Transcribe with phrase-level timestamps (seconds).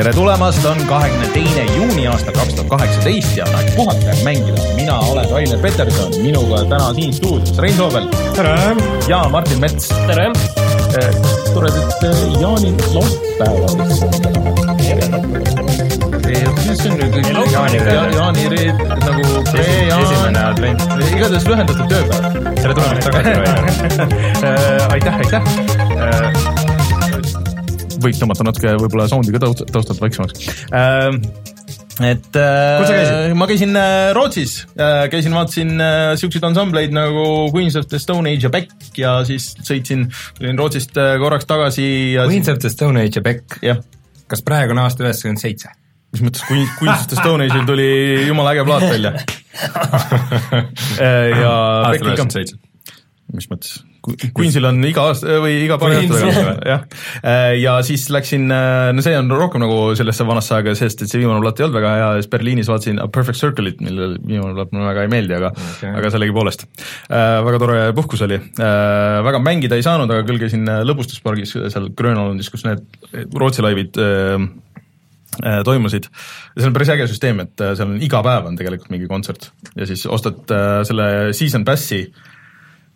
[0.00, 4.62] tere tulemast, on kahekümne teine juuni aastal kaks tuhat kaheksateist ja aeg puhata ja mängida.
[4.76, 8.06] mina olen Rainer Peterson, minuga täna siin stuudios Rein Soobel.
[8.36, 8.76] tere!
[9.08, 9.88] ja Martin Mets.
[10.06, 10.30] tere!
[11.54, 12.02] toredat
[12.40, 13.68] jaanilaupäeva
[16.68, 17.52] mis see on nüüd?
[17.52, 18.16] jaanireede.
[18.16, 20.02] jaanireed nagu pre-jaan.
[20.02, 20.80] esimene advent.
[21.10, 22.40] igatahes lühendatud tööpäev.
[22.62, 23.64] tere tulemast tagasi, Rainer.
[24.96, 26.49] aitäh, aitäh
[28.02, 31.08] võiks tõmmata natuke võib-olla sound'i ka taust, taustalt vaiksemaks äh,.
[32.10, 35.74] et äh, ma käisin äh, Rootsis äh,, käisin, vaatasin
[36.20, 40.96] siukseid ansambleid nagu Queens of the Stone Age ja Beck ja siis sõitsin, tulin Rootsist
[40.96, 43.60] korraks tagasi ja Queens of the Stone Age ja Beck.
[44.30, 45.74] kas praegu on aasta üheksakümmend seitse?
[46.14, 47.90] mis mõttes, Queens, Queens of the Stone Age'il tuli
[48.26, 49.14] jumala äge plaat välja
[51.44, 51.54] ja
[51.92, 52.58] üheksakümmend seitse.
[53.34, 53.78] mis mõttes?
[54.00, 56.84] Queensil on iga aasta või iga paari aasta tagasi, jah.
[57.60, 61.42] ja siis läksin, no see on rohkem nagu sellesse vanasse aega, sest et see viimane
[61.44, 64.88] plaat ei olnud väga hea, siis Berliinis vaatasin A Perfect Circle'it, millel viimane plaat mulle
[64.88, 65.92] väga ei meeldi, aga okay.
[66.00, 67.26] aga sellegipoolest äh,.
[67.44, 72.48] väga tore puhkus oli äh,, väga mängida ei saanud, aga küll käisin lõbustuspargis seal Grönalandis,
[72.52, 76.08] kus need Rootsi laivid äh, toimusid.
[76.56, 79.92] see on päris äge süsteem, et seal on iga päev on tegelikult mingi kontsert ja
[79.92, 82.29] siis ostad äh, selle season pass'i äh,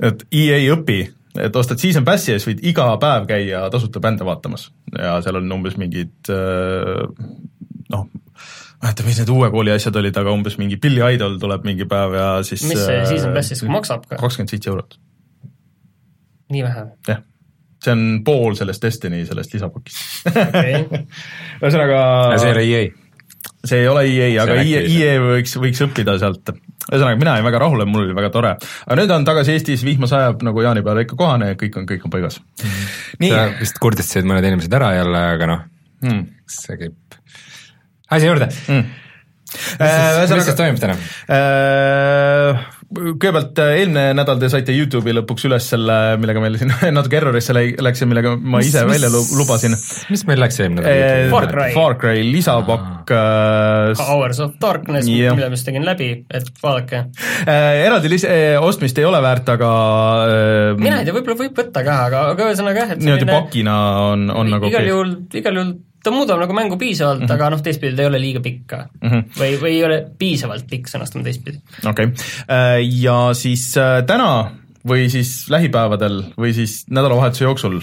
[0.03, 0.99] et EA ei õpi,
[1.45, 5.41] et ostad season pass'i ja siis võid iga päev käia tasuta bände vaatamas ja seal
[5.41, 7.03] on umbes mingid äh,
[7.95, 11.39] noh, ma ei mäleta, mis need uue kooli asjad olid, aga umbes mingi Billy Idol
[11.43, 14.19] tuleb mingi päev ja siis mis see season pass siis maksab ka?
[14.21, 14.99] kakskümmend seitse eurot.
[16.55, 16.89] nii vähe?
[17.11, 17.23] jah,
[17.83, 20.85] see on pool sellest Destiny sellest lisapakist okay.
[21.63, 22.05] ühesõnaga
[22.39, 23.04] see ei ole EA?
[23.65, 26.53] See ei ole EA, aga EA, EA võiks, võiks õppida sealt.
[26.85, 28.57] Ühesõnaga, mina olin väga rahul ja mul oli väga tore.
[28.61, 32.05] aga nüüd on tagasi Eestis, vihma sajab nagu jaanipäeval ikka kohane ja kõik on, kõik
[32.05, 32.41] on paigas.
[32.61, 33.31] Mm..
[33.31, 35.65] sa vist kurdistasid mõned inimesed ära jälle, aga noh
[36.05, 37.19] mm., see käib.
[38.13, 38.51] Asja juurde.
[38.69, 38.93] Mm..
[39.81, 40.99] mis siis toimub täna?
[41.33, 42.65] Äh,?
[42.95, 47.55] Kõigepealt äh, eelmine nädal te saite Youtube'i lõpuks üles selle, millega meil siin natuke errorisse
[47.55, 49.77] läks ja millega ma ise mis, välja lubasin.
[50.13, 51.31] mis meil läks eelmine nädal äh,?
[51.33, 51.71] Far Cry.
[51.77, 54.05] Far Cry lisapakk äh,.
[54.05, 57.05] Hours of Darkness yeah., mille ma just tegin läbi, et vaadake
[57.45, 57.85] äh,.
[57.87, 58.29] eraldi lis-
[58.65, 59.73] ostmist ei ole väärt, aga
[60.29, 63.81] äh, mina ei tea, võib-olla võib võtta ka, aga, aga ühesõnaga jah, et niimoodi pakina
[64.13, 67.39] on, on nagu igal juhul, igal juhul ta muudab nagu mängu piisavalt mm, -hmm.
[67.39, 69.09] aga noh, teistpidi ta ei ole liiga pikk ka mm.
[69.09, 69.25] -hmm.
[69.41, 71.63] või, või ei ole piisavalt pikk, sõnastame teistpidi.
[71.85, 74.31] okei okay., ja siis äh, täna
[74.85, 77.79] või siis lähipäevadel või siis nädalavahetuse jooksul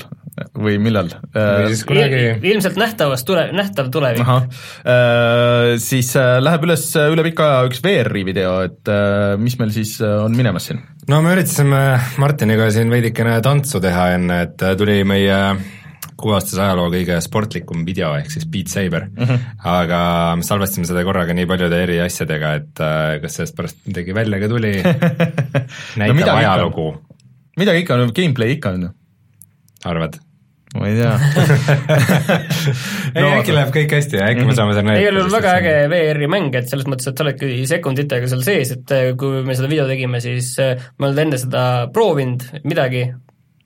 [0.54, 1.10] või millal?
[1.68, 2.22] siis kunagi
[2.52, 4.30] ilmselt nähtavas tule, nähtav tulevik.
[5.82, 9.98] Siis äh, läheb üles üle pika aja üks VR-i video, et äh, mis meil siis
[10.02, 10.86] on minemas siin?
[11.10, 11.82] no me üritasime
[12.22, 15.42] Martiniga siin veidikene tantsu teha enne, et tuli meie
[16.22, 19.28] kuueaastase ajaloo kõige sportlikum video, ehk siis Beat Saber mm.
[19.28, 19.52] -hmm.
[19.74, 20.02] aga
[20.40, 24.42] me salvestasime seda korraga nii paljude eri asjadega, et äh, kas sellest pärast midagi välja
[24.42, 24.74] ka tuli
[26.02, 26.90] näitab no, ajalugu.
[27.58, 28.92] midagi ikka, gameplay ikka on ju.
[29.86, 30.20] arvad?
[30.72, 31.12] ma ei tea
[33.16, 35.74] ei no,, äkki läheb kõik hästi ja äkki me saame selle igal juhul väga äge
[35.92, 39.54] VR-i mäng, et selles mõttes, et sa oledki sekunditega seal sees, et äh, kui me
[39.58, 43.04] seda video tegime, siis äh, ma ei olnud enne seda proovinud midagi,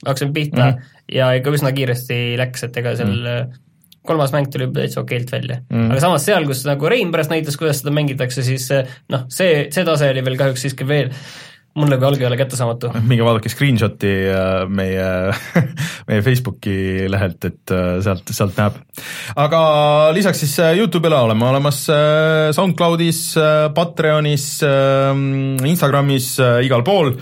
[0.02, 0.95] hakkasin pihta mm -hmm.
[1.12, 3.62] Ja ikka üsna kiiresti läks, et ega seal mm
[4.06, 5.90] kolmas mäng tuli täitsa okeilt välja mm..
[5.90, 8.68] aga samas seal, kus nagu Rein pärast näitas, kuidas seda mängitakse, siis
[9.10, 11.12] noh, see, see tase oli veel kahjuks siiski veel
[11.76, 12.90] mulle kui algajale kättesaamatu.
[13.10, 15.08] minge vaadake screenshot'i äh, meie
[16.08, 18.78] meie Facebooki lehelt, et äh, sealt, sealt näeb.
[19.36, 19.60] aga
[20.16, 21.82] lisaks siis Youtube'ile oleme olemas
[22.56, 23.20] SoundCloudis,
[23.76, 24.46] Patreonis,
[25.66, 26.30] Instagramis,
[26.64, 27.12] igal pool.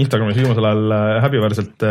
[0.00, 1.86] Instagramis viimasel ajal häbiväärselt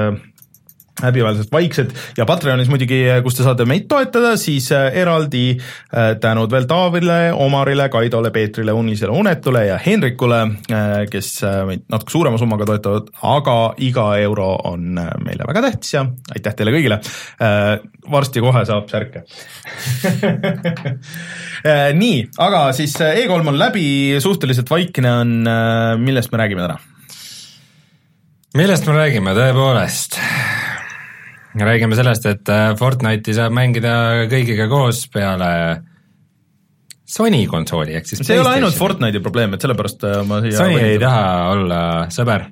[1.02, 1.94] häbiväärselt vaiksed.
[2.18, 7.20] Ja Patreonis muidugi, kus te saate meid toetada, siis äh, eraldi äh, tänud veel Taavile,
[7.34, 11.34] Omarile, Kaidole, Peetrile, Unisele, Unetule ja Henrikule, äh, kes
[11.68, 14.96] meid natuke suurema summaga toetavad, aga iga euro on
[15.26, 16.06] meile väga tähtis ja
[16.36, 17.00] aitäh teile kõigile.
[18.12, 19.24] varsti kohe saab särke.
[22.02, 23.86] Nii, aga siis E3 on läbi,
[24.24, 25.36] suhteliselt vaikne on,
[26.02, 26.80] millest me räägime täna?
[28.58, 30.18] millest me räägime, tõepoolest
[31.60, 33.94] räägime sellest, et äh, Fortnite'i saab mängida
[34.32, 35.50] kõigiga koos peale
[37.12, 40.62] Sony konsooli, ehk siis see ei ole ainult Fortnite'i probleem, et sellepärast äh, ma siia
[40.62, 41.26] Sony ei taha
[41.56, 41.82] olla
[42.14, 42.48] sõber.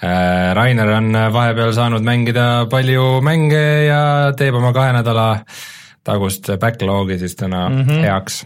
[0.00, 4.00] Äh, Rainer on vahepeal saanud mängida palju mänge ja
[4.36, 5.28] teeb oma kahe nädala
[6.06, 8.06] tagust backlog'i siis täna mm -hmm.
[8.06, 8.44] heaks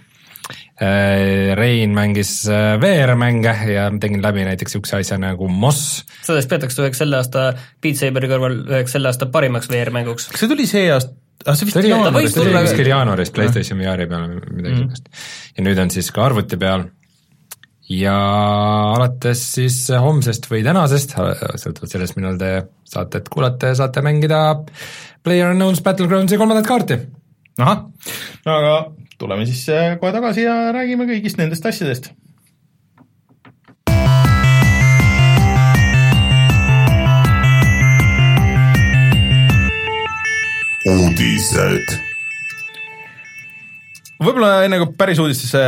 [0.81, 6.00] Rein mängis äh, VR-mänge ja tegin läbi näiteks niisuguse asja nagu Moss.
[6.26, 7.53] sellest peetakse üheks selle aasta
[7.85, 10.26] Beat Saberi kõrval üheks selle aasta parimaks VR-mänguks.
[10.32, 11.15] kas see tuli see aasta,
[11.47, 14.91] ah, see vist oli, võiks see oli kuskil jaanuaris PlayStation VR-i peal või midagi Mhm.
[14.91, 15.09] niisugust.
[15.56, 16.88] ja nüüd on siis ka arvuti peal
[17.94, 18.17] ja
[18.97, 21.15] alates siis homsest või tänasest,
[21.61, 22.53] sõltuvalt sellest, millal te
[22.88, 24.38] saadet kuulate, saate mängida
[25.25, 26.99] PlayerUnknown's Battlegroundsi kolmandat kaarti.
[27.58, 27.86] Ahah,
[28.50, 28.74] aga
[29.18, 32.12] tuleme siis äh, kohe tagasi ja räägime kõigist nendest asjadest.
[40.84, 41.94] uudised
[44.20, 45.62] võib-olla enne kui päris uudistesse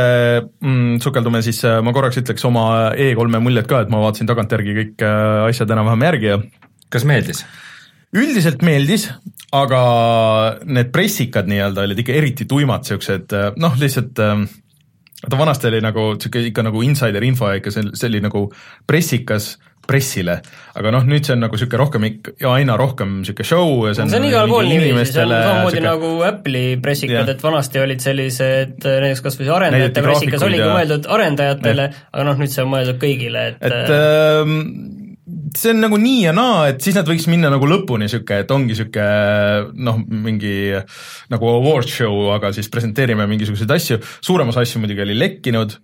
[0.61, 2.67] mm, sukeldume, siis äh, ma korraks ütleks oma
[2.99, 6.41] E3-e muljed ka, et ma vaatasin tagantjärgi kõik äh, asjad enam-vähem järgi ja
[6.93, 7.45] kas meeldis?
[8.15, 9.09] Üldiselt meeldis,
[9.55, 9.81] aga
[10.67, 14.45] need pressikad nii-öelda olid ikka eriti tuimad, niisugused noh, lihtsalt äh,
[15.23, 18.47] vaata vanasti oli nagu niisugune ikka nagu insider info ja ikka see, see oli nagu
[18.87, 19.55] pressikas
[19.87, 20.33] pressile,
[20.75, 23.93] aga noh, nüüd see on nagu niisugune rohkem ikka ja aina rohkem niisugune show ja
[23.95, 27.43] see on see on igal pool niiviisi, see on samamoodi sihuke- nagu Apple'i pressikad et
[27.43, 32.39] vanasti olid sellised, näiteks kas või see arendajate pressikas oligi ja- mõeldud arendajatele, aga noh,
[32.43, 34.57] nüüd see on mõeldud kõigile, et, et ähm,
[35.57, 38.53] see on nagu nii ja naa, et siis nad võiks minna nagu lõpuni niisugune, et
[38.53, 40.55] ongi niisugune noh, mingi
[41.33, 45.75] nagu award show, aga siis presenteerime mingisuguseid asju, suurem osa asju muidugi oli lekkinud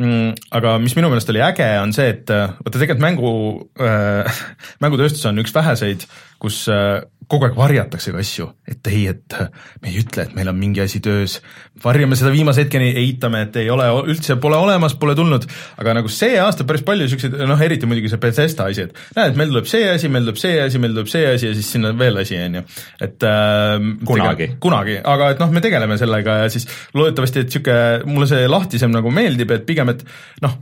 [0.00, 3.32] mm,, aga mis minu meelest oli äge, on see, et äh, vaata tegelikult mängu
[3.78, 4.42] äh,,
[4.82, 6.06] mängutööstus on üks väheseid,
[6.42, 6.98] kus äh,
[7.30, 9.36] kogu aeg varjataksegi asju, et ei, et
[9.82, 11.38] me ei ütle, et meil on mingi asi töös,
[11.84, 15.46] varjame seda viimase hetkeni, eitame, et ei ole üldse, pole olemas, pole tulnud,
[15.80, 19.38] aga nagu see aasta päris palju niisuguseid, noh eriti muidugi see Bethesda asi, et näed,
[19.38, 21.94] meil tuleb see asi, meil tuleb see asi, meil tuleb see asi ja siis sinna
[21.98, 22.64] veel asi, on ju,
[23.06, 24.50] et äh, Kunagi.
[24.62, 26.66] kunagi, aga et noh, me tegeleme sellega ja siis
[26.98, 30.04] loodetavasti, et niisugune, mulle see lahtisem nagu meeldib, et pigem, et
[30.42, 30.58] noh,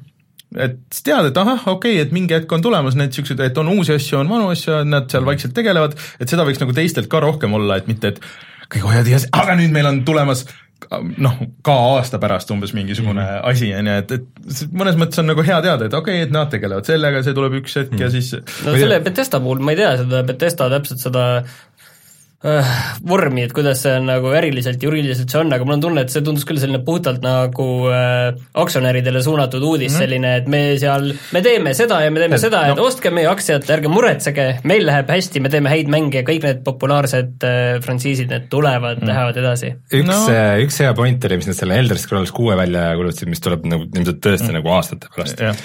[0.56, 3.68] et tead, et ahah, okei okay,, et mingi hetk on tulemas need niisugused, et on
[3.74, 7.20] uusi asju, on vanu asju, nad seal vaikselt tegelevad, et seda võiks nagu teistelt ka
[7.24, 8.22] rohkem olla, et mitte, et
[8.72, 10.46] kõik hoiavad ja aga nüüd meil on tulemas
[11.18, 13.46] noh, ka aasta pärast umbes mingisugune mm.
[13.50, 16.34] asi, on ju, et, et mõnes mõttes on nagu hea teada, et okei okay,, et
[16.34, 18.04] nad tegelevad sellega, see tuleb üks hetk mm.
[18.04, 21.24] ja siis no selle Betesta puhul ma ei tea seda Betesta täpselt seda
[22.38, 26.12] vormi, et kuidas see on nagu äriliselt, juriidiliselt see on, aga mul on tunne, et
[26.12, 28.28] see tundus küll selline puhtalt nagu äh,
[28.62, 30.04] aktsionäridele suunatud uudis mm, -hmm.
[30.04, 33.10] selline, et me seal, me teeme seda ja me teeme Et, seda, et no- ostke
[33.10, 37.82] meie aktsiat, ärge muretsege, meil läheb hästi, me teeme häid mänge, kõik need populaarsed äh,
[37.82, 39.74] frantsiisid, need tulevad mm., lähevad edasi.
[39.90, 40.22] üks No.
[40.62, 43.90] üks hea point oli, mis nad selle Elder Scrolls kuue välja kuulutasid, mis tuleb nagu
[43.90, 44.60] ilmselt tõesti mm.
[44.60, 45.58] nagu aastate pärast äh,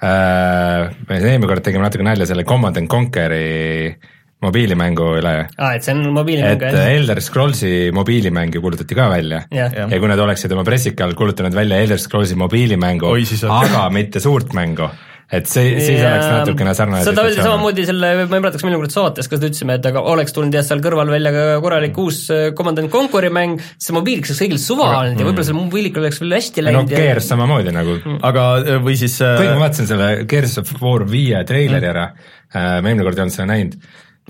[0.00, 4.15] me eelmine kord tegime natuke nalja selle Command and Conquer'i
[4.46, 6.92] mobiilimängu üle, aa, et see on mobiilimäng, et jah?
[6.96, 9.42] Elder Scrollsi mobiilimäng ju kuulutati ka välja.
[9.50, 9.74] Jah.
[9.74, 9.90] Jah.
[9.92, 13.12] ja kui nad oleksid oma presika all kuulutanud välja Elder Scrollsi mobiilimängu
[13.56, 14.88] aga mitte suurt mängu,
[15.26, 18.64] et see, siis Ja oleks natukene sarnane seda öeldi samamoodi selle, ma ei mäleta, kas
[18.66, 21.98] milline kord saates, kas ütlesime, et aga oleks tulnud jah, seal kõrval välja ka korralik
[21.98, 25.64] uus äh, Command and Conquer'i mäng, see mobiiliks oleks kõigil suva olnud ja võib-olla sellel
[25.64, 27.98] mobiilikul oleks veel hästi no läinud ja Gears samamoodi nagu.
[28.30, 28.46] Aga
[28.86, 32.08] või siis äh, kuigi ma vaatasin selle Gears of War viie treileri ära.
[32.46, 33.74] Äh,, ma eelmine kord ei olnud seda näinud,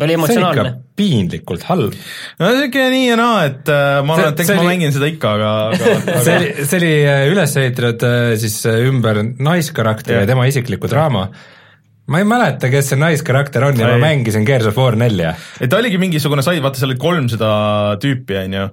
[0.05, 0.73] oli see emotsionaalne.
[0.97, 1.95] piinlikult halb.
[2.41, 4.93] no sihuke nii ja naa, et äh, ma arvan, et eks see ma oli- mängin
[4.97, 5.95] seda ikka, aga, aga,
[6.27, 10.47] see aga oli, see oli äh, üles ehitatud äh, siis äh, ümber naiskarakteri ja tema
[10.51, 11.29] isiklikku draama.
[12.07, 13.97] Ma ei mäleta, kes see naiskarakter on ja Ei.
[13.99, 15.33] ma mängisin Gears of War nelja.
[15.61, 17.49] et ta oligi mingisugune sai, vaata seal oli kolm seda
[18.03, 18.67] tüüpi, on ju,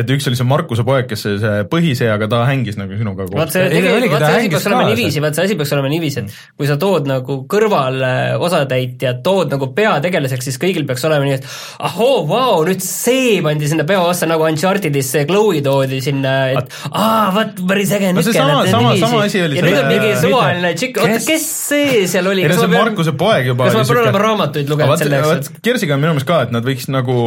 [0.00, 3.26] et üks oli see Markuse poeg, kes see, see põhisee, aga ta hängis nagu sinuga
[3.28, 3.52] vaat koos.
[3.58, 6.22] see Ei, tegelikult, vaat see asi peaks olema niiviisi, vaat see asi peaks olema niiviisi,
[6.24, 11.28] et kui sa tood nagu kõrval äh, osatäitjad, tood nagu peategelaseks, siis kõigil peaks olema
[11.28, 11.46] nii, et
[11.90, 17.28] ahoo, vau, nüüd see pandi sinna peaossa nagu Unchartedis see Chloe toodi sinna, et aa,
[17.36, 20.16] vot päris äge No see sama- sama- sama asi oli ja nüüd on selle- mingi
[20.24, 22.46] suvaline tšikk, oota, Kes- see seal oli?
[22.48, 25.96] ei no see Markuse poeg juba kas ma pean olema raamatuid lugenud selle jaoks, Kersiga
[25.96, 27.18] on minu meelest ka, et nad võiks nagu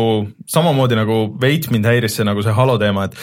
[0.51, 3.17] samamoodi nagu veits mind häiris see nagu see Halo teema, et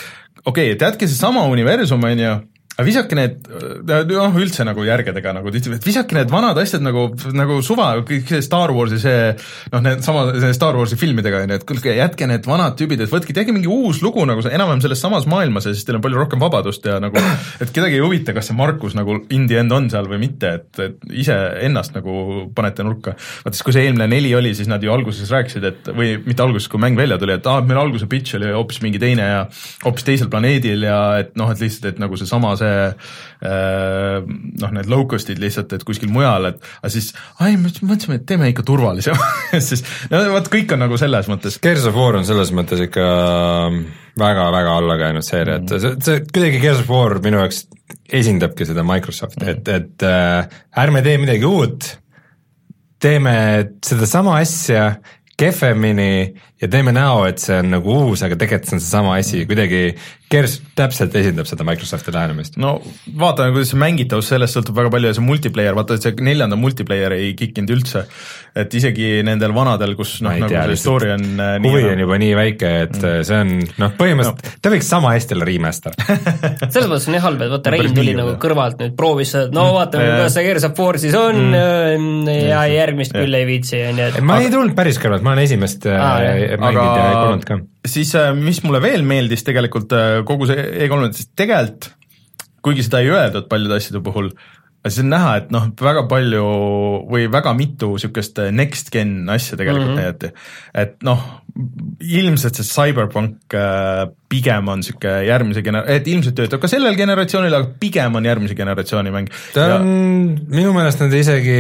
[0.44, 2.36] okei okay,, et jätke seesama universum, on ju,
[2.78, 7.56] aga visake need noh, üldse nagu järgedega nagu et visake need vanad asjad nagu, nagu
[7.66, 9.32] suva, kõik see Star Warsi see
[9.72, 13.02] noh, need sama, see Star Warsi filmidega on ju, et kuulge, jätke need vanad tüübid,
[13.02, 16.04] et võtke, tehke mingi uus lugu nagu enam-vähem selles samas maailmas ja siis teil on
[16.04, 19.58] palju rohkem vabadust ja nagu et kedagi ei huvita, kas see Markus nagu in the
[19.58, 23.16] end on seal või mitte, et, et iseennast nagu panete nurka.
[23.42, 26.46] vaata siis, kui see eelmine neli oli, siis nad ju alguses rääkisid, et või mitte
[26.46, 29.44] alguses, kui mäng välja tuli, et aa, meil alguse pitch oli hoopis mingi teine ja
[29.82, 32.67] hoopis teisel planeedil ja et noh, et lihtsalt, et nagu seesama see äh,
[33.38, 37.12] noh, need low-cost'id lihtsalt, et kuskil mujal, et aga siis
[37.44, 39.18] ai, mõtlesime, et teeme ikka turvalisem
[39.68, 41.60] siis no vot, kõik on nagu selles mõttes.
[41.62, 43.06] Gears of War on selles mõttes ikka
[44.18, 47.66] väga-väga alla käinud seeria, et see, see kuidagi Gears of War minu jaoks
[48.18, 51.92] esindabki seda Microsofti, et, et äh, ärme tee midagi uut,
[53.02, 53.38] teeme
[53.84, 54.90] sedasama asja
[55.38, 59.44] kehvemini ja teeme näo, et see on nagu uus, aga tegelikult see on seesama asi,
[59.46, 59.82] kuidagi
[60.28, 62.58] Gears täpselt esindab seda Microsofti lähenemist.
[62.60, 62.74] no
[63.16, 66.58] vaatame, kuidas see mängitavus, sellest sõltub väga palju ja see multiplayer, vaata et see neljanda
[66.60, 68.02] multiplayer ei kikkinud üldse.
[68.58, 72.18] et isegi nendel vanadel, kus noh, nagu tea, see story on äh, huvi on juba
[72.20, 73.24] nii väike, et mm.
[73.28, 74.58] see on noh, põhimõtteliselt no.
[74.64, 75.96] ta võiks sama hästi olla remaster
[76.74, 79.78] selles mõttes on jah halb, et vaata Rein tuli nagu kõrvalt nüüd proovis, no mm.
[79.78, 82.28] vaatame, kuidas see Gears of War siis on mm.
[82.50, 85.46] ja järgmist küll ei viitsi, on ju, et ma ei tulnud päris kõrvalt, ma olen
[85.46, 86.18] esimest ah,
[86.56, 87.60] kuulnud ka.
[87.86, 89.92] siis äh, mis mulle veel meeldis tegelikult
[90.28, 91.92] kogu see E3-l, siis tegelikult
[92.64, 94.30] kuigi seda ei öeldud paljude asjade puhul,
[94.82, 96.44] aga siis on näha, et noh, väga palju
[97.10, 100.02] või väga mitu niisugust next gen asja tegelikult mm -hmm.
[100.02, 100.32] näidati.
[100.74, 101.24] et noh,
[102.00, 107.54] ilmselt see CyberPunk äh, pigem on niisugune järgmise gener-, et ilmselt töötab ka sellel generatsioonil,
[107.58, 109.30] aga pigem on järgmise generatsiooni mäng.
[109.54, 109.78] ta ja...
[109.80, 111.58] on, minu meelest nad isegi,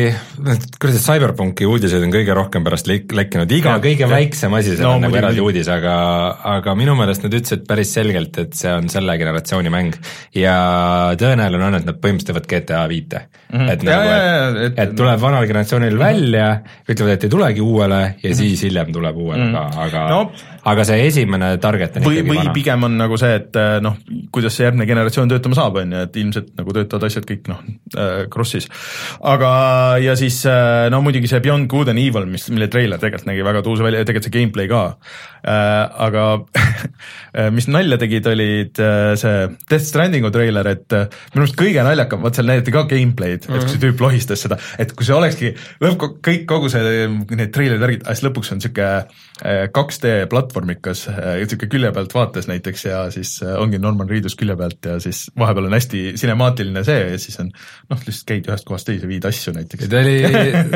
[0.76, 4.10] kuradi CyberPunki uudised on kõige rohkem pärast lek-, lekkinud, iga ja, kõige ja.
[4.12, 5.94] väiksem asi, seal no, on nagu eraldi uudis, aga
[6.58, 9.96] aga minu meelest nad ütlesid päris selgelt, et see on selle generatsiooni mäng.
[10.36, 10.56] ja
[11.18, 13.58] tõenäoline on, et nad põhimõtteliselt teevad GTA viite mm.
[13.58, 13.72] -hmm.
[13.72, 16.48] et nagu, et, et, et tuleb vanal generatsioonil välja,
[16.88, 18.38] ütlevad, et ei tulegi uuele ja mm -hmm.
[18.42, 19.74] siis hiljem tuleb uuele mm -hmm.
[19.74, 20.20] ka, aga no,
[20.68, 22.52] aga see esimene target on või, või vana.
[22.56, 23.96] pigem on nagu see, et eh, noh,
[24.34, 27.62] kuidas see järgmine generatsioon töötama saab, on ju, et ilmselt nagu töötavad asjad kõik noh,
[27.94, 28.68] eh, cross'is.
[29.32, 29.50] aga,
[30.02, 33.46] ja siis eh, no muidugi see Beyond Good and Evil, mis, mille treiler tegelikult nägi
[33.46, 34.84] väga tuus välja, tegelikult see gameplay ka.
[35.48, 36.22] aga
[37.56, 38.80] mis nalja tegid, olid
[39.20, 39.34] see
[39.70, 40.96] Death Strandingu treiler, et
[41.32, 43.60] minu arust kõige naljakam, vot seal näidati ka gameplay'd mm, -hmm.
[43.60, 45.52] et kui see tüüp lohistas seda, et kui see olekski
[45.84, 49.06] lõpp, kõik, kogu see, need treileri värgid, siis lõpuks on niisugune
[49.78, 50.26] 2D
[50.58, 51.04] platvormikas,
[51.38, 55.28] niisugune külje pealt vaates näiteks ja siis äh, ongi Norman Reedus külje pealt ja siis
[55.38, 59.24] vahepeal on hästi cinemaatiline see ja siis on noh, lihtsalt käid ühest kohast teise, viid
[59.28, 59.88] asju näiteks.
[59.90, 60.16] ta oli,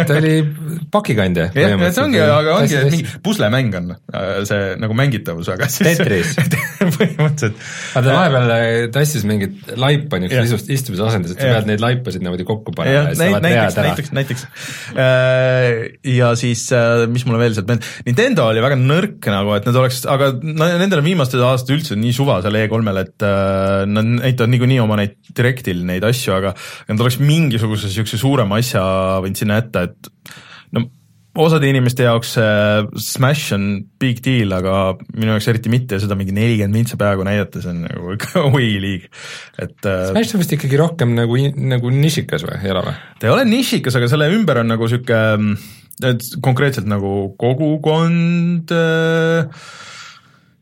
[0.07, 0.35] ta oli
[0.93, 1.49] pakikandja.
[1.57, 5.99] jah, see ongi, aga ongi, et mingi puslemäng on äh, see nagu mängitavus, aga siis
[5.99, 6.37] Tetris
[6.97, 7.59] põhimõtteliselt.
[7.97, 12.47] vaata vahepeal äh, tassis mingit laipa niisugust istumise asendus, et sa pead neid laipasid niimoodi
[12.49, 14.47] kokku panema ja siis sa näiteks, näiteks, näiteks.
[16.13, 16.67] ja siis,
[17.13, 21.01] mis mulle veel sealt meeldis, Nintendo oli väga nõrk nagu, et nad oleks, aga nendel
[21.01, 25.19] on viimastel aastatel üldse nii suva seal E3-l, et äh, nad näitavad niikuinii oma neid
[25.33, 26.55] Directil neid asju, aga
[26.91, 28.83] nad oleks mingisuguse niisuguse suurema asja
[29.25, 30.35] võinud sinna jätta, et
[30.77, 30.87] no
[31.41, 33.67] osade inimeste jaoks see Smash on
[34.03, 37.73] big deal, aga minu jaoks eriti mitte ja seda mingi nelikümmend mintsa peaaegu näidata, see
[37.73, 39.07] on nagu ikka oi liig,
[39.57, 41.39] et äh, Smash on vist ikkagi rohkem nagu,
[41.73, 42.99] nagu nišikas või, ei ole või?
[43.21, 49.45] ta ei ole nišikas, aga selle ümber on nagu niisugune et konkreetselt nagu kogukond äh,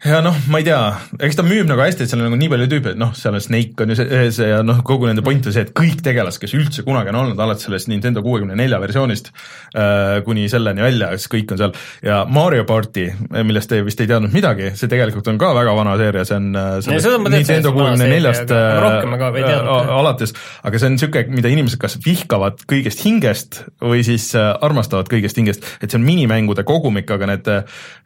[0.01, 0.79] ja noh, ma ei tea,
[1.27, 3.35] eks ta müüb nagu hästi, et seal on nagu nii palju tüüpe, et noh, seal
[3.37, 6.41] on Snake on ju sees ja noh, kogu nende point on see, et kõik tegelased,
[6.41, 9.29] kes üldse kunagi on olnud, alates sellest Nintendo kuuekümne nelja versioonist
[9.77, 11.75] äh, kuni selleni välja, siis kõik on seal.
[12.07, 13.11] Ja Mario party,
[13.45, 16.49] millest te vist ei teadnud midagi, see tegelikult on ka väga vana seeria, see on
[16.57, 20.33] äh, sellest Nintendo kuuekümne neljast äh, alates,
[20.65, 25.37] aga see on niisugune, mida inimesed kas vihkavad kõigest hingest või siis äh, armastavad kõigest
[25.43, 27.55] hingest, et see on minimängude kogumik, aga need,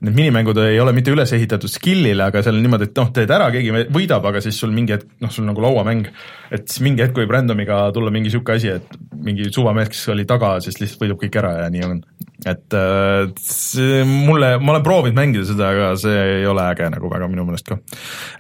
[0.02, 3.32] need minimängud ei ole mitte üles ehitatud skill'ile, aga seal on niimoodi, et noh, teed
[3.34, 6.08] ära, keegi võidab, aga siis sul mingi hetk, noh, sul nagu lauamäng,
[6.54, 10.24] et siis mingi hetk võib random'iga tulla mingi niisugune asi, et mingi suvamees, kes oli
[10.28, 12.04] taga, siis lihtsalt võidab kõik ära ja nii on.
[12.48, 17.10] et äh, see mulle, ma olen proovinud mängida seda, aga see ei ole äge nagu
[17.12, 17.78] väga minu meelest ka.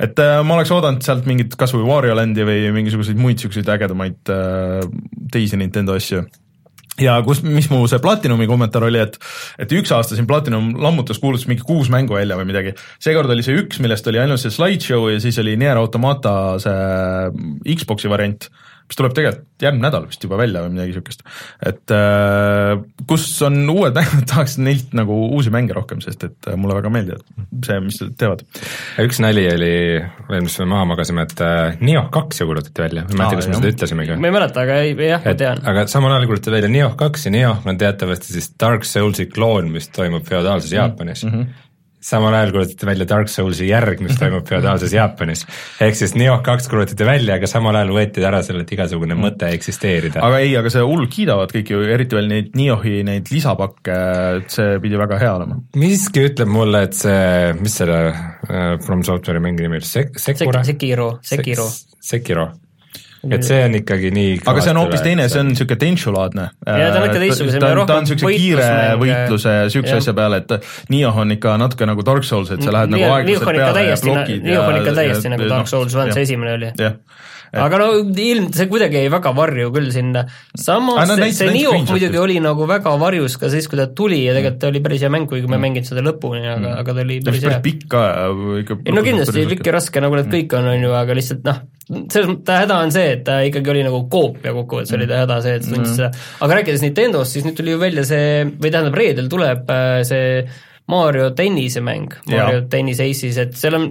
[0.02, 3.68] et äh, ma oleks oodanud sealt mingit kas või Wario Landi või mingisuguseid muid niisuguseid
[3.76, 4.88] ägedamaid äh,
[5.32, 6.24] teisi Nintendo asju
[7.00, 9.18] ja kus, mis mu see Platinumi kommentaar oli, et
[9.60, 13.46] et üks aasta siin Platinum lammutas, kuulutas mingi kuus mängu välja või midagi, seekord oli
[13.46, 18.48] see üks, millest oli ainult see slideshow ja siis oli Nier Automata see Xbox'i variant
[18.84, 21.22] mis tuleb tegelikult järgmine nädal vist juba välja või midagi niisugust.
[21.64, 22.74] et äh,
[23.08, 26.92] kus on uued mängud, tahaks neilt nagu uusi mänge rohkem, sest et äh, mulle väga
[26.92, 27.24] meeldivad
[27.64, 28.44] see, mis nad teevad.
[29.04, 29.72] üks nali oli
[30.28, 33.40] veel, mis me maha magasime, et äh, Nioh kaks ju kuulutati välja, ma ei mäleta,
[33.40, 34.18] kas me seda ütlesimegi.
[34.20, 35.64] ma ei mäleta, aga ei, jah, ma tean.
[35.72, 39.72] aga samal ajal kuulutati välja Nioh kaks ja Nioh on teatavasti siis Dark Soulsi kloon,
[39.74, 41.38] mis toimub feodaalses Jaapanis mm.
[41.38, 41.63] -hmm
[42.04, 45.44] samal ajal kuulutati välja Dark Soulsi järg, mis toimub feodaalses Jaapanis.
[45.84, 50.22] ehk siis Nioh kaks kuulutati välja, aga samal ajal võeti ära sellelt igasugune mõte eksisteerida.
[50.24, 54.00] aga ei, aga see hullult kiidavad kõik ju, eriti veel neid Niohi neid lisapakke,
[54.40, 55.60] et see pidi väga hea olema.
[55.80, 60.64] miski ütleb mulle, et see, mis selle uh, From Software'i mängu nimi oli, Sek-, Sekura?
[60.66, 61.98] Sekiro, Sekiro Sek,.
[62.04, 62.50] Sekiro
[63.32, 66.46] et see on ikkagi nii aga see on hoopis teine, see on niisugune tenšulaadne.
[66.66, 70.16] Jaa, ta on ikka teistsugusem ja ta on rohkem niisuguse kiire võitluse ja niisuguse asja
[70.16, 70.56] peale, et
[70.92, 73.76] Nioh on ikka natuke nagu Dark Souls, et sa lähed nagu Nioh aeglaselt peale ja
[73.76, 76.72] täiesti, blokid Nioh on ikka täiesti nagu noh, Dark Souls One, see esimene oli.
[77.54, 80.24] aga no ilm, see kuidagi jäi väga varju küll sinna,
[80.58, 83.78] samas nad see, näitasid see ainult Nioh muidugi oli nagu väga varjus ka siis, kui
[83.78, 86.42] ta tuli ja tegelikult ta oli päris hea mäng, kuigi ma ei mänginud seda lõpuni,
[86.50, 87.54] aga, aga ta oli päris hea.
[87.54, 87.64] päris.
[87.68, 88.02] pikk ka
[88.64, 91.46] ikka ei no kindlasti pikk ja raske, nagu need kõik on, on ju, aga lihtsalt
[91.46, 95.08] noh, selles mõttes ta häda on see, et ta ikkagi oli nagu koopia kokkuvõttes oli
[95.10, 96.12] ta häda see, et sa tundsid seda,
[96.46, 100.30] aga rääkides Nintendost, siis nüüd tuli ju välja see, või tähendab, reedel tuleb äh, see
[100.86, 103.86] Mario tennisemäng, Mario tennis Aces, et seal on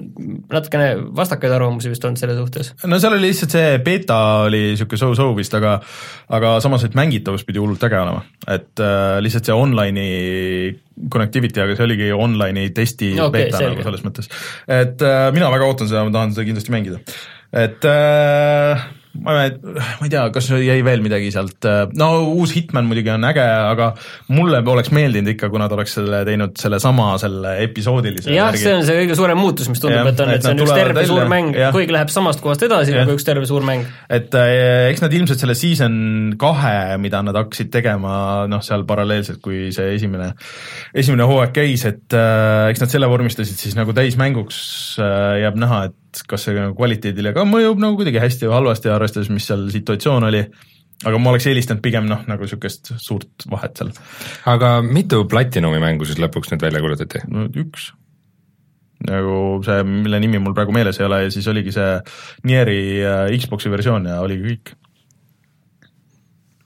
[0.54, 2.70] natukene vastakaid arvamusi vist olnud selle suhtes.
[2.86, 5.80] no seal oli lihtsalt see beeta oli niisugune so-so vist, aga
[6.38, 10.76] aga samas, et mängitavus pidi hullult äge olema, et äh, lihtsalt see online'i
[11.10, 14.30] connectivity, aga see oligi online'i testi okay, beeta nagu selles mõttes.
[14.70, 17.02] et äh, mina väga ootan seda, ma tahan seda kindlasti mängida.
[17.54, 18.84] Et äh,
[19.22, 21.66] ma ei, ma ei tea, kas jäi veel midagi sealt,
[22.00, 23.92] no uus Hitman muidugi on äge, aga
[24.34, 28.82] mulle oleks meeldinud ikka, kui nad oleks selle teinud sellesama selle episoodilise jah, see on
[28.88, 31.32] see kõige suurem muutus, mis tundub, et on, et see on üks terve suur välja,
[31.36, 31.76] mäng, jah.
[31.76, 33.86] kuigi läheb samast kohast edasi, aga üks terve suur mäng.
[34.10, 35.96] et äh, eks nad ilmselt selle season
[36.42, 38.16] kahe, mida nad hakkasid tegema
[38.50, 40.34] noh, seal paralleelselt, kui see esimene,
[40.98, 44.64] esimene hooaeg käis, et äh, eks nad selle vormistasid siis nagu täismänguks
[44.98, 48.92] äh,, jääb näha, et kas see nagu kvaliteedile ka mõjub nagu kuidagi hästi või halvasti,
[48.94, 50.44] arvestades, mis seal situatsioon oli
[51.04, 53.92] aga ma oleks eelistanud pigem noh, nagu niisugust suurt vahet seal,
[54.50, 57.26] aga mitu Platinumi mängu siis lõpuks nüüd välja kuulutati?
[57.34, 57.92] no üks
[59.04, 61.90] nagu see, mille nimi mul praegu meeles ei ole ja siis oligi see
[62.48, 64.74] Nieri äh, Xbox'i versioon ja oligi kõik.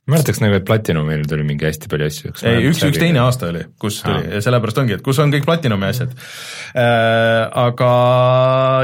[0.08, 2.34] Mäletaks nagu, et Platinumil tuli mingi hästi palju asju.
[2.48, 4.38] ei, üks, üks teine aasta oli, kus tuli Aa.
[4.38, 7.48] ja sellepärast ongi, et kus on kõik Platinumi asjad äh,.
[7.68, 7.92] aga,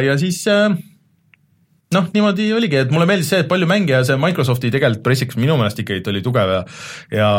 [0.03, 0.75] ja siis äh,
[1.95, 5.39] noh, niimoodi oligi, et mulle meeldis see, et palju mänge ja see Microsofti tegelikult pressiks
[5.39, 6.63] minu meelest ikkagi oli tugev ja
[7.13, 7.29] ja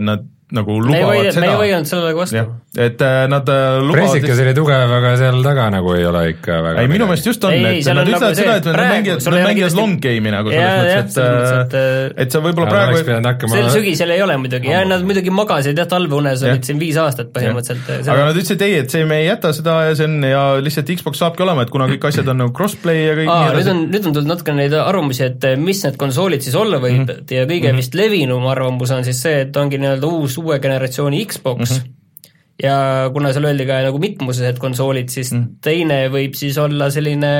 [0.00, 2.42] nad nagu me ei lubavad võidelnud, me ei seda, võidelnud sellele vastu.
[2.86, 6.58] Et äh, nad äh, lubavad pressikas oli tugev, aga seal taga nagu ei ole ikka
[6.66, 8.80] väga ei, minu meelest just on, et nad on ütlevad nagu seda, see, et nad
[8.94, 12.42] mängivad, nad ole mängivad long game'i nagu selles mõttes, selles mõttes, et et, et sa
[12.44, 14.70] võib-olla praegu sel sügisel ei ole muidugi.
[14.70, 18.08] Ja nad muidugi magasid jah, talveunes olid siin viis aastat põhimõtteliselt.
[18.10, 20.94] aga nad ütlesid ei, et see, me ei jäta seda ja see on ja lihtsalt
[21.00, 23.72] Xbox saabki olema, et kuna kõik asjad on nagu crossplay ja kõik nüüd edasi.
[23.74, 27.10] on, nüüd on tulnud natuke neid arvamusi, et mis need konsoolid siis olla võib mm
[27.10, 27.34] Mhm.
[27.34, 27.76] ja kõige -hmm.
[27.76, 31.76] vist levinum arvamus on siis see, et ongi nii-öelda uus uue generatsiooni Xbox mm.
[31.76, 32.32] -hmm.
[32.64, 32.74] ja
[33.12, 37.32] kuna seal öeldi ka nagu mitmused konsoolid, siis mm teine võib siis olla selline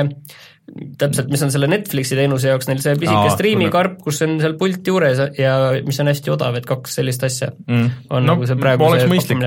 [0.97, 4.53] täpselt, mis on selle Netflixi teenuse jaoks neil see pisike Aa, striimikarp, kus on seal
[4.59, 7.89] pult juures ja mis on hästi odav, et kaks sellist asja Mm.
[8.09, 9.43] on no, nagu see praegu oleks see mõistlik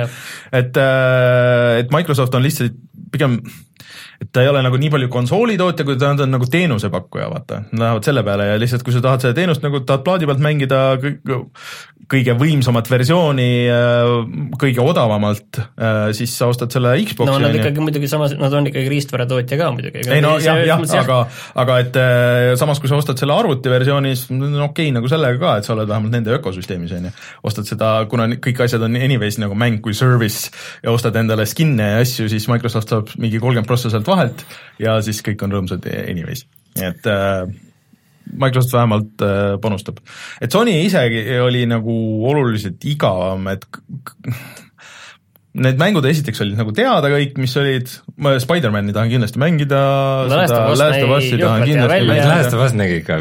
[0.60, 0.80] et,
[1.80, 2.76] et Microsoft on lihtsalt
[3.14, 3.38] pigem
[4.22, 7.30] et ta ei ole nagu nii palju konsoolitootja, kui ta on, ta on nagu teenusepakkuja,
[7.32, 10.30] vaata, nad lähevad selle peale ja lihtsalt, kui sa tahad seda teenust nagu tahad plaadi
[10.30, 10.84] pealt mängida
[12.10, 14.12] kõige võimsamat versiooni äh,
[14.60, 15.60] kõige odavamalt,
[16.16, 19.70] siis sa ostad selle Xbox'i no nad ikkagi muidugi samas, nad on ikkagi riistvara-tootja ka
[19.74, 20.04] muidugi.
[20.08, 21.18] ei no jah, jah, aga,
[21.64, 25.40] aga et äh, samas, kui sa ostad selle arvutiversiooni, siis on okei okay, nagu sellega
[25.40, 27.14] ka, et sa oled vähemalt nende ökosüsteemis, on ju.
[27.50, 30.52] ostad seda, kuna kõik asjad on anyways nagu mäng kui service
[30.84, 34.44] ja ostad endale skin'e ja asju, siis Microsoft saab mingi kolmkümmend prossa sealt vahelt
[34.82, 36.44] ja siis kõik on rõõmsad anyways,
[36.78, 37.44] nii et äh,
[38.34, 40.00] Microsoft vähemalt äh, panustab.
[40.40, 41.94] et Sony isegi oli nagu
[42.28, 43.64] oluliselt igavam, et
[45.54, 49.82] Need mängud esiteks olid nagu teada kõik, mis olid, ma Spider-man'i tahan kindlasti mängida,
[50.26, 52.24] seda Last of nägi Us'i tahan kindlasti välja.
[52.26, 53.18] Last mängida, of Us nägi ikka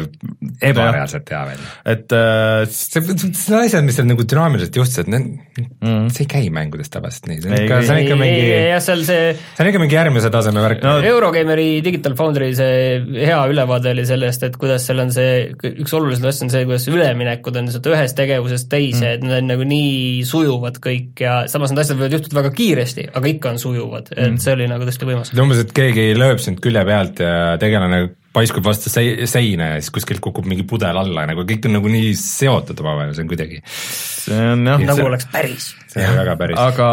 [0.66, 1.68] ebareaalselt hea välja.
[1.92, 5.28] et äh, see, need asjad, mis seal nagu dünaamiliselt juhtusid, need
[5.62, 8.42] mm, see ei käi mängudest tavaliselt nii, see on Ei, ikka, see on ikka mingi,
[8.50, 10.96] jah, seal see see on ikka mingi järgmise taseme värk No-.
[11.12, 16.26] Eurogeimeri Digital Foundry see hea ülevaade oli sellest, et kuidas seal on see, üks olulisem
[16.32, 19.70] asja on see, kuidas üleminekud on lihtsalt ühest tegevusest teise mm., et need on nagu
[19.70, 24.12] nii sujuvad kõik ja samas need asjad võivad juhtuda väga kiiresti, aga ikka on sujuvad,
[24.16, 25.32] et see oli nagu tõesti võimas.
[25.44, 29.92] umbes, et keegi lööb sind külje pealt ja tegelane paiskub vastu sei-, seina ja siis
[29.94, 33.30] kuskilt kukub mingi pudel alla ja nagu kõik on nagu nii seotud omavahel, see on
[33.30, 35.70] kuidagi, see on jah, nagu oleks päris.
[35.92, 36.58] see on väga päris.
[36.64, 36.88] aga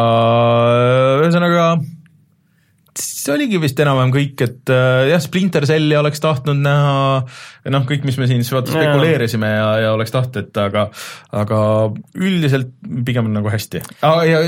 [1.24, 1.65] ühesõnaga
[2.99, 7.21] see oligi vist enam-vähem kõik, et äh, jah, Splinter Celli oleks tahtnud näha,
[7.71, 10.88] noh, kõik, mis me siin siis vaata spekuleerisime ja, ja oleks tahtnud, aga
[11.43, 11.62] aga
[12.19, 12.73] üldiselt
[13.08, 13.84] pigem nagu hästi
[14.27, 14.43] ja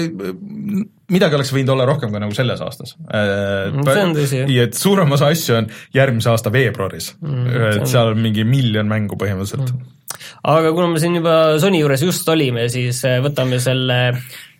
[1.13, 2.95] midagi oleks võinud olla rohkem ka nagu selles aastas.
[2.97, 7.91] see on tõsi, ja et suurem osa asju on järgmise aasta veebruaris mm,, see et
[7.91, 10.23] seal on mingi miljon mängu põhimõtteliselt mm..
[10.53, 13.99] aga kuna me siin juba Sony juures just olime, siis äh, võtame selle,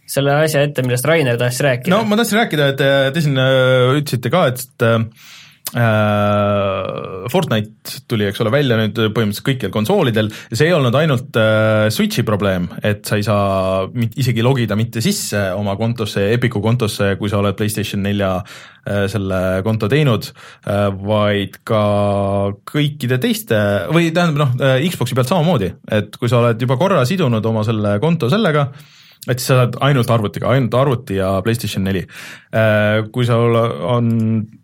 [0.10, 1.94] selle asja ette, millest Rainer tahtis rääkida.
[1.94, 5.00] No ma tahtsin rääkida, et äh, te siin äh, ütlesite ka, et äh,
[5.78, 11.40] äh, Fortnite tuli, eks ole, välja nüüd põhimõtteliselt kõikidel konsoolidel ja see ei olnud ainult
[11.40, 13.88] äh, Switchi probleem, et sa ei saa
[14.20, 19.62] isegi logida mitte sisse oma kontosse, Epicu kontosse, kui sa oled PlayStation nelja äh, selle
[19.66, 21.84] konto teinud äh,, vaid ka
[22.70, 23.62] kõikide teiste
[23.94, 27.66] või tähendab noh äh,, Xbox'i pealt samamoodi, et kui sa oled juba korra sidunud oma
[27.68, 28.70] selle konto sellega,
[29.28, 32.04] et siis sa saad ainult arvutiga, ainult arvuti ja PlayStation neli.
[32.54, 34.12] Äh, kui sul on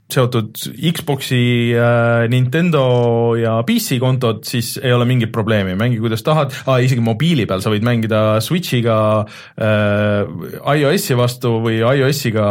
[0.09, 0.57] seotud
[0.89, 2.81] Xbox'i, äh, Nintendo
[3.37, 7.61] ja PC kontod, siis ei ole mingit probleemi, mängi kuidas tahad ah,, isegi mobiili peal
[7.61, 8.97] sa võid mängida Switch'iga
[9.61, 10.25] äh,
[10.73, 12.49] iOS-i vastu või iOS-iga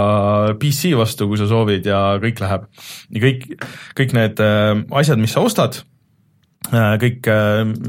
[0.63, 2.69] PC vastu, kui sa soovid ja kõik läheb.
[3.11, 3.47] ja kõik,
[3.99, 5.83] kõik need äh, asjad, mis sa ostad
[6.71, 7.27] äh,, kõik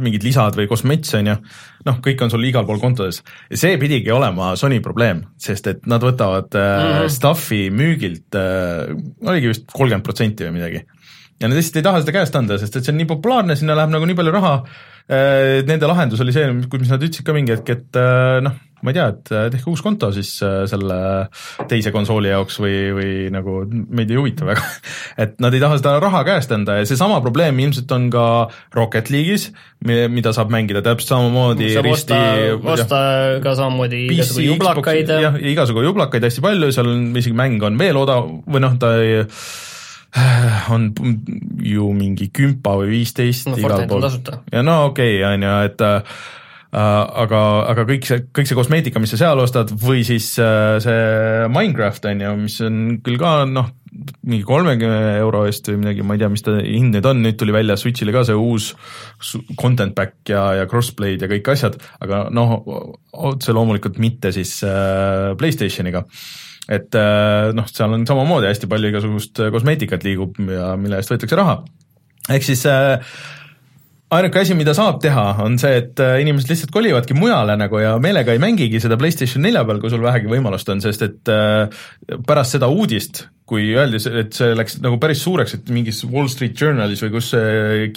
[0.01, 1.41] mingid lisad või kosmets, on ju,
[1.87, 3.21] noh, kõik on sul igal pool kontodes.
[3.53, 7.15] see pidigi olema Sony probleem, sest et nad võtavad äh, mm -hmm.
[7.15, 8.93] stuff'i müügilt äh,,
[9.25, 10.85] oligi vist kolmkümmend protsenti või midagi.
[11.39, 13.75] ja nad lihtsalt ei taha seda käest anda, sest et see on nii populaarne, sinna
[13.75, 14.53] läheb nagu nii palju raha
[15.09, 18.91] äh,, nende lahendus oli see, mis nad ütlesid ka mingi hetk, et äh, noh, ma
[18.91, 20.99] ei tea, et äh, tehke uus konto siis äh, selle
[21.69, 24.65] teise konsooli jaoks või, või nagu meid ei huvita väga.
[25.23, 28.25] et nad ei taha seda raha käest anda ja seesama probleem ilmselt on ka
[28.75, 29.49] Rocket League'is,
[29.85, 33.01] mida saab mängida täpselt samamoodi saab risti osta, osta
[33.43, 35.15] ka samamoodi igasugu jublakaid.
[35.27, 38.95] jah, igasugu jublakaid hästi palju, seal on isegi mäng on veel odav või noh, ta
[39.01, 39.23] ei
[40.73, 40.89] on
[41.61, 44.07] ju mingi kümpa või viisteist no, igal pool.
[44.51, 46.19] ja no okei okay,, on ju, et äh,
[46.69, 51.47] aga, aga kõik see, kõik see kosmeetika, mis sa seal ostad, või siis äh, see
[51.49, 53.71] Minecraft on ju, mis on küll ka noh,
[54.21, 57.39] mingi kolmekümne euro eest või midagi, ma ei tea, mis ta hind nüüd on, nüüd
[57.41, 58.69] tuli välja Switch'ile ka see uus
[59.58, 62.53] content back ja, ja crossplay'd ja kõik asjad, aga noh,
[63.17, 66.05] otse loomulikult mitte siis äh, Playstationiga
[66.69, 71.39] et äh, noh, seal on samamoodi hästi palju igasugust kosmeetikat liigub ja mille eest võetakse
[71.39, 71.63] raha.
[72.29, 73.01] ehk siis äh,
[74.10, 77.95] ainuke asi, mida saab teha, on see, et äh, inimesed lihtsalt kolivadki mujale nagu ja
[78.02, 81.84] meelega ei mängigi seda PlayStation nelja peal, kui sul vähegi võimalust on, sest et äh,
[82.28, 86.58] pärast seda uudist, kui öeldi, et see läks nagu päris suureks, et mingis Wall Street
[86.58, 87.32] Journalis või kus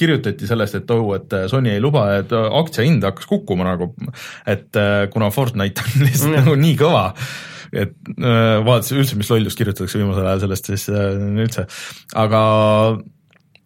[0.01, 3.93] kirjutati sellest, et oh, et äh, Sony ei luba, et aktsia hind hakkas kukkuma nagu,
[4.49, 4.81] et
[5.13, 6.37] kuna Fortnite on lihtsalt mm.
[6.43, 7.07] nagu nii kõva,
[7.73, 11.65] et vaadates üldse, mis lollust kirjutatakse viimasel ajal sellest, siis üldse,
[12.21, 12.43] aga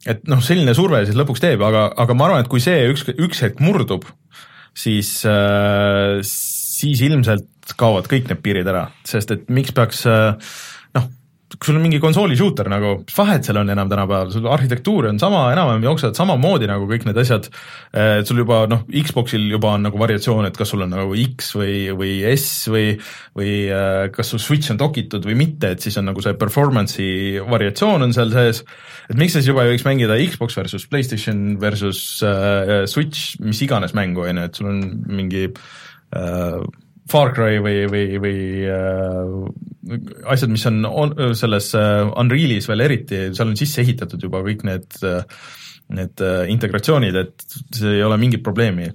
[0.06, 3.06] et noh, selline surve siis lõpuks teeb, aga, aga ma arvan, et kui see üks,
[3.16, 4.06] üks hetk murdub,
[4.76, 10.36] siis äh,, siis ilmselt kaovad kõik need piirid ära, sest et miks peaks äh,
[11.46, 15.06] kui sul on mingi konsooli shooter nagu, mis vahet seal on enam tänapäeval, sul arhitektuur
[15.12, 17.46] on sama, enam-vähem jooksevad samamoodi nagu kõik need asjad,
[17.94, 21.52] et sul juba noh, Xboxil juba on nagu variatsioon, et kas sul on nagu X
[21.54, 22.86] või, või S või
[23.38, 27.44] või äh, kas su Switch on dokitud või mitte, et siis on nagu see performance'i
[27.46, 28.64] variatsioon on seal sees,
[29.06, 33.62] et miks sa siis juba ei võiks mängida Xbox versus PlayStation versus äh, Switch, mis
[33.62, 36.58] iganes mängu, on ju, et sul on mingi äh,
[37.10, 40.00] Far Cry või, või, või äh,
[40.32, 44.66] asjad, mis on, on selles äh, Unrealis veel eriti, seal on sisse ehitatud juba kõik
[44.66, 45.22] need äh,,
[45.94, 48.90] need äh, integratsioonid, et see ei ole mingit probleemi.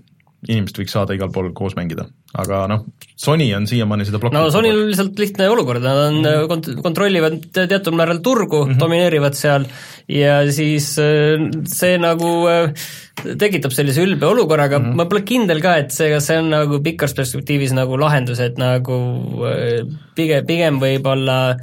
[0.50, 2.08] Inimesed võiks saada igal pool koos mängida,
[2.42, 2.86] aga noh,
[3.20, 4.48] Sony on siiamaani seda blokkinud.
[4.48, 6.48] no Sonyl on lihtsalt lihtne olukord, nad on mm.
[6.50, 8.82] kont-, kontrollivad teatud määral turgu mm, -hmm.
[8.82, 9.68] domineerivad seal
[10.10, 12.74] ja siis äh, see nagu äh,
[13.38, 14.98] tekitab sellise ülbe olukorra, aga mm -hmm.
[14.98, 18.58] ma pole kindel ka, et see, kas see on nagu pikas perspektiivis nagu lahendus, et
[18.58, 18.98] nagu
[19.46, 21.58] äh, pigem, pigem võib-olla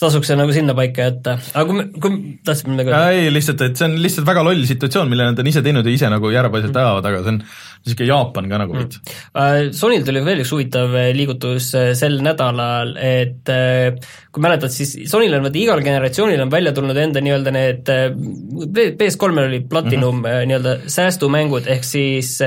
[0.00, 3.10] tasuks see nagu sinnapaika jätta, aga kui kui tahtsid midagi öelda?
[3.12, 5.92] ei, lihtsalt, et see on lihtsalt väga loll situatsioon, mille nad on ise teinud ja
[5.92, 6.70] ise nagu mhm.
[6.72, 9.70] ajavad, aga see on niisugune Jaapan ka nagu veits mm..
[9.76, 13.52] Sonyl tuli veel üks huvitav liigutus sel nädalal, et
[14.30, 17.94] kui mäletad, siis Sonyl on vaata igal generatsioonil on välja tulnud enda nii-öelda need,
[19.00, 20.50] PS3-l oli Platinum mm -hmm.
[20.50, 22.38] nii-öelda säästumängud, ehk siis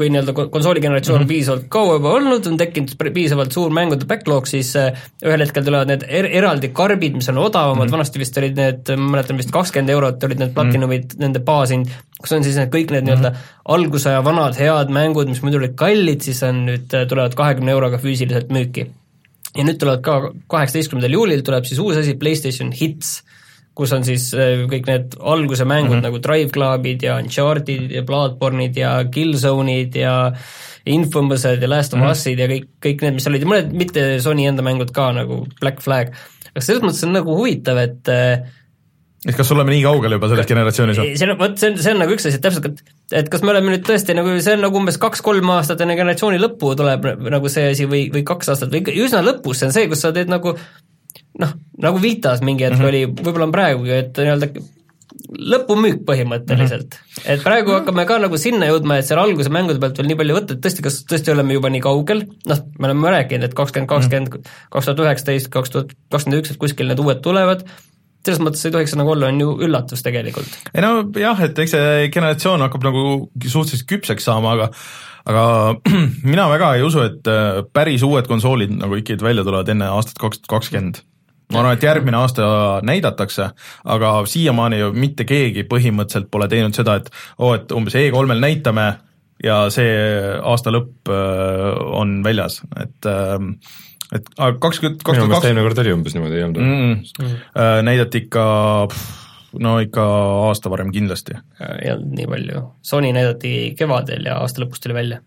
[0.00, 1.32] kui nii-öelda konsooli generatsioon on mm -hmm.
[1.34, 6.06] piisavalt kaua juba olnud, on tekkinud piisavalt suur mängude backlog, siis ühel hetkel tulevad need
[6.08, 7.96] er eraldi karbid, mis on odavamad mm, -hmm.
[7.98, 11.26] vanasti vist olid need, ma mäletan vist kakskümmend eurot olid need Platinumid mm, -hmm.
[11.26, 13.20] nende baashind, kus on siis need kõik need mm -hmm.
[13.20, 13.34] nii-öelda
[13.76, 18.48] algusaja vanad head mängud, mis muidu olid kallid, siis on nüüd, tulevad kahekümne euroga füüsiliselt
[18.48, 18.86] müüki
[19.56, 23.20] ja nüüd tulevad ka kaheksateistkümnendal juulil tuleb siis uus asi, PlayStation Hits,
[23.80, 26.08] kus on siis äh, kõik need alguse mängud mm -hmm.
[26.08, 30.32] nagu Drive Clubid ja Uncharted ja Bloodborne'id ja Killzone'id ja
[30.86, 32.10] Infamous'ed ja Last of mhm.
[32.12, 32.40] Us'id mm -hmm.
[32.40, 35.80] ja kõik, kõik need, mis olid ja mõned mitte Sony enda mängud ka nagu Black
[35.80, 36.14] Flag.
[36.50, 38.40] aga selles mõttes on nagu huvitav, et äh,
[39.28, 41.98] et kas oleme nii kaugel juba selles generatsioonis see on, vot see on, see on
[42.00, 44.64] nagu üks asi, et täpselt, et et kas me oleme nüüd tõesti nagu, see on
[44.64, 48.72] nagu umbes kaks-kolm aastat enne generatsiooni lõppu tuleb nagu see asi või, või kaks aastat
[48.72, 50.54] või üsna lõpus, see on see, kus sa teed nagu
[51.38, 52.88] noh, nagu Vitas mingi hetk mm -hmm.
[52.88, 54.50] oli, võib-olla on praegugi, et nii-öelda
[55.30, 57.10] lõpumüük põhimõtteliselt mm.
[57.10, 57.28] -hmm.
[57.34, 60.38] et praegu hakkame ka nagu sinna jõudma, et seal alguse mängude pealt veel nii palju
[60.38, 63.90] võtta, et tõesti, kas tõesti oleme juba nii kaugel, noh, me oleme rääkinud, et kakskümmend
[63.90, 67.66] kakskümmend, kaks tuhat üheksateist, kaks tuhat kakskümmend üks, et kuskil need uued tulevad,
[68.26, 70.58] selles mõttes ei tohiks see nagu olla, on ju üllatus tegelikult.
[70.74, 73.04] ei no jah, et eks see generatsioon hakkab nagu
[73.46, 74.70] suhteliselt küpseks saama, aga
[75.30, 75.44] aga
[76.32, 80.20] mina väga ei usu, et äh, päris uued konsoolid nagu ikkagi välja tulevad enne aastat
[80.20, 81.04] kaks tuhat kakskümmend
[81.50, 82.46] ma arvan, et järgmine aasta
[82.86, 83.50] näidatakse,
[83.84, 88.42] aga siiamaani ju mitte keegi põhimõtteliselt pole teinud seda, et oo oh,, et umbes E3-l
[88.42, 88.88] näitame
[89.44, 89.94] ja see
[90.40, 93.54] aasta lõpp äh, on väljas, et ähm,
[94.10, 97.26] et kakskümmend, kaks tuhat kaks eelmine kord oli umbes niimoodi, ei olnud mm, mm.
[97.26, 97.82] mm.?
[97.86, 98.44] näidati ikka
[99.64, 100.06] no ikka
[100.48, 101.36] aasta varem kindlasti.
[101.82, 105.22] ei olnud nii palju, Sony näidati kevadel ja aasta lõpus tuli välja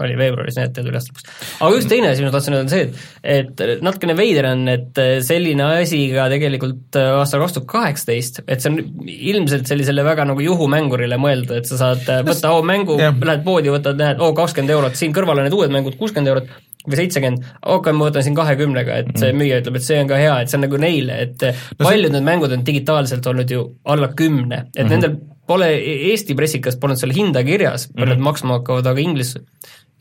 [0.00, 1.28] oli veebruaris näitajad üles lõpuks.
[1.60, 2.88] aga üks teine asi, mis ma tahtsin öelda, on see,
[3.36, 8.64] et et natukene veider on, et selline asi ka tegelikult aastal kaks tuhat kaheksateist, et
[8.64, 13.44] see on ilmselt sellisele väga nagu juhumängurile mõeldud, et sa saad võtta oo mängu, lähed
[13.46, 16.54] poodi, võtad, näed, oo kakskümmend eurot, siin kõrval on need uued mängud, kuuskümmend eurot,
[16.86, 19.38] või seitsekümmend, okei, ma võtan siin kahekümnega, et see mm.
[19.38, 22.08] müüja ütleb, et see on ka hea, et see on nagu neile, et no paljud
[22.08, 22.14] see...
[22.16, 24.90] need mängud on digitaalselt olnud ju alla kümne, et mm -hmm.
[24.96, 25.68] nendel pole,
[26.12, 28.18] Eesti pressikas polnud seal hinda kirjas, palju mm -hmm.
[28.18, 29.36] nad maksma hakkavad, aga inglis,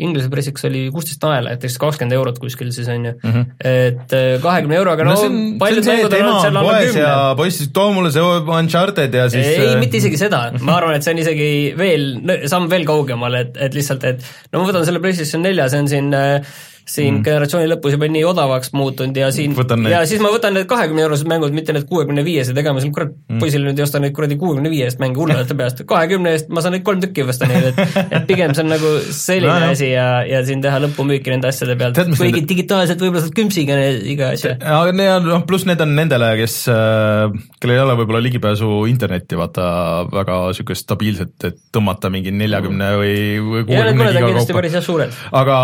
[0.01, 3.45] Inglise pressiks oli kuusteist naela, et eks kakskümmend eurot kuskil siis on ju mm, -hmm.
[3.59, 7.35] et äh, kahekümne euroga no, no paljud mängud on olnud seal alla kümne.
[7.37, 11.05] poiss, too mulle see Uncharted ja siis ei, äh, mitte isegi seda, ma arvan, et
[11.05, 12.07] see on isegi veel,
[12.49, 15.91] samm veel kaugemal, et, et lihtsalt, et no ma võtan selle PlayStation nelja, see on
[15.91, 17.23] siin äh, siin mm.
[17.25, 19.55] generatsiooni lõpus juba nii odavaks muutunud ja siin
[19.91, 22.93] ja siis ma võtan need kahekümne eurosed mängud, mitte need kuuekümne viiesed, ega ma seal
[22.95, 23.41] kurat mm.
[23.41, 26.63] poisile nüüd ei osta neid kuradi kuuekümne viie eest mänge hullulete peast, kahekümne eest ma
[26.63, 29.91] saan neid kolm tükki osta neid, et et pigem see on nagu selline no, asi
[29.91, 32.49] ja, ja siin teha lõpumüüki nende asjade pealt, kuigi need...
[32.51, 33.77] digitaalselt võib-olla saad kümpsiga
[34.15, 34.55] iga asja.
[34.59, 39.39] aga need, noh, pluss need on nendele, kes, äh, kellel ei ole võib-olla ligipääsu internetti,
[39.39, 39.67] vaata,
[40.11, 43.15] väga niisugust stabiilset, et tõmmata mingi neljakümne või,
[43.45, 45.09] või kuuekümne giga kaupa.
[45.43, 45.57] aga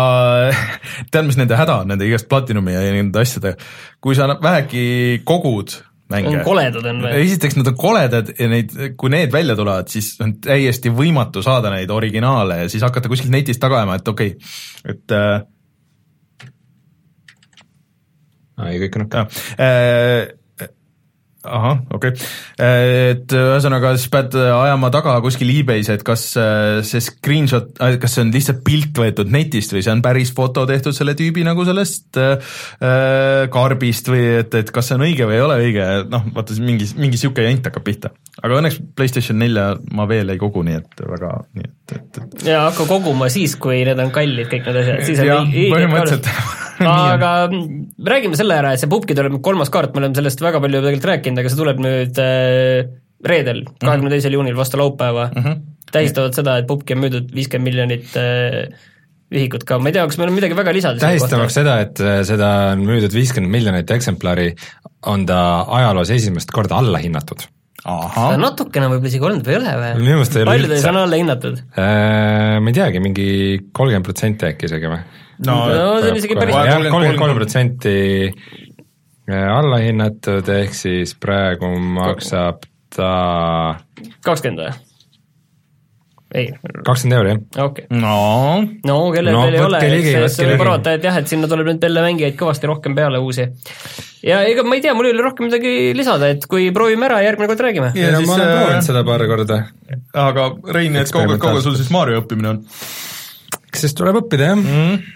[1.18, 3.68] tead, mis nende häda on, nende igast Platinumi ja nende asjadega,
[4.04, 4.86] kui sa vähegi
[5.28, 5.76] kogud
[6.12, 6.40] mänge.
[6.46, 7.12] koledad on või?
[7.26, 11.72] esiteks nad on koledad ja neid, kui need välja tulevad, siis on täiesti võimatu saada
[11.74, 15.38] neid originaale ja siis hakata kuskilt netist taga ajama, et okei okay,, et äh,
[18.68, 19.40] ei, kõik on okei okay.
[19.60, 20.37] äh,
[21.48, 22.28] ahah, okei okay.,
[23.12, 28.16] et ühesõnaga siis pead ajama taga kuskil e-base, et kas äh, see screenshot, äh, kas
[28.16, 31.66] see on lihtsalt pilt võetud netist või see on päris foto tehtud selle tüübi nagu
[31.68, 35.86] sellest äh, äh karbist või et, et kas see on õige või ei ole õige,
[36.12, 38.12] noh, vaata mingi, mingi niisugune jant hakkab pihta.
[38.38, 42.46] Aga õnneks PlayStation nelja ma veel ei kogu, nii et väga, nii et, et, et
[42.52, 45.38] ja hakka koguma siis, kui need on kallid, kõik need asjad, siis on ja,
[45.74, 46.30] põhimõtteliselt
[46.86, 47.32] aga
[48.12, 51.10] räägime selle ära, et see pubgi tuleb kolmas kaart, me oleme sellest väga palju tegelikult
[51.12, 52.92] rääkinud, aga see tuleb nüüd äh,
[53.26, 53.80] reedel, mhm.
[53.82, 55.30] kahekümne teisel juunil vastu laupäeva.
[55.34, 55.66] Mm, -hmm.
[55.92, 58.70] tähistavad seda, et pubgi on müüdud viiskümmend miljonit äh,
[59.34, 62.22] ühikut ka, ma ei tea, kas meil on midagi väga lisada tähistamaks seda, et äh,
[62.28, 64.52] seda on müüdud viiskümmend miljonit eksemplari,
[65.06, 65.40] on ta
[65.80, 67.48] ajaloos esimest korda allahinnatud
[67.84, 69.92] natukene võib-olla isegi olnud või ei ole või?
[70.00, 72.56] minu meelest ei ole palju ta siis on allahinnatud äh,?
[72.62, 73.28] ma ei teagi, mingi
[73.72, 74.98] kolmkümmend protsenti äkki isegi või?
[75.46, 77.96] no, no see on isegi päris jah, kolmkümmend kolm protsenti
[79.28, 82.64] allahinnatud, ehk siis praegu maksab
[82.96, 83.14] ta
[84.24, 84.87] kakskümmend või?
[86.34, 86.52] Ei.
[86.84, 87.64] kakskümmend euri, jah?
[87.64, 88.00] okei okay..
[88.00, 91.50] no, no kellel no, veel ei ole, eks see võib arvata, et jah, et sinna
[91.50, 93.48] tuleb nüüd jälle mängijaid kõvasti rohkem peale uusi.
[94.26, 97.20] ja ega ma ei tea, mul ei ole rohkem midagi lisada, et kui proovime ära,
[97.24, 97.92] järgmine kord räägime.
[97.96, 99.60] ja, ja ma olen äh, proovinud seda paar korda.
[100.28, 102.64] aga Rein, et kaugel, kaugel sul siis Mario õppimine on?
[103.68, 104.74] eks siis tuleb õppida, jah mm.
[104.74, 105.14] -hmm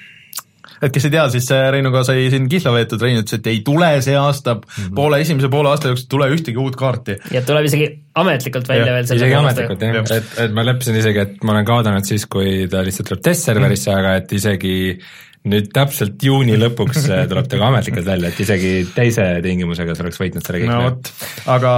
[0.83, 3.91] et kes ei tea, siis Reinuga sai siin kihla võetud, Rein ütles, et ei tule
[4.05, 4.95] see aasta mm, -hmm.
[4.99, 7.19] poole, esimese poole aasta jooksul tule ühtegi uut kaarti.
[7.35, 10.67] ja tuleb isegi ametlikult välja ja, veel selle isegi ametlikult jah ja., et, et ma
[10.67, 14.01] leppisin isegi, et ma olen kaotanud siis, kui ta lihtsalt tuleb testserverisse mm, -hmm.
[14.01, 14.77] aga et isegi
[15.53, 20.21] nüüd täpselt juuni lõpuks tuleb ta ka ametlikult välja, et isegi teise tingimusega sa oleks
[20.23, 21.11] võitnud selle kõik no vot,
[21.51, 21.73] aga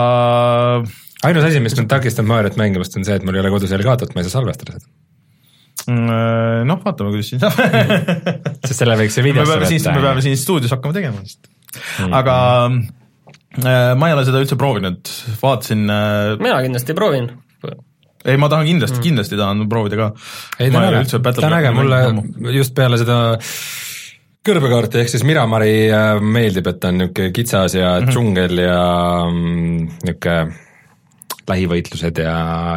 [1.24, 4.12] ainus asi, mis mind takistab Mariot mängimast, on see, et mul ei ole kodus Elgatot,
[4.14, 5.03] ma ei saa salvestada seda äh,
[5.88, 7.56] noh, vaatame, kuidas siin saab
[8.68, 9.96] sest selle võiks ju videosse võtta.
[9.96, 12.36] me peame siin stuudios hakkama tegema vist mm., aga
[12.70, 17.30] äh, ma ei ole seda üldse proovinud, vaatasin äh, mina kindlasti proovin.
[18.24, 20.10] ei, ma tahan kindlasti mm., kindlasti tahan proovida ka.
[20.58, 22.02] ei, ta on äge, ta on äge, mulle
[22.56, 23.18] just peale seda
[24.44, 25.88] kõrbekaarti ehk siis Miramari
[26.20, 28.12] meeldib, et ta on niisugune kitsas ja mm -hmm.
[28.12, 28.84] džungel ja
[29.30, 30.62] mm, niisugune
[31.48, 32.34] lähivõitlused ja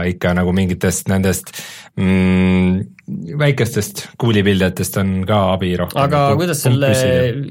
[0.08, 1.54] ikka nagu mingitest nendest
[1.96, 2.97] mm,
[3.40, 6.00] väikestest kuulipildjatest on ka abi rohkem.
[6.02, 6.90] aga kuidas selle,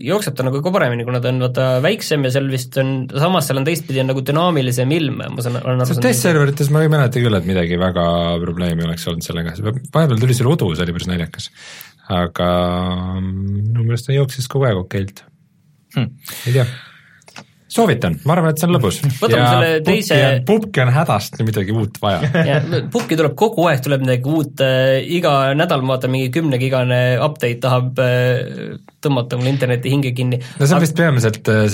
[0.05, 3.49] jookseb ta nagu ka paremini, kuna ta on vaata väiksem ja seal vist on, samas
[3.49, 6.05] seal on teistpidi on nagu dünaamilisem ilm, ma saan, olen aru saanud.
[6.05, 8.07] testserverites ma ei mäleta küll, et midagi väga
[8.43, 11.49] probleemi oleks olnud sellega, vahepeal tuli seal udu, see oli päris naljakas.
[12.17, 12.51] aga
[13.23, 15.25] minu meelest ta jooksis kogu aeg okeilt
[15.97, 16.13] hmm..
[16.45, 16.69] ei tea
[17.69, 19.01] soovitan, ma arvan, et see on lõbus.
[19.19, 22.61] võtame selle teise pubki on hädasti midagi uut vaja.
[22.95, 27.59] pubki tuleb kogu aeg, tuleb midagi uut äh,, iga nädal ma vaatan mingi kümnegigane update
[27.65, 30.39] tahab äh, tõmmata mul interneti hinge kinni.
[30.39, 31.67] no see on vist peamiselt äh,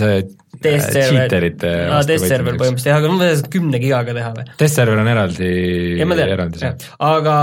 [0.63, 4.47] see cheaterite aa, test-server põhimõtteliselt jah, aga ma võin seda kümne gigaga teha või?
[4.61, 5.51] test-server on eraldi,
[6.03, 6.73] eraldi see.
[7.09, 7.37] aga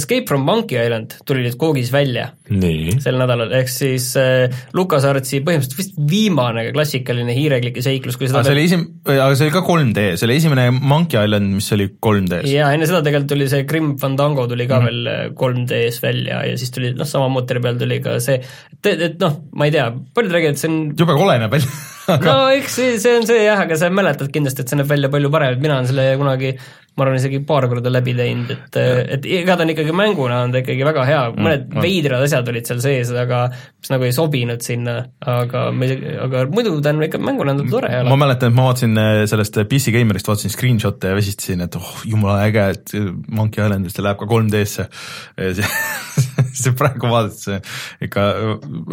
[0.00, 2.98] Escape from Monkey Island tuli nüüd Googis välja Nii.
[3.04, 8.50] sel nädalal, ehk siis äh, LucasArtsi põhimõtteliselt vist viimane klassikaline hiireklike seiklus, kui seda aga
[8.50, 11.88] see oli esim-, aga see oli ka 3D, see oli esimene Monkey Island, mis oli
[11.94, 12.50] 3D-s.
[12.52, 16.42] jaa, enne seda tegelikult tuli see Grim Fandango tuli ka mm veel 3D-s äh, välja
[16.44, 18.40] ja siis tuli noh, sama mootori peal tuli ka see,
[18.82, 21.70] et, et noh, ma ei tea, paljud räägivad, et see on jube kole näeb välja
[22.28, 25.10] no eks see, see on see jah, aga sa mäletad kindlasti, et see näeb välja
[25.12, 26.54] palju parem, mina olen selle kunagi
[26.94, 28.76] ma arvan, isegi paar korda läbi teinud, et,
[29.16, 32.50] et iga ta on ikkagi mänguna on ta ikkagi väga hea, mõned mm, veidrad asjad
[32.52, 34.94] olid seal sees, aga mis nagu ei sobinud sinna,
[35.34, 35.88] aga me,
[36.22, 37.90] aga muidu ta on ikka mänguna on ta tore.
[38.06, 41.90] ma mäletan, et ma vaatasin äh, sellest PC Gamerist, vaatasin screenshot'e ja väsistasin, et oh,
[42.06, 42.94] jumala äge, et
[43.34, 44.86] Monkey Islandist läheb ka 3D-sse.
[46.62, 47.48] see praegu vaadates
[48.06, 48.28] ikka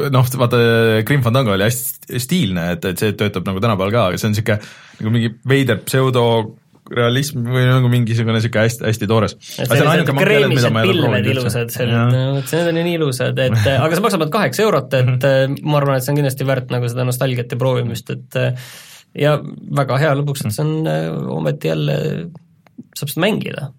[0.10, 0.62] noh, vaata
[1.06, 4.36] Grim Fandango oli hästi stiilne, et, et see töötab nagu tänapäeval ka, aga see on
[4.36, 4.58] niisugune
[5.02, 6.26] nagu mingi veider pseudo
[6.96, 9.38] realism või nagu mingisugune niisugune hästi, hästi toores.
[10.18, 14.98] kreemised pilved ilusad need on ju nii ilusad, et aga see maksab ainult kaheksa eurot,
[15.00, 15.58] et mhm.
[15.68, 18.42] ma arvan, et see on kindlasti väärt nagu seda nostalgiat ja proovimist, et
[19.18, 19.38] ja
[19.82, 21.98] väga hea lõpuks, et see on ometi jälle,
[22.98, 23.72] saab seda mängida.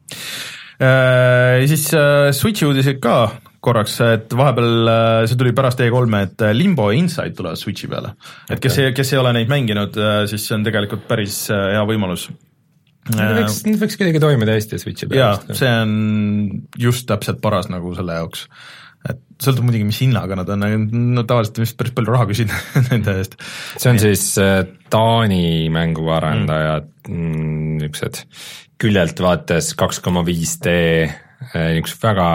[0.82, 3.16] Äh, ja siis äh, Switchi uudiseid ka
[3.62, 8.16] korraks, et vahepeal äh, see tuli pärast E3-e, et Limbo ja Inside tulevad Switchi peale.
[8.50, 9.98] et kes ei, kes ei ole neid mänginud,
[10.30, 12.30] siis see on tegelikult päris hea võimalus
[13.10, 15.18] Need võiks, need võiks kuidagi toimida hästi Switchi peal.
[15.18, 15.94] jaa, see on
[16.78, 18.44] just täpselt paras nagu selle jaoks.
[19.10, 20.62] et sõltub muidugi, mis hinnaga nad on,
[21.16, 22.52] no tavaliselt vist päris palju raha küsid
[22.92, 23.34] nende eest.
[23.74, 24.62] see on siis äh,
[24.92, 28.22] Taani mänguarendajad mm., niisugused
[28.82, 32.28] küljelt vaates kaks koma viis D, äh, niisugused väga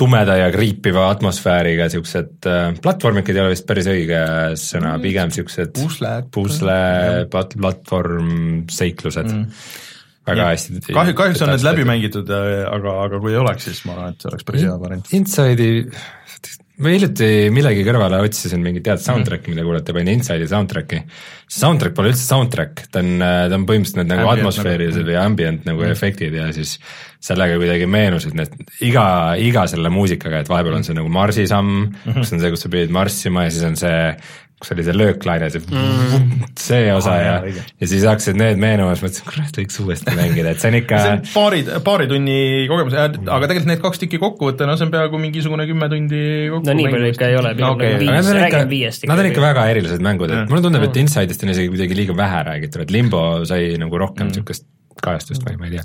[0.00, 4.22] tumeda ja kriipiva atmosfääriga siuksed äh, platvormikid ei ole vist päris õige
[4.60, 6.80] sõna mm., pigem siuksed pusle, pusle,
[7.32, 8.30] plat-, platvorm,
[8.72, 9.44] seiklused mm.
[10.30, 10.54] väga ja.
[10.54, 10.80] hästi.
[10.88, 14.16] kahju, kahjuks on need läbi mängitud, äh, aga, aga kui ei oleks, siis ma arvan,
[14.16, 15.12] et see oleks päris hea variant.
[15.20, 15.84] Inside'i,
[16.80, 21.02] ma hiljuti millegi kõrvale otsisin mingit head soundtrack'i, mida kuulata, panin Inside'i soundtrack'i.
[21.46, 25.68] see soundtrack pole üldse soundtrack, ta on, ta on põhimõtteliselt need nagu atmosfäärilised või ambient
[25.68, 25.94] nagu mm.
[25.96, 26.76] efektid ja siis
[27.20, 28.54] sellega kuidagi meenusid need
[28.86, 32.20] iga, iga selle muusikaga, et vahepeal on see nagu marsisamm mm, -hmm.
[32.22, 34.00] kus on see, kus sa pidid marssima ja siis on see
[34.60, 36.32] kus oli see lööklaine, see mm.
[36.68, 40.16] see osa ah, ja, ja, ja siis hakkasid need meenuma, siis mõtlesin, kurat, võiks uuesti
[40.18, 44.02] mängida, et see on ikka see on paari, paari tunni kogemus, aga tegelikult need kaks
[44.04, 46.66] tükki kokku võtta, no see on peaaegu mingisugune kümme tundi kokku.
[46.68, 47.94] no nii palju ikka ei ole, pigem okay.
[47.94, 49.14] nagu viis, räägime viiest ikka.
[49.14, 52.18] Nad on ikka väga erilised mängud, et mulle tundub, et Inside'ist on isegi kuidagi liiga
[52.20, 55.84] vähe räägitud, et Limbo sai nagu rohkem niisugust mm kajastust või ma ei tea,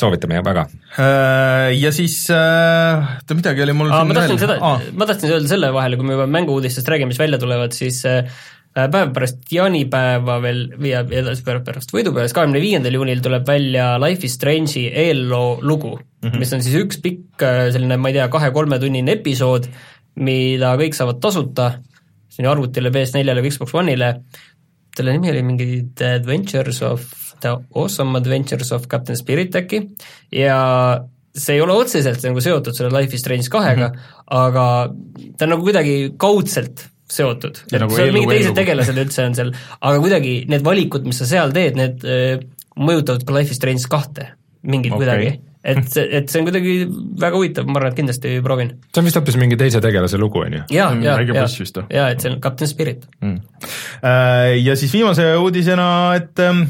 [0.00, 0.64] soovitame väga.
[0.96, 5.34] Äh, ja siis oota äh,, midagi oli mul Aa, ma tahtsin seda ah., ma tahtsin
[5.34, 8.24] öelda selle vahele, kui me juba mängu-uudistest räägime, mis välja tulevad, siis äh,
[8.72, 14.26] päev pärast jaanipäeva veel, ja edasi päev pärast võidupäevast, kahekümne viiendal juunil tuleb välja Life
[14.26, 16.38] is Strange'i eelloo lugu mm, -hmm.
[16.40, 19.68] mis on siis üks pikk selline, ma ei tea, kahe-kolmetunnine episood,
[20.24, 21.74] mida kõik saavad tasuta,
[22.32, 24.14] see on ju arvutile, PS4-le või Xbox One'ile,
[24.96, 27.04] selle nimi oli mingi The Adventures of
[27.42, 29.82] The Awesome Adventures of Captain Spirit äkki
[30.36, 30.60] ja
[31.32, 34.24] see ei ole otseselt nagu seotud selle Life is Strange kahega mm, -hmm.
[34.38, 34.66] aga
[35.36, 39.54] ta on nagu kuidagi kaudselt seotud, et nagu seal mingid teised tegelased üldse on seal,
[39.80, 42.38] aga kuidagi need valikud, mis sa seal teed, need öö,
[42.76, 44.30] mõjutavad ka Life is Strange kahte
[44.62, 45.02] mingit okay.
[45.02, 46.74] kuidagi et, et see on kuidagi
[47.22, 48.74] väga huvitav, ma arvan, et kindlasti proovin.
[48.90, 50.62] see on vist hoopis mingi teise tegelase lugu, on ju?
[50.74, 51.46] jaa, jaa, jaa,
[51.92, 53.38] jaa, et see on Captain Spirit mm..
[54.02, 56.64] Äh, ja siis viimase uudisena, et ähm,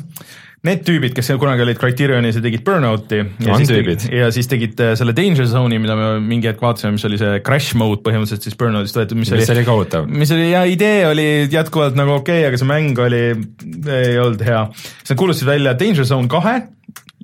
[0.63, 4.79] Need tüübid, kes kunagi olid Criterionis ja tegid Burnouti ja, siis tegid, ja siis tegid
[4.79, 8.47] äh, selle Danger Zone'i, mida me mingi hetk vaatasime, mis oli see crash mode põhimõtteliselt
[8.47, 10.07] siis Burnoutist võetud, mis, mis oli, oli kohutav.
[10.07, 13.25] mis oli ja idee oli jätkuvalt nagu okei okay,, aga see mäng oli,
[13.91, 14.63] ei olnud hea.
[14.79, 16.55] siis nad kuulutasid välja Danger Zone kahe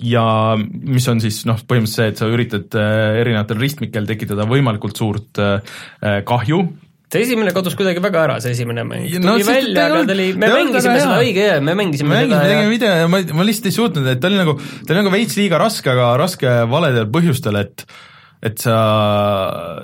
[0.03, 0.27] ja
[0.59, 5.39] mis on siis noh, põhimõtteliselt see, et sa üritad äh, erinevatel ristmikel tekitada võimalikult suurt
[5.45, 5.79] äh,
[6.27, 6.65] kahju
[7.13, 9.07] see esimene kadus kuidagi väga ära, see esimene mäng.
[9.13, 12.19] tuli No see- välja, aga ta oli, me mängisime seda õige hea, me mängisime me
[12.23, 14.93] mängisime, tegime ja video ja ma, ma lihtsalt ei suutnud, et ta oli nagu, ta
[14.95, 17.87] oli nagu veits liiga raske, aga raske valedel põhjustel, et
[18.39, 18.75] et sa,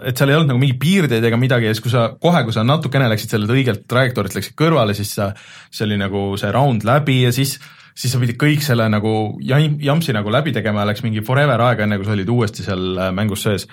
[0.07, 2.55] et seal ei olnud nagu mingeid piirdeid ega midagi ja siis, kui sa kohe, kui
[2.55, 5.33] sa natukene läksid sellelt õigelt trajektoorilt, läksid kõrvale, siis sa,
[5.71, 7.57] siis oli nagu see round läbi ja siis
[7.95, 9.11] siis sa pidid kõik selle nagu
[9.47, 12.63] jam- jampsi nagu läbi tegema ja läks mingi forever aega, enne kui sa olid uuesti
[12.67, 13.67] seal mängus sees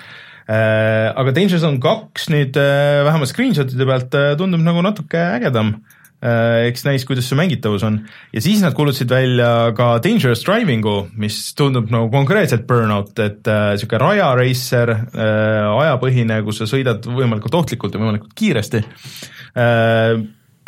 [0.49, 5.75] aga Danger Zone kaks nüüd äh, vähemalt screenshot'ide pealt äh, tundub nagu natuke ägedam
[6.23, 8.01] äh, eks näis, kuidas see mängitavus on.
[8.33, 13.97] ja siis nad kuulutasid välja ka Dangerous Driving'u, mis tundub nagu konkreetselt burnout, et äh,
[14.05, 18.85] rajaracer äh,, ajapõhine, kus sa sõidad võimalikult ohtlikult ja võimalikult kiiresti
[19.57, 20.21] äh,.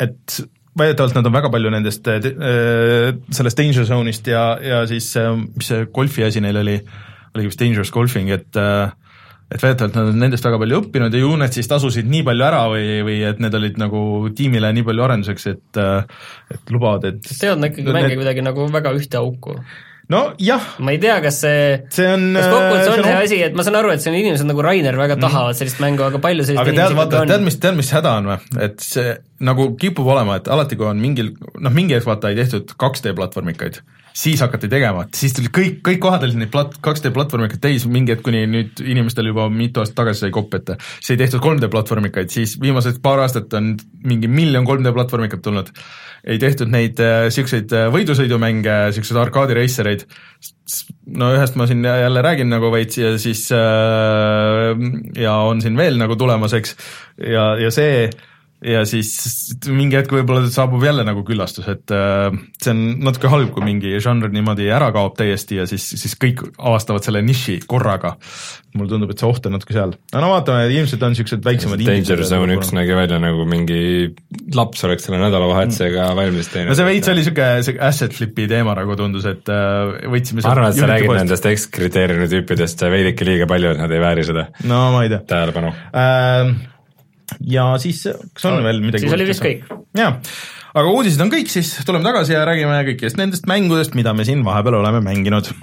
[0.04, 0.42] et
[0.78, 2.20] väidetavalt nad on väga palju nendest äh,
[3.30, 6.78] sellest Danger Zone'ist ja, ja siis äh, mis see golfi asi neil oli,
[7.34, 8.90] oligi vist Dangerous Golfing, et äh,
[9.52, 12.46] et väidetavalt nad on nendest väga palju õppinud ja ju need siis tasusid nii palju
[12.46, 14.04] ära või, või et need olid nagu
[14.36, 18.94] tiimile nii palju arenduseks, et et lubavad, et teevad nad ikkagi mänge kuidagi nagu väga
[18.96, 19.58] ühte auku.
[20.12, 21.60] nojah, ma ei tea, kas see
[21.92, 24.48] see on kas kokkuvõttes on see see asi, et ma saan aru, et siin inimesed
[24.48, 27.48] nagu Rainer väga tahavad sellist mängu, aga palju selliseid aga tead, vaata, tead, on?
[27.50, 28.38] mis, tead, mis häda on või?
[28.64, 29.12] et see
[29.44, 33.12] nagu kipub olema, et alati, kui on mingil, noh, mingi hetk vaata ei tehtud 2D
[33.16, 33.80] platvormikaid,
[34.14, 38.14] siis hakati tegema, siis tuli kõik, kõik kohad olid neid plat-, 2D platvormikaid täis, mingi
[38.14, 40.76] hetk, kuni nüüd inimestel juba mitu aastat tagasi sai kopp ette.
[41.00, 43.72] siis ei tehtud 3D platvormikaid, siis viimased paar aastat on
[44.06, 45.72] mingi miljon 3D platvormikat tulnud.
[46.24, 50.06] ei tehtud neid niisuguseid äh, võidusõidumänge, niisuguseid arkaadireisereid,
[51.18, 54.78] no ühest ma siin jälle räägin nagu veits ja siis äh,
[55.18, 56.78] ja on siin veel nagu tulemas, eks,
[57.18, 58.06] ja, ja see
[58.64, 59.12] ja siis
[59.68, 63.94] mingi hetk võib-olla saabub jälle nagu küllastus, et äh, see on natuke halb, kui mingi
[64.02, 68.16] žanr niimoodi ära kaob täiesti ja siis, siis kõik avastavad selle niši korraga.
[68.74, 69.92] mulle tundub, et see oht on natuke seal.
[70.14, 74.10] no no vaatame, ilmselt on niisugused väiksemad Danger Zone üks nägi välja nagu mingi
[74.56, 76.72] laps oleks selle nädalavahetusega valmis teinud.
[76.72, 80.54] no see veits oli niisugune, see asset flip'i teema nagu tundus, et äh, võtsime ma
[80.56, 81.22] arvan, et sa räägid poest.
[81.22, 84.86] nendest X-kriteeriumi tüüpidest veidike liiga palju, et nad ei vääri seda no
[85.28, 85.74] tähelepanu.
[85.92, 86.72] äh,
[87.40, 89.06] ja siis, kas on veel midagi?
[89.06, 89.68] siis oli vist kõik.
[89.96, 90.16] jaa,
[90.74, 94.44] aga uudised on kõik, siis tuleme tagasi ja räägime kõikidest nendest mängudest, mida me siin
[94.46, 95.54] vahepeal oleme mänginud.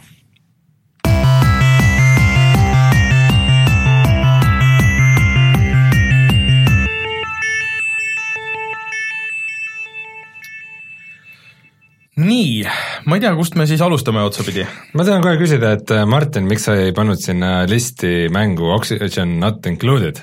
[12.21, 12.65] nii,
[13.09, 14.65] ma ei tea, kust me siis alustame otsapidi.
[14.93, 19.39] ma tahan kohe küsida, et äh, Martin, miks sa ei pannud sinna listi mängu Oxygen
[19.41, 20.21] Not Included?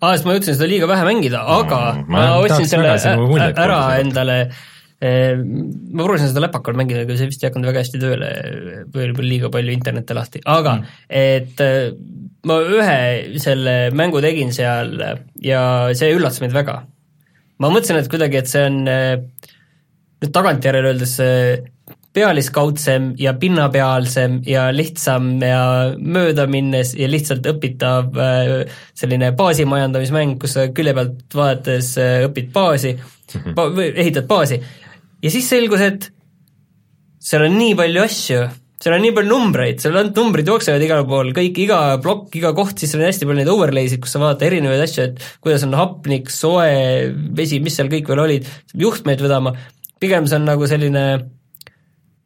[0.00, 3.20] Aa, sest ma jõudsin seda liiga vähe mängida, aga Mm, ma, ma ostsin selle ära
[3.26, 4.00] kuulda.
[4.00, 4.38] endale
[4.96, 8.30] ma proovisin seda läpakal mängida, aga see vist ei hakanud väga hästi tööle,
[8.94, 10.94] või oli liiga palju internete lahti, aga mm.
[11.20, 11.90] et eh,
[12.48, 14.94] ma ühe selle mängu tegin seal
[15.44, 15.62] ja
[15.98, 16.78] see üllatas mind väga.
[17.60, 19.16] ma mõtlesin, et kuidagi, et see on eh,
[20.22, 21.66] nüüd tagantjärele öeldes eh,
[22.16, 25.60] pealiskaudsem ja pinnapealsem ja lihtsam ja
[26.00, 28.52] möödaminnes ja lihtsalt õpitav äh,
[28.96, 32.96] selline baasimajandamismäng, kus sa külje pealt vaadates äh, õpid baasi,
[33.56, 34.60] või ehitad baasi.
[35.22, 36.08] ja siis selgus, et
[37.26, 38.40] seal on nii palju asju,
[38.80, 42.52] seal on nii palju numbreid, seal on numbrid jooksevad igal pool, kõik, iga plokk, iga
[42.56, 45.64] koht, siis seal on hästi palju neid overlay'sid, kus sa vaatad erinevaid asju, et kuidas
[45.66, 46.68] on hapnik, soe,
[47.36, 49.56] vesi, mis seal kõik veel olid, juhtmeid vedama,
[50.00, 51.06] pigem see on nagu selline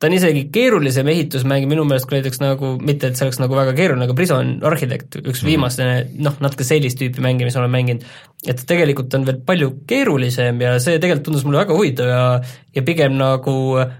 [0.00, 3.56] ta on isegi keerulisem ehitusmäng minu meelest kui näiteks nagu, mitte et see oleks nagu
[3.56, 5.88] väga keeruline, aga Prison Architect, üks viimaste
[6.24, 8.06] noh, natuke sellist tüüpi mänge, mis olen mänginud,
[8.48, 12.24] et tegelikult on veel palju keerulisem ja see tegelikult tundus mulle väga huvitav ja
[12.72, 13.54] ja pigem nagu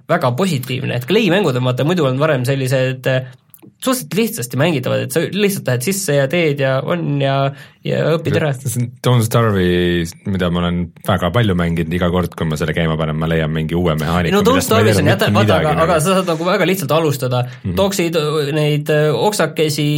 [0.08, 3.10] väga positiivne, et Clay mängud on vaata muidu olnud varem sellised
[3.84, 7.36] suhteliselt lihtsasti mängitavad, et sa lihtsalt lähed sisse ja teed ja on ja,
[7.86, 8.50] ja õpid ära.
[9.06, 13.16] Don't Starve'i, mida ma olen väga palju mänginud, iga kord, kui ma selle käima panen,
[13.20, 14.36] ma leian mingi uue mehaanika.
[14.36, 15.96] no Don't Starve'is on jäta, vaata, aga, aga nagu.
[16.04, 17.76] sa saad nagu väga lihtsalt alustada mm, -hmm.
[17.80, 18.18] toksid
[18.58, 19.88] neid öö, oksakesi,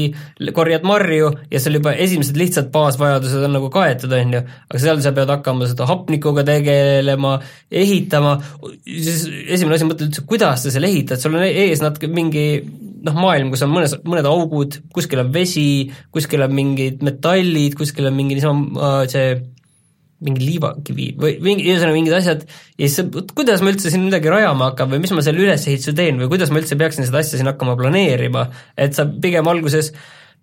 [0.54, 5.02] korjad marju ja seal juba esimesed lihtsad baasvajadused on nagu kaetud, on ju, aga seal
[5.02, 7.34] sa pead hakkama seda hapnikuga tegelema,
[7.70, 8.38] ehitama,
[8.86, 12.46] siis esimene asi, mõtled üldse, kuidas sa selle ehitad, sul on ees natuke mingi
[13.06, 18.08] noh, maailm, kus on mõnes, mõned augud, kuskil on vesi, kuskil on mingid metallid, kuskil
[18.10, 19.34] on mingi niisama äh, see
[20.22, 24.70] mingi liivakivi või mingi, ühesõnaga mingid asjad ja siis kuidas ma üldse siin midagi rajama
[24.70, 27.50] hakkan või mis ma selle ülesehituse teen või kuidas ma üldse peaksin seda asja siin
[27.50, 28.46] hakkama planeerima,
[28.78, 29.90] et sa pigem alguses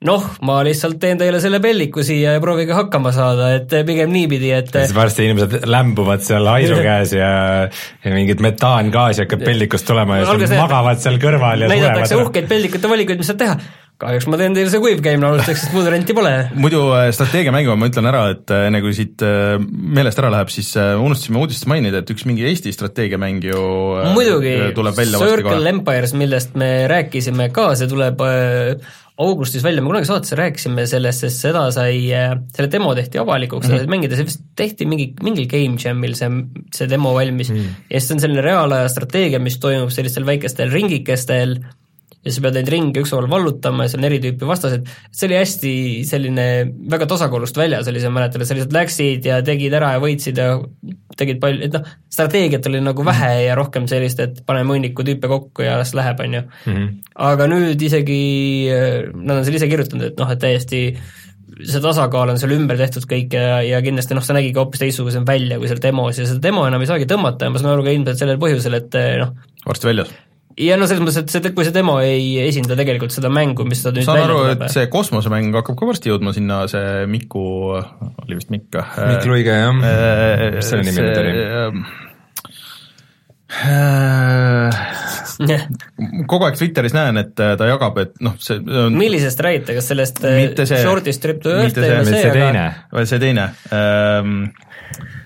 [0.07, 4.51] noh, ma lihtsalt teen teile selle pelliku siia ja proovige hakkama saada, et pigem niipidi,
[4.55, 7.31] et siis varsti inimesed lämbuvad seal haisu käes ja,
[8.05, 12.91] ja mingit metaangaasi hakkab pellikust tulema ja siis magavad seal kõrval ja näidatakse uhkeid pellikute
[12.91, 13.59] valikuid, mis saab teha,
[13.99, 16.31] kahjuks ma teen teile see Quiv Game alustuseks, sest muud varianti pole.
[16.55, 20.53] muidu äh, strateegiamängu ma ütlen ära, et äh, enne kui siit äh, meelest ära läheb,
[20.53, 23.59] siis äh, unustasime uudistes mainida, et üks mingi Eesti strateegiamäng ju
[23.99, 25.75] äh, muidugi tuleb välja varsti Circle.
[25.75, 31.25] Empires, millest me rääkisime ka, see tuleb äh, augustis välja, me kunagi saates rääkisime sellest,
[31.25, 31.97] sest seda sai,
[32.55, 33.83] selle demo tehti avalikuks mm, Mhm.
[33.83, 33.91] -hmm.
[33.91, 36.29] mängida, see vist tehti mingi, mingil Game Jamil see,
[36.75, 37.57] see demo valmis mm.
[37.57, 37.83] -hmm.
[37.89, 41.57] ja siis see on selline reaalaja strateegia, mis toimub sellistel väikestel ringikestel
[42.25, 45.37] ja sa pead neid ringe ükshaaval vallutama ja seal on eri tüüpi vastased, see oli
[45.39, 45.71] hästi
[46.09, 46.47] selline
[46.91, 50.01] väga tasakaalust väljas oli see, ma mäletan, et sa lihtsalt läksid ja tegid ära ja
[50.03, 50.49] võitsid ja
[51.19, 55.31] tegid palju, et noh, strateegiat oli nagu vähe ja rohkem sellist, et paneme hunniku tüüpe
[55.31, 56.43] kokku ja las läheb, on ju.
[57.29, 58.21] aga nüüd isegi
[58.73, 60.83] äh, nad on selle ise kirjutanud, et noh, et täiesti
[61.59, 64.83] see tasakaal on seal ümber tehtud kõik ja, ja kindlasti noh, see nägi ka hoopis
[64.83, 67.73] teistsugusem välja kui seal demos ja seda demo enam ei saagi tõmmata ja ma saan
[67.73, 69.33] aru ka ilmselt sellel põhjusel, et eh, noh,
[69.65, 70.13] varsti väljas.
[70.59, 73.83] Ja no selles mõttes, et see, kui see demo ei esinda tegelikult seda mängu, mis
[73.85, 77.45] ta nüüd saan aru, et see kosmosemäng hakkab ka varsti jõudma sinna, see Miku,
[78.25, 78.85] oli vist Mikk või?
[79.13, 81.33] Mikk Luige jah, mis Mis selle nimi nüüd oli??
[86.29, 89.87] kogu aeg Twitteris näen, et äh, ta jagab, et noh, see on millisest räägite, kas
[89.89, 93.45] sellest eh, short'ist Trip to Earth'i see, või see aga teine, või see teine
[93.75, 94.35] ähm,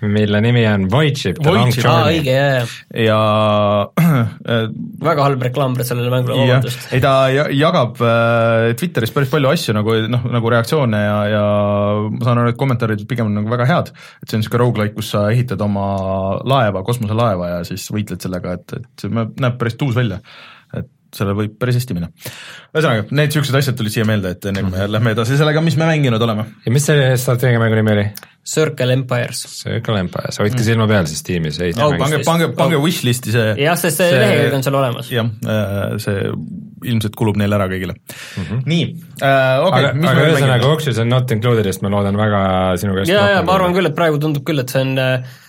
[0.02, 2.20] mille nimi on Voidship The Long Journey.
[2.20, 2.66] õige, jaa,
[2.98, 3.88] ja jaa.
[5.10, 6.88] väga halb reklaam sellele mängule, vabandust.
[6.96, 11.44] ei ta ja- jagab äh, Twitteris päris palju asju nagu noh, nagu reaktsioone ja, ja
[12.10, 14.98] ma saan aru, et kommentaarid pigem on nagu väga head, et see on niisugune rogu-like,
[14.98, 15.86] kus sa ehitad oma
[16.48, 20.20] laeva, kosmoselaeva ja siis võitled sellega, et, et see näeb päris tuus välja.
[21.18, 22.12] Sellel võib päris hästi minna.
[22.74, 25.78] ühesõnaga, need niisugused asjad tulid siia meelde, et enne kui me lähme edasi sellega, mis
[25.80, 26.48] me mänginud oleme.
[26.66, 28.08] ja mis see strateegiamängu nimi oli?
[28.44, 29.40] Circle Empires.
[29.62, 31.62] Circle Empires, hoidke silma peal siis tiimis.
[31.80, 35.12] Oh, pange, pange, pange wishlist'i see jah, sest see, see lehekülg on seal olemas.
[35.14, 35.30] jah,
[36.04, 36.34] see
[36.84, 38.44] ilmselt kulub neile ära kõigile mm.
[38.44, 38.64] -hmm.
[38.68, 38.84] nii
[39.24, 40.10] äh,, okei okay,.
[40.12, 40.74] aga ühesõnaga,
[41.06, 42.42] on not included'ist ma loodan väga
[42.82, 45.40] sinu käest ja, ja ma arvan küll, et praegu tundub küll, et see on äh,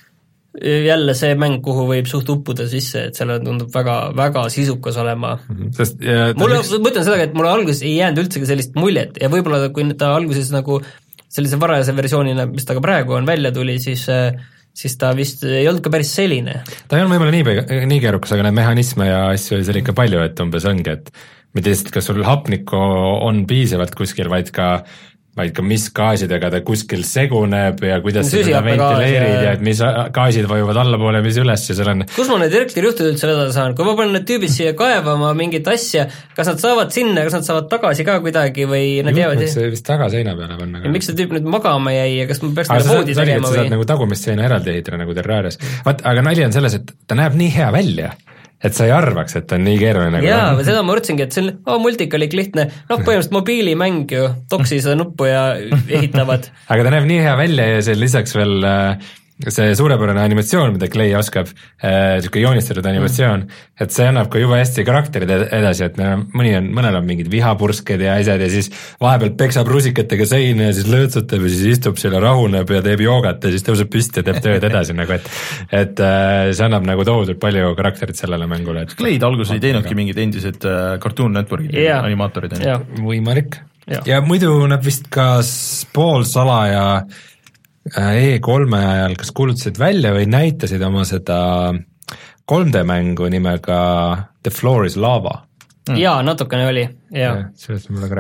[0.63, 5.35] jälle see mäng, kuhu võib suht uppuda sisse, et sellel tundub väga, väga sisukas olema
[5.37, 5.57] mm.
[5.57, 5.73] -hmm.
[5.75, 9.31] sest ja, mulle, ma ütlen seda, et mulle alguses ei jäänud üldsegi sellist muljet ja
[9.33, 10.81] võib-olla kui ta alguses nagu
[11.35, 14.07] sellise varajase versioonina, mis ta ka praegu on, välja tuli, siis
[14.75, 16.61] siis ta vist ei olnud ka päris selline.
[16.89, 19.95] ta ei olnud võib-olla nii, nii keerukas, aga neid mehhanisme ja asju oli seal ikka
[19.97, 21.11] palju, et umbes ongi, et
[21.55, 22.79] mitte lihtsalt, kas sul hapnikku
[23.27, 24.85] on piisavalt kuskil, vaid ka
[25.35, 29.81] vaid ka mis gaasidega ta kuskil seguneb ja kuidas sa seda ventileerid ja et mis
[30.15, 33.55] gaasid vajuvad allapoole ja mis üles ja seal on kus ma neid direktorijuhte üldse vedada
[33.55, 36.07] saan, kui ma panen need tüübid siia kaevama mingit asja,
[36.37, 39.87] kas nad saavad sinna, kas nad saavad tagasi ka kuidagi või nad jäävad see vist
[39.89, 40.85] tagaseina peale panna.
[40.95, 43.67] miks see tüüp nüüd magama jäi ja kas ma peaks talle poodi tegema või?
[43.75, 45.59] nagu tagumist seina eraldi ehitada nagu Terrarias.
[45.87, 48.15] vaat, aga nali on selles, et ta näeb nii hea välja
[48.65, 51.37] et sa ei arvaks, et ta on nii keeruline nagu jaa, seda ma mõtlesingi, et
[51.37, 55.45] see on oh, multikalik lihtne, noh põhimõtteliselt mobiilimäng ju, toksi seda nuppu ja
[55.89, 56.49] ehitavad.
[56.73, 59.13] Aga ta näeb nii hea välja ja see lisaks veel äh,
[59.43, 64.39] see suurepärane animatsioon, mida Clay oskab äh,, niisugune joonistatud animatsioon mm, et see annab ka
[64.39, 68.71] jube hästi karakterid edasi, et mõni on, mõnel on mingid vihapursked ja asjad ja siis
[69.03, 73.03] vahepeal peksab rusikatega seina ja siis lõõtsutab ja siis istub seal ja rahuneb ja teeb
[73.03, 75.29] joogat ja siis tõuseb püsti ja teeb tööd edasi nagu, et
[75.83, 79.99] et äh, see annab nagu tohutult palju karakterit sellele mängule, et Clay'd alguses ei teinudki
[79.99, 82.07] mingid endised äh, Cartoon Networki yeah.
[82.07, 83.07] animaatorid, on ju?
[83.11, 83.59] võimalik.
[84.07, 85.41] ja muidu nad vist ka
[85.93, 86.85] poolsalaja
[87.91, 91.39] E3-e ajal kas kuulutasid välja või näitasid oma seda
[92.49, 93.81] 3D mängu nimega
[94.45, 95.43] The Floor is Lava
[95.89, 95.99] mm..
[96.01, 97.35] jaa, natukene oli, jaa.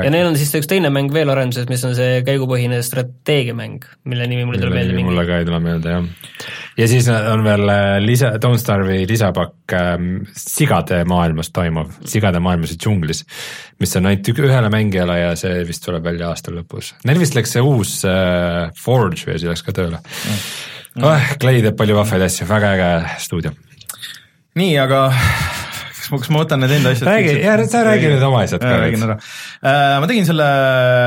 [0.04, 4.28] ja neil on siis üks teine mäng veel arenduses, mis on see käigupõhine strateegiamäng, mille
[4.30, 5.06] nimi mul ei tule meelde.
[5.06, 6.52] mulle ka ei tule meelde, jah.
[6.78, 7.64] Ja siis on veel
[8.04, 13.24] lisa, Don't Starve'i lisapakk ähm, sigade maailmas toimuv, sigade maailmas ja džunglis,
[13.82, 16.94] mis on ainult ühele mängijale ja see vist tuleb välja aasta lõpus.
[17.08, 20.46] Neil vist läks see uus äh, Forge või asi läks ka tööle mm..
[21.02, 22.90] Oh, Clay teeb palju vahvaid asju, väga äge
[23.24, 23.50] stuudio.
[24.54, 25.08] nii, aga
[26.04, 27.08] kas ma, kas ma võtan need enda asjad?
[27.08, 28.74] räägi, sa räägi nüüd oma asjad ka.
[28.82, 29.16] räägin ära.
[29.64, 30.48] Äh, ma tegin selle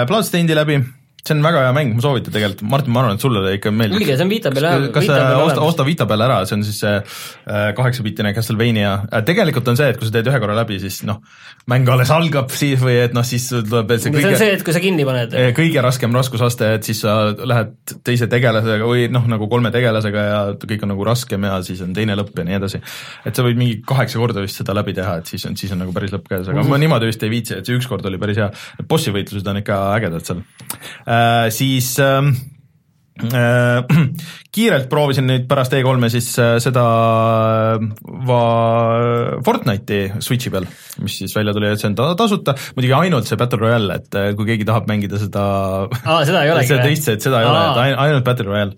[0.10, 0.80] Bloodstainedi läbi,
[1.26, 4.00] see on väga hea mäng, ma soovitan tegelikult, Martin, ma arvan, et sulle ikka meeldib.
[4.00, 4.86] õige, see on Vita peal jah.
[4.96, 6.94] kas sa osta, osta Vita peal ära, see on siis see
[7.78, 8.94] kaheksabiitine Castlevania,
[9.28, 11.20] tegelikult on see, et kui sa teed ühe korra läbi, siis noh,
[11.72, 14.54] mäng alles algab siis või et noh, siis tuleb veel see kõige see on see,
[14.56, 15.36] et kui sa kinni paned.
[15.58, 20.40] kõige raskem raskusaste, et siis sa lähed teise tegelasega või noh, nagu kolme tegelasega ja
[20.64, 22.82] kõik on nagu raskem ja siis on teine lõpp ja nii edasi.
[23.28, 25.84] et sa võid mingi kaheksa korda vist seda läbi teha, et siis on, siis on
[25.84, 28.20] nagu päris lõpp käes, aga mm ma niimoodi vist ei viitsi, et see ükskord oli
[28.20, 28.48] päris hea,
[28.92, 30.42] bossi võitlused on ikka ägedad seal
[31.07, 31.07] äh,.
[31.50, 32.57] Siis ähm, Äh,
[34.58, 36.84] kiirelt proovisin nüüd pärast E3-e siis äh, seda
[37.78, 37.84] äh,
[38.28, 40.66] va- Fortnite'i Switchi peal,
[41.04, 44.18] mis siis välja tuli, et see on ta- tasuta, muidugi ainult see Battle Royale, et
[44.38, 45.44] kui keegi tahab mängida seda
[45.88, 48.78] aa, seda ei olegi seda teist, et seda ei ole, et ain- ainult Battle Royale.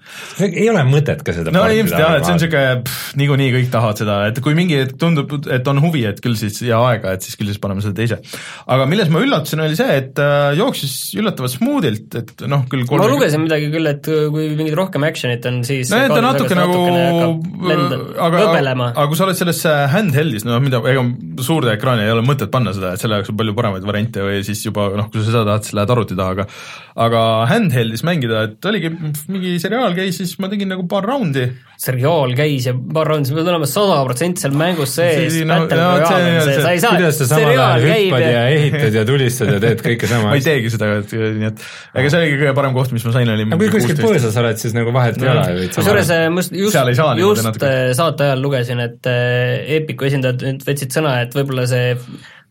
[0.49, 4.01] ei ole mõtet ka seda no ilmselt jah, et see on niisugune niikuinii kõik tahavad
[4.03, 7.25] seda, et kui mingi hetk tundub, et on huvi, et küll siis ja aega, et
[7.25, 8.19] siis küll siis paneme selle teise.
[8.67, 13.07] aga milles ma üllatusin, oli see, et äh, jooksis üllatavalt smoothilt, et noh, küll ma
[13.09, 16.79] lugesin midagi küll, et kui mingit rohkem action'it on, siis no et ta natuke nagu
[17.69, 18.89] lenda, aga, võbelema.
[18.93, 21.03] aga kui sa oled selles äh, handheld'is, no mida, ega
[21.45, 24.43] suurde ekraani ei ole mõtet panna seda, et selle jaoks on palju paremaid variante või
[24.47, 26.47] siis juba noh, kui sa seda tahad, siis lähed arvuti taha, aga
[26.99, 28.89] aga handheld'is mängida, et oligi
[29.31, 31.45] mingi seriaal käis, siis ma tegin nagu paar raundi.
[31.79, 36.01] seriaal käis ja paar raundi, sa pead olema sada protsenti seal mängus sees Battle Royale
[36.03, 39.83] on see, see- sa ei saa, seriaal käib ja ja ehitad ja tulistad ja teed
[39.85, 41.63] kõike sama ma ei teegi seda, et nii et
[42.01, 44.59] ega see oligi kõige parem koht, mis ma sain, oli aga kui kuskil põõsas oled,
[44.61, 46.55] siis nagu vahet ei ole kusjuures äh, ma just,
[47.19, 51.95] just äh, saate ajal lugesin, et äh, Epiku esindajad nüüd võtsid sõna, et võib-olla see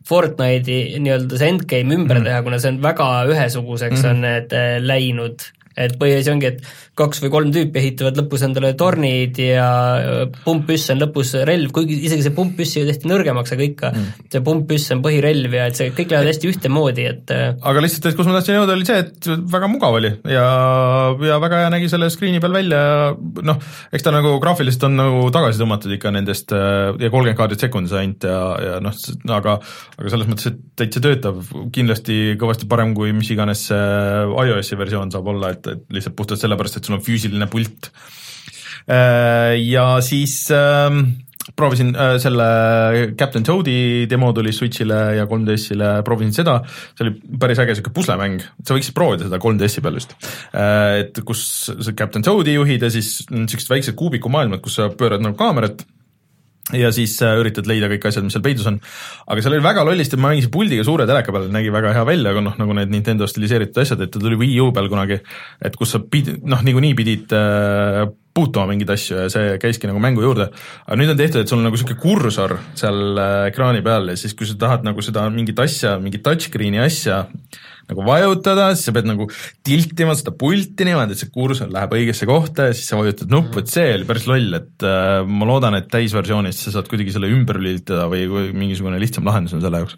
[0.09, 2.25] Fortnite'i nii-öelda see endgame ümber Mhm.
[2.29, 5.43] teha, kuna see on väga ühesuguseks on need läinud,
[5.79, 6.63] et põhiasi ongi, et
[6.99, 9.67] kaks või kolm tüüpi ehitavad lõpus endale tornid ja
[9.99, 14.27] äh, pumppüss on lõpus relv, kuigi isegi see pumppüss ju tehti nõrgemaks, aga ikka Mhm.
[14.31, 18.09] see pumppüss on põhirelv ja et see kõik lähevad hästi ühtemoodi, et äh, aga lihtsalt,
[18.11, 20.45] et kus ma tahtsin jõuda, oli see, et väga mugav oli ja,
[21.25, 22.99] ja väga hea nägi selle screen'i peal välja ja
[23.45, 23.59] noh,
[23.93, 27.95] eks ta nagu graafiliselt on nagu tagasi tõmmatud ikka nendest äh, ja kolmkümmend kaadrit sekundis
[27.97, 28.95] ainult ja, ja noh,
[29.35, 29.57] aga
[29.99, 31.41] aga selles mõttes, et täitsa töötav,
[31.75, 33.79] kindlasti kõvasti parem kui mis iganes see
[34.29, 37.91] iOS-i versioon saab olla, et, et lihtsalt puhtalt sellepärast, et sul on füüsiline pult.
[38.89, 41.03] Ja siis ähm,
[41.55, 46.59] proovisin äh, selle Captain Toad'i demo tuli Switch'ile ja 3DS-ile, proovisin seda,
[46.97, 50.15] see oli päris äge sihuke puslemäng, sa võiksid proovida seda 3DS-i peal just.
[50.53, 55.23] Et kus sa Captain Toad'i juhid ja siis on siuksed väiksed kuubikumaailmad, kus sa pöörad
[55.25, 55.85] nagu kaamerat
[56.77, 58.79] ja siis äh, üritad leida kõik asjad, mis seal peidus on.
[59.27, 62.33] aga seal oli väga lollisti, ma mängisin puldiga suure teleka peal, nägi väga hea välja,
[62.33, 65.19] aga noh, nagu need Nintendo stiliseeritud asjad, et ta tuli Wii U peal kunagi,
[65.65, 68.03] et kus sa pidid, noh, niikuinii pidid äh,
[68.35, 70.49] puutuma mingeid asju ja see käiski nagu mängu juurde.
[70.85, 74.19] aga nüüd on tehtud, et sul on nagu niisugune kursor seal äh, ekraani peal ja
[74.19, 77.25] siis, kui sa tahad nagu seda mingit asja, mingit touchscreen'i asja
[77.89, 79.25] nagu vajutada, siis sa pead nagu
[79.65, 83.63] tiltima seda pulti niimoodi, et see kursor läheb õigesse kohta ja siis sa vajutad nuppu,
[83.63, 87.31] et see oli päris loll, et äh, ma loodan, et täisversioonis sa saad kuidagi selle
[87.33, 89.97] ümber lülitada või mingisugune lihtsam lahendus on selle jaoks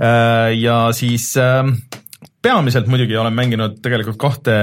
[0.00, 0.54] äh,.
[0.60, 1.66] Ja siis äh,
[2.42, 4.54] peamiselt muidugi olen mänginud tegelikult kahte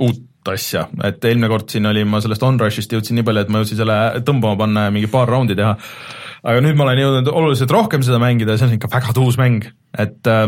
[0.00, 3.60] uut asja, et eelmine kord siin oli, ma sellest Onrushist jõudsin nii palju, et ma
[3.60, 5.76] jõudsin selle tõmbama panna ja mingi paar raundi teha
[6.46, 9.36] aga nüüd ma olen jõudnud oluliselt rohkem seda mängida ja see on ikka väga tuus
[9.40, 9.66] mäng,
[9.98, 10.46] et äh,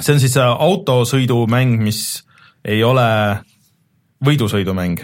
[0.00, 2.00] see on siis äh, autosõidumäng, mis
[2.66, 3.06] ei ole
[4.26, 5.02] võidusõidumäng.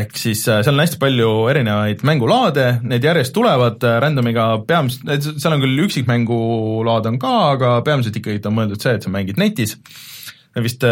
[0.00, 5.30] ehk siis äh, seal on hästi palju erinevaid mängulaade, need järjest tulevad äh, random'iga, peamiselt,
[5.36, 9.40] seal on küll üksikmängulaad on ka, aga peamiselt ikkagi on mõeldud see, et sa mängid
[9.40, 9.76] netis,
[10.56, 10.84] vist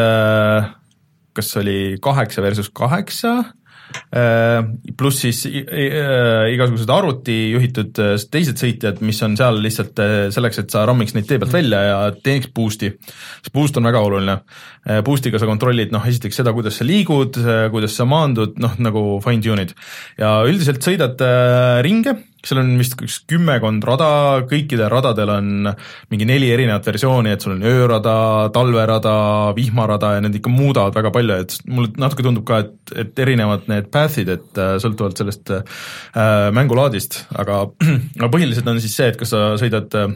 [1.35, 3.39] kas oli kaheksa versus kaheksa
[4.99, 10.15] pluss siis i- äh, igasugused arvuti juhitud äh, teised sõitjad, mis on seal lihtsalt äh,
[10.35, 12.93] selleks, et sa rammiks neid tee pealt välja ja teeks boost'i.
[13.45, 14.39] see boost on väga oluline.
[15.05, 17.39] Boost'iga sa kontrollid noh, esiteks seda, kuidas sa liigud,
[17.73, 19.73] kuidas sa maandud, noh nagu fine tune'id
[20.21, 22.19] ja üldiselt sõidad äh, ringe,
[22.49, 24.09] seal on vist üks kümmekond rada,
[24.51, 25.71] kõikidel radadel on
[26.13, 28.17] mingi neli erinevat versiooni, et sul on öörada,
[28.55, 29.15] talverada,
[29.57, 33.69] vihmarada ja need ikka muudavad väga palju, et mulle natuke tundub ka, et, et erinevad
[33.73, 35.65] need path'id, et äh, sõltuvalt sellest äh,
[36.55, 37.65] mängulaadist, aga,
[38.21, 40.15] aga põhiliselt on siis see, et kas sa sõidad äh,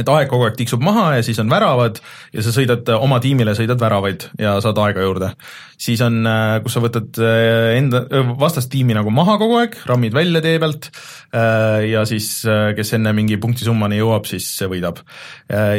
[0.00, 2.00] et aeg kogu aeg tiksub maha ja siis on väravad
[2.32, 5.32] ja sa sõidad äh, oma tiimile, sõidad väravaid ja saad aega juurde.
[5.76, 6.22] siis on,
[6.64, 8.04] kus sa võtad äh, enda,
[8.40, 10.90] vastastiimi nagu maha kogu aeg, rammid välja tee pealt
[11.34, 12.34] äh, ja siis,
[12.76, 15.02] kes enne mingi punktisummani jõuab, siis võidab.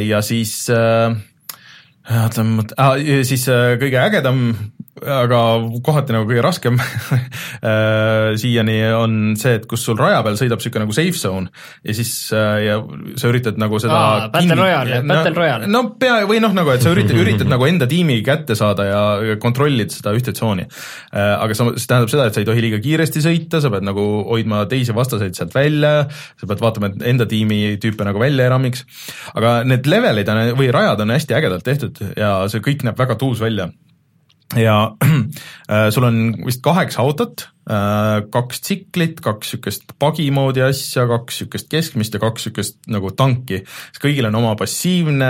[0.03, 1.13] ja siis äh,
[2.11, 2.43] oota,
[3.23, 4.41] siis äh, kõige ägedam,
[5.01, 5.39] aga
[5.81, 10.85] kohati nagu kõige raskem äh, siiani on see, et kus sul raja peal sõidab niisugune
[10.85, 11.49] nagu safe zone
[11.81, 12.75] ja siis äh, ja
[13.17, 15.69] sa üritad nagu seda Aa, Battle Royale, Battle Royale.
[15.71, 19.01] no pea või noh, nagu et sa üritad, üritad nagu enda tiimi kätte saada ja
[19.33, 20.65] ja kontrollid seda ühte tsooni.
[21.13, 24.03] aga sa, see tähendab seda, et sa ei tohi liiga kiiresti sõita, sa pead nagu
[24.29, 25.93] hoidma teisi vastaseid sealt välja,
[26.39, 28.85] sa pead vaatama, et enda tiimi tüüpe nagu välja ei rammiks,
[29.33, 33.17] aga need levelid on või rajad on hästi ägedalt tehtud ja see kõik näeb väga
[33.19, 33.71] tuus välja
[34.59, 34.77] ja
[35.71, 41.69] äh, sul on vist kaheksa autot kaks tsiklit, kaks niisugust pagi moodi asja, kaks niisugust
[41.71, 43.61] keskmist ja kaks niisugust nagu tanki.
[44.03, 45.29] kõigil on oma passiivne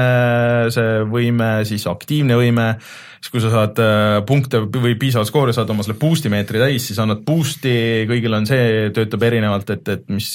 [0.74, 2.72] see võime, siis aktiivne võime,
[3.20, 6.88] siis kui sa saad äh, punkte või piisavalt skoori, saad oma selle boost'i meetri täis,
[6.90, 7.76] siis annad boost'i,
[8.10, 10.32] kõigil on see, töötab erinevalt, et, et mis,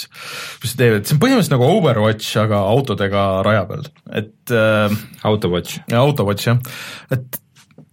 [0.63, 3.91] mis see teeb, et see on põhimõtteliselt nagu Overwatch, aga autodega raja peal,
[4.23, 5.83] et äh, Autowatch.
[5.99, 6.63] Autowatch jah,
[7.19, 7.43] et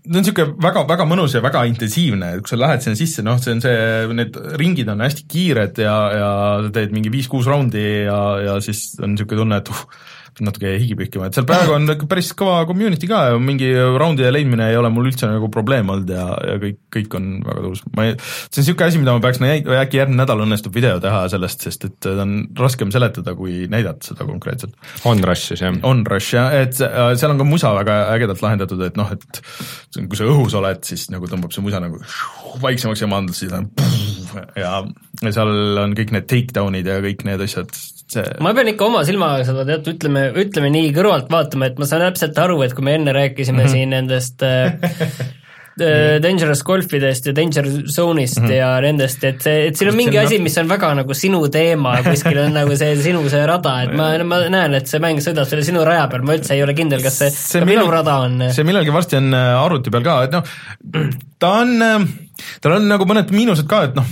[0.06, 3.26] ta on niisugune väga, väga mõnus ja väga intensiivne, et kui sa lähed sinna sisse,
[3.26, 3.78] noh, see on see,
[4.18, 6.30] need ringid on hästi kiired ja, ja
[6.76, 9.86] teed mingi viis-kuus raundi ja, ja siis on niisugune tunne, et uh,
[10.44, 14.68] natuke higi pühkima, et seal praegu on päris kõva community ka ja mingi raundide leidmine
[14.72, 17.84] ei ole mul üldse nagu probleem olnud ja, ja kõik, kõik on väga tõus.
[17.96, 19.42] ma ei, see on niisugune asi, mida ma peaks,
[19.86, 24.12] äkki järgmine nädal õnnestub video teha sellest, sest et ta on raskem seletada, kui näidata
[24.12, 24.76] seda konkreetselt.
[25.08, 25.76] On Rush siis jah?
[25.88, 29.42] On Rush jah, et äh, seal on ka musa väga ägedalt lahendatud, et noh, et
[29.96, 32.02] kui sa õhus oled, siis nagu tõmbab see musa nagu
[32.62, 33.70] vaiksemaks ja mandlus siis on
[34.60, 34.80] ja,
[35.24, 37.72] ja seal on kõik need takedown'id ja kõik need asjad,
[38.12, 41.90] see ma pean ikka oma silmaga seda tead, ütleme, ütleme nii kõrvalt vaatama, et ma
[41.90, 43.74] saan täpselt aru, et kui me enne rääkisime mm -hmm.
[43.74, 44.78] siin nendest äh,
[46.24, 48.52] Dangerous Golfidest ja Danger Zone'ist mm -hmm.
[48.52, 51.98] ja nendest, et see, et siin on mingi asi, mis on väga nagu sinu teema,
[52.04, 55.50] kuskil on nagu see sinu see rada, et ma, ma näen, et see mäng sõidab
[55.50, 58.16] selle sinu raja peal, ma üldse ei ole kindel, kas see, see ka minu rada
[58.24, 58.44] on.
[58.52, 60.44] see millalgi varsti on äh, arvuti peal ka, et noh,
[61.40, 62.08] ta on äh,
[62.64, 64.10] tal on nagu mõned miinused ka, et noh,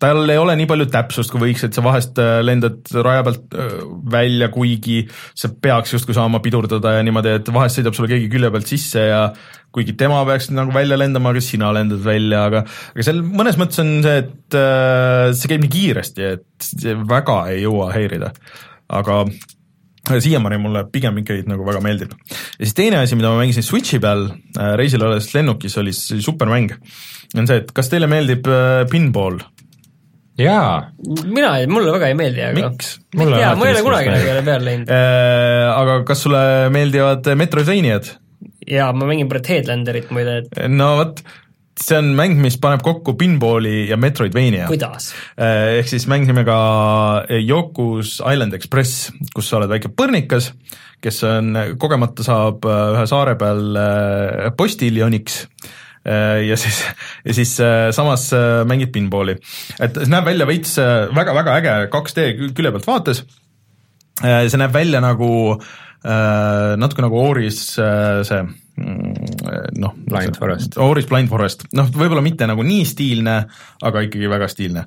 [0.00, 3.58] tal ei ole nii palju täpsust, kui võiks, et sa vahest äh, lendad raja pealt
[4.12, 5.02] välja, kuigi
[5.38, 9.08] sa peaks justkui saama pidurdada ja niimoodi, et vahest sõidab sulle keegi külje pealt sisse
[9.10, 9.22] ja
[9.74, 13.82] kuigi tema peaks nagu välja lendama, aga sina lendad välja, aga aga seal mõnes mõttes
[13.82, 18.32] on see, et äh, see käib nii kiiresti, et väga ei jõua häirida.
[18.88, 19.22] aga
[20.24, 22.14] siiamaani mulle pigem ikkagi nagu väga meeldib.
[22.14, 26.22] ja siis teine asi, mida ma mängisin Switchi peal äh, reisil olles lennukis, oli see
[26.24, 26.74] supermäng.
[27.36, 29.40] on see, et kas teile meeldib äh, pinball?
[30.38, 30.90] jaa.
[31.24, 32.94] mina, mulle väga ei meeldi, aga miks?
[33.16, 34.94] ma ei tea, ma ei ole kunagi nagu jälle peale läinud.
[34.94, 36.40] Äh, aga kas sulle
[36.74, 38.14] meeldivad Metroidvaniad?
[38.68, 41.22] jaa, ma mängin Brett Headlanderit muide, et no vot,
[41.78, 44.66] see on mäng, mis paneb kokku pinballi ja Metroidvania.
[44.70, 45.12] kuidas?
[45.38, 46.58] ehk siis mäng nimega
[47.38, 50.52] Yoku's Island Express, kus sa oled väike põrnikas,
[51.04, 53.82] kes on, kogemata saab ühe saare peal
[54.58, 55.42] postiljoniks
[56.48, 56.78] ja siis,
[57.26, 57.56] ja siis
[57.94, 58.30] samas
[58.66, 59.36] mängid pinballi.
[59.78, 63.26] et see näeb välja veits väga-väga äge 2D külje pealt vaates,
[64.22, 65.30] see näeb välja nagu
[66.78, 69.07] natuke nagu Oris see mm,
[69.78, 70.78] noh, Blind Forest.
[70.82, 73.36] Oris Blind Forest, noh, võib-olla mitte nagu nii stiilne,
[73.88, 74.86] aga ikkagi väga stiilne.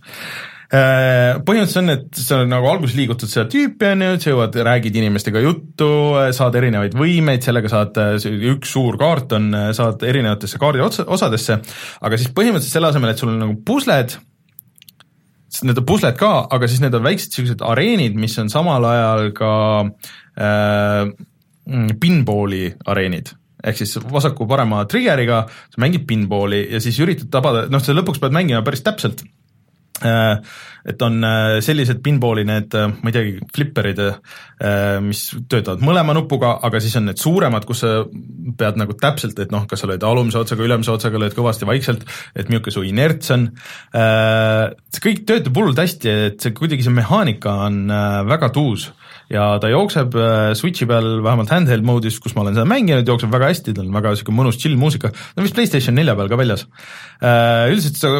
[0.72, 5.42] Põhimõtteliselt on, et sa nagu alguses liigutad seda tüüpi, on ju, sa jõuad, räägid inimestega
[5.44, 5.90] juttu,
[6.38, 8.00] saad erinevaid võimeid, sellega saad,
[8.54, 11.60] üks suur kaart on, saad erinevatesse kaardi otsa, osadesse,
[12.00, 14.16] aga siis põhimõtteliselt selle asemel, et sul on nagu pusled,
[15.68, 19.28] need on pusled ka, aga siis need on väiksed niisugused areenid, mis on samal ajal
[19.36, 19.54] ka
[20.40, 21.12] äh,
[22.00, 27.96] pinballi areenid ehk siis vasaku-parema trigger'iga sa mängid pinballi ja siis üritad tabada, noh, sa
[27.96, 29.24] lõpuks pead mängima päris täpselt
[30.02, 31.26] et on
[31.62, 34.00] sellised pinballi need, ma ei teagi, flipperid,
[35.06, 37.92] mis töötavad mõlema nupuga, aga siis on need suuremad, kus sa
[38.58, 42.08] pead nagu täpselt, et noh, kas sa lööd alumise otsaga, ülemise otsaga, lööd kõvasti vaikselt,
[42.34, 43.48] et milline su inerts on.
[43.94, 47.84] see kõik töötab hullult hästi, et see kuidagi see mehaanika on
[48.30, 48.90] väga tuus
[49.32, 50.16] ja ta jookseb
[50.60, 53.96] Switchi peal, vähemalt handheld mode'is, kus ma olen seda mänginud, jookseb väga hästi, tal on
[53.96, 56.66] väga niisugune mõnus chill muusika, ta on vist PlayStation nelja peal ka väljas.
[57.22, 58.14] Üldiselt sa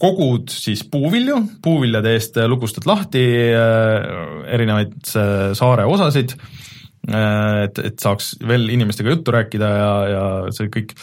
[0.00, 4.94] kogud siis puuvilju, puuviljade eest lukustad lahti erinevaid
[5.58, 6.36] saare osasid,
[7.10, 10.24] et, et saaks veel inimestega juttu rääkida ja, ja
[10.56, 10.94] see kõik,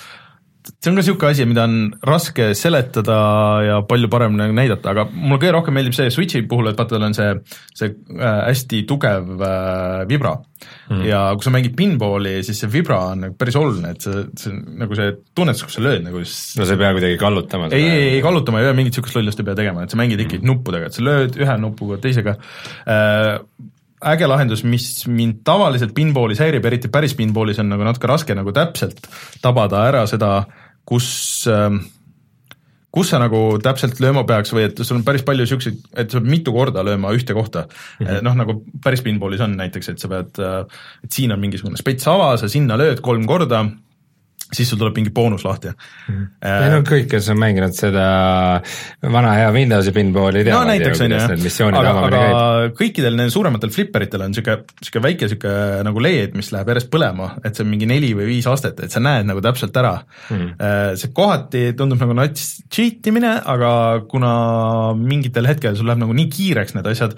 [0.67, 3.17] see on ka niisugune asi, mida on raske seletada
[3.65, 6.95] ja palju parem nagu näidata, aga mulle kõige rohkem meeldib see Switchi puhul, et vaata,
[6.95, 7.29] tal on see,
[7.77, 9.29] see hästi tugev
[10.09, 11.03] vibra mm.
[11.07, 14.57] ja kui sa mängid pinballi, siis see vibra on nagu päris oluline, et see, see
[14.83, 17.87] nagu see tunnetus, kus sa lööd nagu siis no sa ei pea kuidagi kallutama ei,
[17.87, 20.43] ei, ei kallutama ei pea, mingit niisugust lollust ei pea tegema, et sa mängid ikkagi
[20.43, 20.51] mm.
[20.53, 22.37] nuppudega, et sa lööd ühe nupuga, teisega
[22.85, 23.37] äh,
[24.05, 28.53] äge lahendus, mis mind tavaliselt pinballis häirib, eriti päris pinballis on nagu natuke raske nagu
[28.53, 29.07] täpselt
[29.41, 30.43] tabada ära seda,
[30.85, 31.09] kus
[31.49, 31.71] äh,
[32.97, 36.21] kus sa nagu täpselt lööma peaks või et sul on päris palju niisuguseid, et sa
[36.21, 38.23] pead mitu korda lööma ühte kohta mm -hmm.
[38.25, 40.39] noh, nagu päris pinballis on näiteks, et sa pead,
[41.03, 43.65] et siin on mingisugune spets ava, sa sinna lööd kolm korda
[44.53, 45.71] siis sul tuleb mingi boonus lahti.
[46.07, 48.05] Ei no kõik, kes on mänginud seda
[49.03, 52.77] vana hea Windowsi pinballi no teavad ju, näiteks ju kuidas need missioonid omavahel käib.
[52.79, 57.31] kõikidel nendel suurematel flipperitel on niisugune, niisugune väike niisugune nagu LED, mis läheb järjest põlema,
[57.43, 59.95] et see on mingi neli või viis astet, et sa näed nagu täpselt ära.
[60.31, 60.53] Mm..
[61.01, 63.71] See kohati tundub nagu nats cheat imine, aga
[64.09, 64.31] kuna
[64.99, 67.17] mingitel hetkel sul läheb nagu nii kiireks need asjad,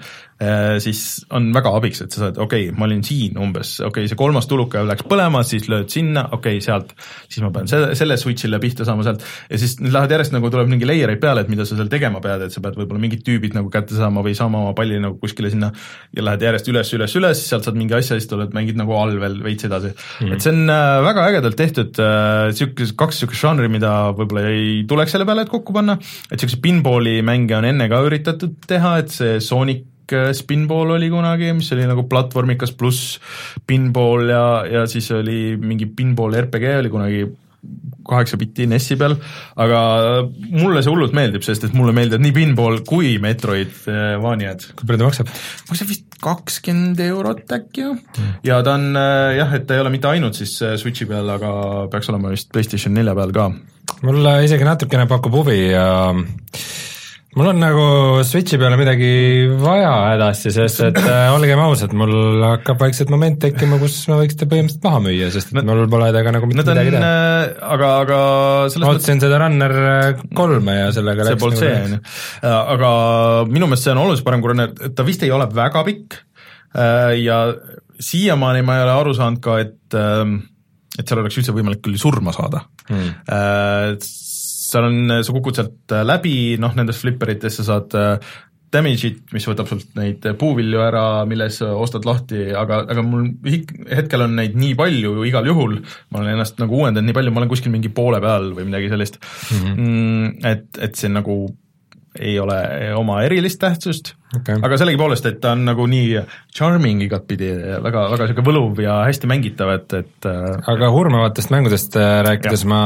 [0.80, 1.04] siis
[1.36, 4.18] on väga abiks, et sa saad, okei okay,, ma olin siin umbes, okei okay,, see
[4.18, 6.94] kolmas tuluke läks põlema, siis lööd sinna, okei okay,, sealt,
[7.30, 9.24] siis ma pean selle, selle switch'ile pihta saama sealt.
[9.50, 11.90] Ja siis need lähevad järjest nagu tuleb mingi layer eid peale, et mida sa seal
[11.92, 14.98] tegema pead, et sa pead võib-olla mingid tüübid nagu kätte saama või saama oma palli
[15.02, 15.70] nagu kuskile sinna
[16.16, 19.14] ja lähed järjest üles, üles, üles, sealt saad mingi asja, siis tuled, mängid nagu all
[19.22, 19.92] veel veits edasi.
[20.20, 20.34] Mm..
[20.34, 24.82] et see on äh, väga ägedalt tehtud äh,, niisugune, kaks niisugust žanri, mida võib-olla ei
[24.90, 28.96] tuleks selle peale, et kokku panna, et niisuguseid pinballi mänge on enne ka üritatud teha,
[29.04, 33.18] et see Sonic äh, Spinball oli kunagi, mis oli nagu platvormikas pluss
[33.66, 37.24] pinball ja, ja siis oli mingi pinball RPG oli kunagi
[38.10, 39.14] kaheksa bitti NES-i peal,
[39.60, 39.80] aga
[40.32, 44.64] mulle see hullult meeldib, sest et mulle meeldivad nii pinball kui Metroidvaniad.
[44.74, 45.32] kui palju ta maksab?
[45.68, 49.92] maksab vist kakskümmend eurot äkki mm., ja ta on äh, jah, et ta ei ole
[49.92, 51.52] mitte ainult siis äh, Switchi peal, aga
[51.92, 53.50] peaks olema vist PlayStation nelja peal ka.
[54.08, 55.86] mulle isegi natukene pakub huvi ja
[57.38, 57.84] mul on nagu
[58.26, 59.10] Switchi peale midagi
[59.60, 64.38] vaja hädasti, sest et äh, olgem ausad, mul hakkab vaikselt moment tekkima, kus ma võiks
[64.38, 67.12] ta põhimõtteliselt maha müüa, sest et mul pole temaga nagu mitte midagi teha.
[67.12, 68.20] äh,, aga, aga
[68.74, 72.54] selles ootasin seda Runner äh, kolme ja sellega see läks polnud see, nagu on ju.
[72.76, 72.92] aga
[73.52, 76.18] minu meelest see on oluliselt parem kui Runner, ta vist ei ole väga pikk
[76.74, 77.42] äh, ja
[78.00, 80.40] siiamaani ma ei ole aru saanud ka, et ähm,
[80.98, 83.10] et seal oleks üldse võimalik küll surma saada Hmm.
[84.70, 88.32] Seal on, sa kukud sealt äh, läbi, noh nendest flipperitest sa saad äh,
[88.70, 93.26] damage'it, mis võtab sult neid puuvilju ära, milles sa ostad lahti, aga, aga mul
[93.90, 97.34] hetkel on neid nii palju ju igal juhul, ma olen ennast nagu uuendanud nii palju,
[97.34, 99.74] ma olen kuskil mingi poole peal või midagi sellist mm.
[99.74, 100.30] -hmm.
[100.52, 101.42] et, et see nagu
[102.18, 102.56] ei ole
[102.98, 104.56] oma erilist tähtsust Okei.
[104.66, 106.22] aga sellegipoolest, et ta on nagu nii
[106.54, 107.50] charming igatpidi,
[107.84, 112.64] väga, väga niisugune võluv ja hästi mängitav, et, et äh, aga hurmavatest mängudest äh, rääkides
[112.70, 112.80] ma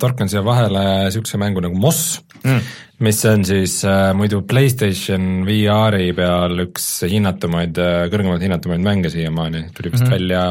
[0.00, 2.72] torkan siia vahele niisuguse mängu nagu Moss mm.
[3.06, 9.68] mis on siis äh, muidu PlayStation VR-i peal üks hinnatumaid äh,, kõrgemalt hinnatumaid mänge siiamaani,
[9.76, 10.18] tuli vist mm -hmm.
[10.18, 10.42] välja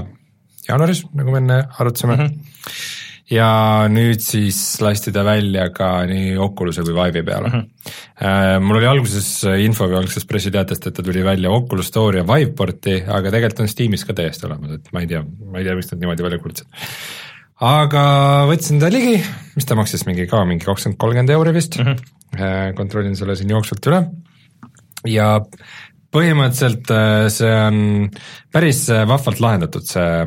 [0.70, 2.26] jaanuaris, nagu me enne arutasime mm.
[2.26, 2.98] -hmm.
[3.30, 3.50] Ja
[3.92, 7.60] nüüd siis lasti ta välja ka nii Oculus'e kui Vive'i peale mm.
[7.60, 7.96] -hmm.
[8.20, 12.26] Äh, mul oli alguses info või algses pressiteatest, et ta tuli välja Oculus Store ja
[12.28, 15.64] Vive porti, aga tegelikult on Steamis ka täiesti olemas, et ma ei tea, ma ei
[15.64, 16.68] tea, miks nad niimoodi välja kuulutasid
[17.60, 18.04] aga
[18.48, 19.18] võtsin ta ligi,
[19.56, 21.96] mis ta maksis mingi ka mingi kakskümmend, kolmkümmend euri vist mm,
[22.36, 22.76] -hmm.
[22.76, 24.04] kontrollin selle siin jooksvalt üle
[25.08, 25.40] ja
[26.16, 28.10] põhimõtteliselt äh, see on
[28.54, 30.26] päris äh, vahvalt lahendatud, see,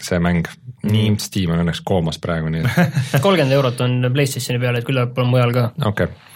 [0.00, 0.48] see mäng.
[0.84, 5.18] Nii, Steam on õnneks koomas praegu, nii et kolmkümmend eurot on PlayStationi peal, et küllap
[5.22, 5.68] on mujal ka.
[5.84, 6.30] okei okay.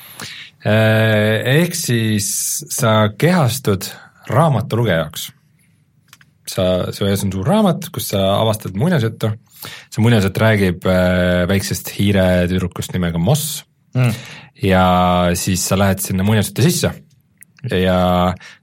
[0.68, 2.28] Ehk siis
[2.74, 3.86] sa kehastud
[4.28, 5.28] raamatulugejaks.
[6.50, 9.30] sa, su ees on suur raamat, kus sa avastad muinasjuttu,
[9.92, 13.62] see muinasjutt räägib äh, väiksest hiiretüdrukust nimega Moss
[13.96, 14.12] Mm.
[14.62, 14.84] ja
[15.34, 16.90] siis sa lähed sinna muinasjutte sisse
[17.72, 17.98] ja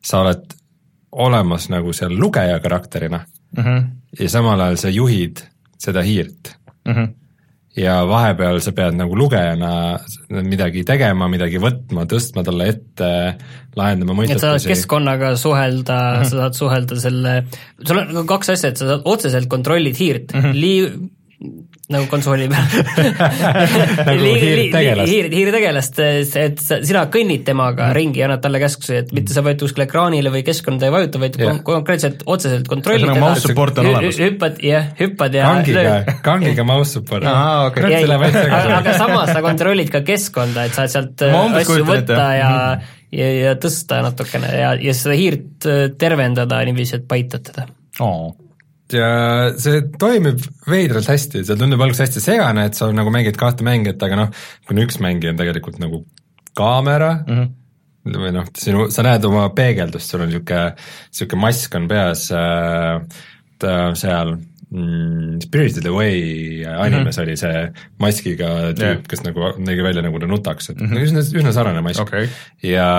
[0.06, 0.54] sa oled
[1.12, 3.26] olemas nagu seal lugeja karakterina
[3.58, 3.84] mm -hmm.
[4.20, 5.42] ja samal ajal sa juhid
[5.86, 6.56] seda hiirt
[6.86, 7.14] Mm -hmm.
[7.82, 13.10] ja vahepeal sa pead nagu lugejana midagi tegema, midagi võtma, tõstma talle ette,
[13.76, 14.70] lahendama et sa saad mõistetusi.
[14.70, 16.30] keskkonnaga suhelda mm, -hmm.
[16.30, 17.34] sa saad suhelda selle,
[17.88, 20.54] sul on nagu kaks asja, et sa saad otseselt kontrollid hiirt mm, -hmm.
[20.54, 21.10] lii-,
[21.94, 22.66] nagu konsooli peal
[24.10, 25.10] Nagu hiirtegelast.
[25.10, 26.00] hiir, hiirtegelast,
[26.42, 27.96] et sina kõnnid temaga mm.
[27.98, 31.22] ringi ja annad talle käskusi, et mitte sa vajutad kuskile ekraanile või keskkonda ei vajuta,
[31.22, 31.60] vaid yeah.
[31.68, 34.20] konkreetselt otseselt kontrollid Ühesõnaga, mouse support on olemas.
[34.26, 37.26] hüppad, jah, hüppad ja kangiga, kangiga mouse support.
[37.26, 42.30] Läheb veits aga, aga samas sa kontrollid ka keskkonda, et saad sealt äh, asju võtta
[42.40, 42.52] ja
[43.16, 47.68] ja, ja tõsta natukene ja, ja seda hiirt äh, tervendada niiviisi, et paitad teda.
[48.04, 48.34] Oh.
[48.94, 49.10] Ja
[49.62, 54.02] see toimib veidralt hästi, see tundub alguses hästi segane, et sa nagu mängid kahte mängijat,
[54.06, 56.04] aga noh, kuna üks mängija on tegelikult nagu
[56.56, 58.20] kaamera mm, -hmm.
[58.26, 60.76] või noh, sinu, sa näed oma peegeldust, sul on niisugune,
[61.10, 63.02] niisugune mask on peas äh,
[63.60, 64.36] ta seal
[64.76, 67.24] mm, Spirited Away animes mm -hmm.
[67.24, 67.62] oli see
[68.02, 71.06] maskiga tüüp yeah., kes nagu nägi välja nagu ta nutaks, et mm -hmm.
[71.08, 72.28] üsna, üsna sarnane mask Okei.
[72.64, 72.90] ja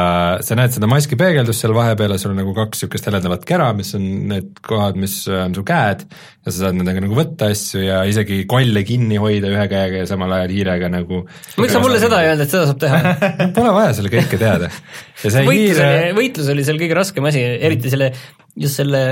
[0.41, 3.73] sa näed seda maski peegeldust seal vahepeal ja sul on nagu kaks niisugust heledamat kera,
[3.73, 6.07] mis on need kohad, mis on su käed
[6.47, 10.07] ja sa saad nendega nagu võtta asju ja isegi kolle kinni hoida ühe käega ja
[10.07, 11.25] samal ajal hiirega nagu
[11.57, 13.17] miks sa mulle seda ei öelnud, et seda saab teha?
[13.57, 14.71] Pole vaja selle kõike teada.
[15.23, 18.13] võitlus hiire oli, võitlus oli seal kõige raskem asi, eriti selle,
[18.57, 19.03] just selle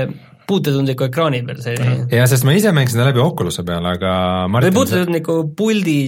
[0.49, 4.13] puututundliku ekraani peal, see oli jah, sest ma ise mängisin seda läbi Oculus'e peal, aga
[4.51, 5.99] Martin, puututundliku puldi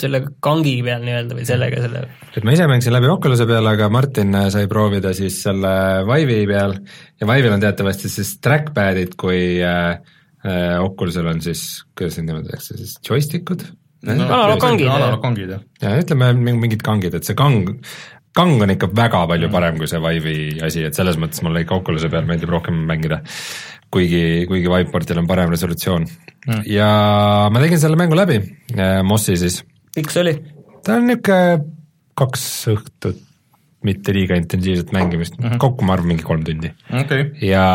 [0.00, 2.02] selle kangi peal nii-öelda või sellega selle
[2.36, 5.72] et ma ise mängisin läbi Oculus'e peal, aga Martin sai proovida siis selle
[6.08, 6.76] Vive'i peal
[7.20, 9.96] ja Vive'il on teatavasti siis trackpad'id, kui äh,
[10.44, 11.62] äh, Oculus'el on siis,
[11.96, 13.64] kuidas neid nimetatakse siis, joystick'ud?
[14.92, 15.64] analogkangid, jah.
[15.82, 17.72] ja ütleme ming- mingid kangid, et see kang,
[18.36, 21.80] kang on ikka väga palju parem kui see Vive'i asi, et selles mõttes mulle ikka
[21.80, 23.22] Oculus'e peal meeldib rohkem mängida.
[23.96, 26.64] kuigi, kuigi Viveportil on parem resolutsioon mm..
[26.70, 26.88] ja
[27.52, 28.40] ma tegin selle mängu läbi,
[29.06, 29.62] Mossi siis,
[29.96, 30.36] pikk see oli?
[30.86, 31.72] ta on niisugune
[32.16, 33.22] kaks õhtut
[33.86, 35.60] mitte liiga intensiivset mängimist mm, -hmm.
[35.62, 36.72] kokku ma arvan mingi kolm tundi.
[36.88, 37.66] okei okay., ja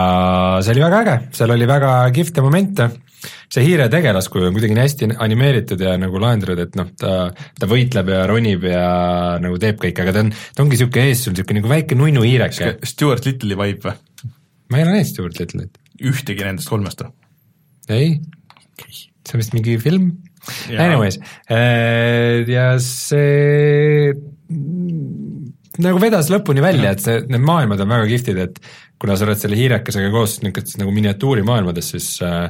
[0.66, 2.90] see oli väga äge, seal oli väga kihvte momente,
[3.54, 7.16] see hiire tegelaskuju on kuidagi nii hästi animeeritud ja nagu lahendatud, et noh, ta,
[7.60, 8.86] ta võitleb ja ronib ja
[9.44, 12.26] nagu teeb kõike, aga ta on, ta ongi niisugune ees sul niisugune nagu väike nunnu
[12.28, 12.76] hiireke.
[12.92, 14.00] Stewart Little'i vibe või?
[14.72, 15.80] ma ei ole näinud Stuart Little'it.
[16.10, 17.14] Ühtegi nendest kolmest või?
[17.92, 18.12] ei,
[19.28, 20.12] see on vist mingi film.
[20.72, 21.20] Anyways,
[22.50, 24.14] ja see
[25.82, 28.62] nagu vedas lõpuni välja, et see, need maailmad on väga kihvtid, et
[29.02, 32.50] kuna sa oled selle hiirekesega koos niisugustes nagu miniatuurimaailmades, siis äh,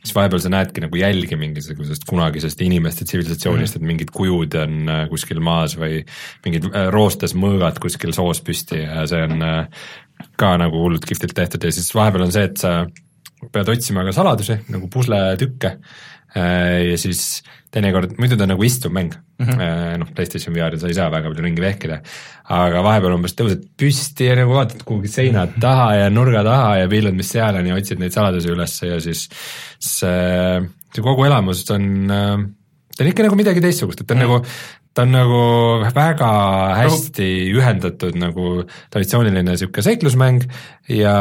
[0.00, 5.02] siis vahepeal sa näedki nagu jälgi mingisugusest kunagisest inimeste tsivilisatsioonist, et mingid kujud on äh,
[5.10, 6.00] kuskil maas või
[6.46, 9.90] mingid äh, roostes mõõgad kuskil soos püsti ja see on äh,
[10.40, 12.84] ka nagu hullult kihvtilt tehtud ja siis vahepeal on see, et sa
[13.52, 17.40] pead otsima ka saladusi nagu pusletükke äh, ja siis
[17.70, 19.98] teinekord, muidu ta on nagu istuv mäng mm, -hmm.
[20.02, 22.00] noh PlayStation VR-il sa ei saa väga palju ringi vehkida,
[22.56, 26.88] aga vahepeal umbes tõused püsti ja nagu vaatad kuhugi seina taha ja nurga taha ja
[26.88, 29.28] piilud, mis seal on ja otsid neid saladusi üles ja siis
[29.78, 30.60] see,
[30.94, 34.26] see kogu elamus on, ta on ikka nagu midagi teistsugust, et ta on mm.
[34.26, 34.42] nagu
[35.00, 35.42] ta on nagu
[35.96, 36.30] väga
[36.76, 38.50] hästi ühendatud nagu
[38.92, 40.44] traditsiooniline niisugune seiklusmäng
[40.92, 41.14] ja,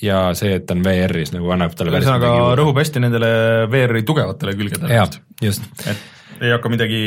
[0.00, 3.30] ja see, et ta on VR-is nagu annab talle ühesõnaga rõhub hästi nendele
[3.72, 5.12] VR-i tugevatele külgedele jah,
[5.44, 5.66] just.
[5.84, 7.02] et ei hakka midagi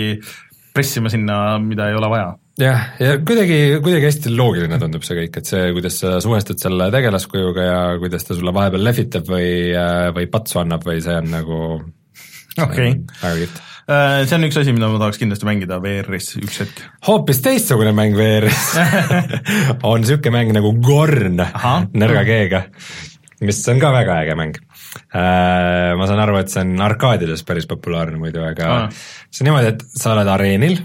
[0.73, 2.29] pressima sinna, mida ei ole vaja.
[2.61, 6.91] jah, ja kuidagi, kuidagi hästi loogiline tundub see kõik, et see, kuidas sa suhestud selle
[6.93, 9.51] tegelaskujuga ja kuidas ta sulle vahepeal lehvitab või,
[10.17, 11.59] või patsu annab või see on nagu
[12.61, 13.63] okei, väga kihvt.
[13.87, 16.83] See on üks asi, mida ma tahaks kindlasti mängida VR-is üks hetk.
[17.07, 18.69] hoopis teistsugune mäng VR-is
[19.89, 22.63] on niisugune mäng nagu Gorn nõrga G-ga,
[23.43, 24.57] mis on ka väga äge mäng.
[25.13, 28.89] Ma saan aru, et see on arkaadides päris populaarne muidu, aga Aa.
[28.93, 30.77] see on niimoodi, et sa oled areenil,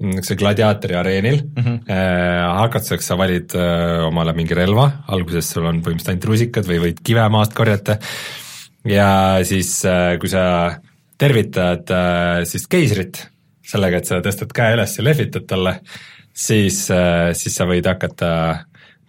[0.00, 1.96] niisuguse gladiaatori areenil mm, -hmm.
[2.56, 3.52] hakatuseks sa valid
[4.06, 7.98] omale mingi relva, alguses sul on põhimõtteliselt ainult rusikad või võid kive maast korjata
[8.88, 9.10] ja
[9.44, 9.82] siis,
[10.22, 10.44] kui sa
[11.20, 13.24] tervitad äh, siis keisrit
[13.70, 15.76] sellega, et sa tõstad käe üles ja lehvitad talle,
[16.34, 16.82] siis,
[17.38, 18.30] siis sa võid hakata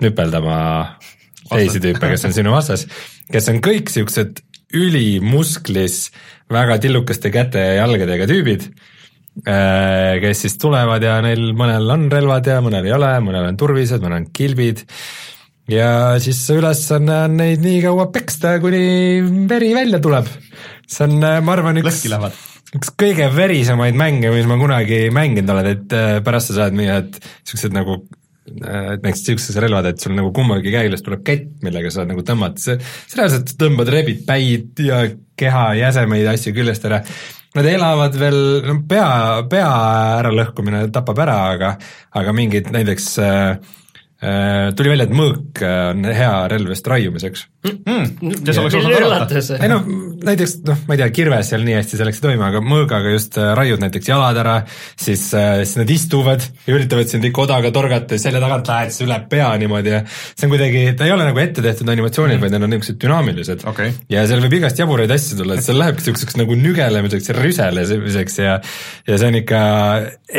[0.03, 0.57] nüpeldama
[1.49, 2.85] teisi tüüpe, kes on sinu vastas,
[3.31, 4.43] kes on kõik siuksed
[4.77, 5.97] ülimusklis,
[6.51, 8.67] väga tillukaste käte ja jalgadega tüübid,
[9.41, 14.03] kes siis tulevad ja neil mõnel on relvad ja mõnel ei ole, mõnel on turvised,
[14.03, 14.85] mõnel on kilbid
[15.71, 15.89] ja
[16.23, 18.85] siis ülesanne on neid nii kaua peksta, kuni
[19.49, 20.29] veri välja tuleb.
[20.91, 22.05] see on, ma arvan, üks
[22.77, 27.17] üks kõige verisemaid mänge, mis ma kunagi mänginud olen, et äh, pärast sa saad mingid
[27.47, 31.91] siuksed nagu äh, näiteks siukses relvad, et sul nagu kummagi käe küljest tuleb kett, millega
[31.91, 35.03] sa nagu tõmbad, see, sa reaalselt tõmbad, rebid päid ja
[35.39, 37.01] keha jäsemeid ja asju küljest ära.
[37.51, 39.09] Nad elavad veel, no pea,
[39.51, 39.71] pea
[40.21, 41.73] äralõhkumine tapab ära, aga,
[42.15, 43.80] aga mingid näiteks äh, äh,
[44.21, 49.41] tuli välja, et mõõk äh, on hea relv just raiumiseks Mm, kes oleks osanud arvata.
[49.61, 49.83] ei noh,
[50.25, 53.35] näiteks noh, ma ei tea, kirves seal nii hästi selleks ei toimi, aga mõõgaga just
[53.37, 54.55] äh, raiud näiteks jalad ära,
[54.97, 58.89] siis äh,, siis nad istuvad ja üritavad sind ikka odaga torgata ja selja tagant lähed
[58.95, 62.39] siis üle pea niimoodi ja see on kuidagi, ta ei ole nagu ette tehtud animatsioonid
[62.39, 63.93] mm., vaid need on niisugused dünaamilised Okei.
[64.09, 68.41] ja seal võib igast jaburaid asju tulla, et seal lähebki niisuguseks nagu nügelemiseks ja rüselemiseks
[68.41, 68.57] ja
[69.05, 69.61] ja see on ikka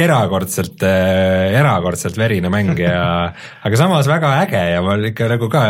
[0.09, 3.31] erakordselt äh,, erakordselt verine mäng ja
[3.73, 5.63] aga samas väga äge ja ma ikka nagu ka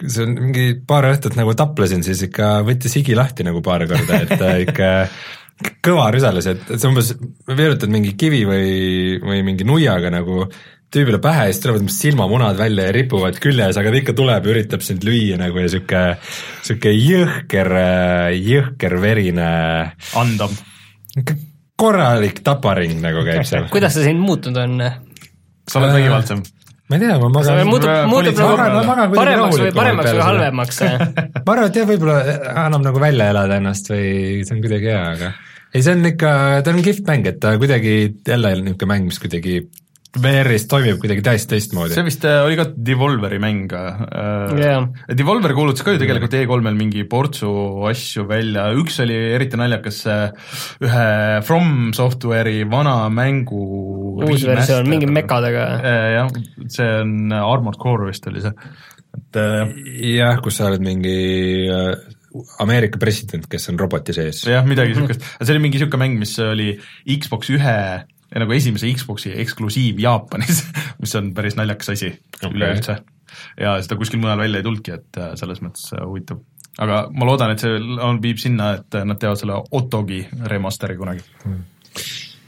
[0.00, 4.22] see on mingi paar õhtut nagu taplesin, siis ikka võttis higi lahti nagu paar korda,
[4.24, 4.88] et äh, ikka
[5.84, 7.12] kõva rüselas, et, et sa umbes
[7.46, 8.70] veerutad mingi kivi või,
[9.22, 10.46] või mingi nuiaga nagu
[10.92, 14.54] tüübile pähe ja siis tulevad silmamunad välja ja ripuvad küljes, aga ta ikka tuleb ja
[14.56, 16.02] üritab sind lüüa nagu ja sihuke,
[16.64, 17.70] sihuke jõhker,
[18.40, 19.52] jõhker verine,
[20.18, 20.58] andam.
[21.78, 23.70] korralik taparing nagu käib seal.
[23.72, 24.82] kuidas see sind muutunud on?
[25.68, 26.42] sa oled vägivaldsem.
[26.92, 30.80] Ma ei tea, ma magan, muutub, muutub nagu kuidagi paremaks või paremaks või halvemaks?
[30.82, 32.16] ma arvan, et jah, võib-olla
[32.66, 35.30] annab nagu välja elada ennast või see on kuidagi hea, aga
[35.72, 36.32] ei, see on ikka,
[36.64, 37.94] ta on kihvt mäng, et ta kuidagi
[38.28, 39.62] jälle niisugune mäng, mis kuidagi
[40.12, 42.04] VR-is toimib kuidagi täiesti teistmoodi see.
[42.04, 44.02] vist äh, oli ka Devolveri mäng äh,
[44.60, 44.82] Jaa.
[45.16, 47.48] Devolver kuulutas ka ju tegelikult E3-l mingi portsu
[47.88, 50.02] asju välja, üks oli eriti naljakas,
[50.84, 51.08] ühe
[51.48, 53.62] From Software'i vana mängu
[54.20, 55.08] uus versioon, mingi.
[55.08, 55.66] mekadega.
[56.18, 56.32] jah,
[56.68, 58.52] see on Armored Core vist oli see,
[59.16, 59.76] et äh,
[60.18, 61.16] jah, kus sa oled mingi
[61.72, 61.94] äh,
[62.64, 64.44] Ameerika president, kes on roboti sees.
[64.48, 66.74] jah, midagi niisugust, see oli mingi niisugune mäng, mis oli
[67.08, 67.78] Xbox ühe
[68.40, 70.62] nagu esimese Xboxi eksklusiiv Jaapanis,
[71.02, 72.50] mis on päris naljakas asi okay.
[72.50, 72.96] Üleüldse.
[73.60, 76.40] ja seda kuskil mujal välja ei tulnudki, et äh, selles mõttes äh, huvitav.
[76.82, 80.22] aga ma loodan, et see on, viib sinna, et äh, nad teevad selle Otogi
[80.52, 81.24] remaster'i kunagi.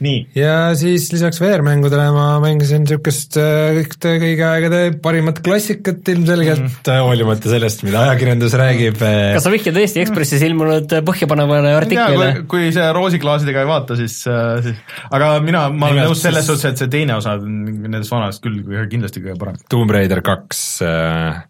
[0.03, 6.65] nii, ja siis lisaks VR-mängudele ma mängisin niisugust äh, ühte kõigi aegade parimat klassikat ilmselgelt
[6.65, 8.99] mm., hoolimata sellest, mida ajakirjandus räägib.
[8.99, 12.31] kas sa vihjad Eesti Ekspressis ilmunud põhjapanevale artiklile?
[12.41, 16.49] kui, kui see roosiklaasidega ei vaata, siis, äh, siis aga mina, ma olen nõus selles
[16.49, 19.63] suhtes, et see teine osa on nendest vanadest küll kindlasti kõige parem.
[19.71, 21.41] Tomb Raider kaks äh,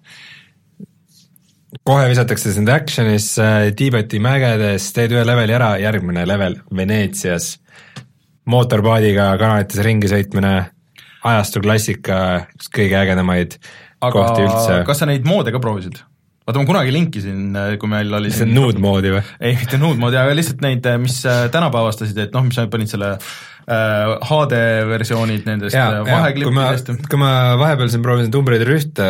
[1.86, 7.56] kohe visatakse sind action'is äh, Tiibeti mägedes, teed ühe leveli ära, järgmine level Veneetsias,
[8.50, 10.56] mootorpaadiga kanalites ringi sõitmine,
[11.26, 12.20] ajastu klassika,
[12.58, 13.58] üks kõige ägedamaid
[14.02, 14.84] kohti üldse.
[14.86, 16.04] kas sa neid moode ka proovisid?
[16.46, 19.26] vaata, ma kunagi linkisin, kui meil oli see on nude moodi või?
[19.40, 22.92] ei, mitte nuud moodi, aga lihtsalt neid, mis äh, tänapäevastasid, et noh, mis sa panid
[22.92, 24.60] selle äh, HD
[24.92, 27.32] versioonid nendest äh, jaa, kui ma vaheklippidest., kui ma
[27.62, 29.10] vahepeal siin proovisin Tomb Raider ühte,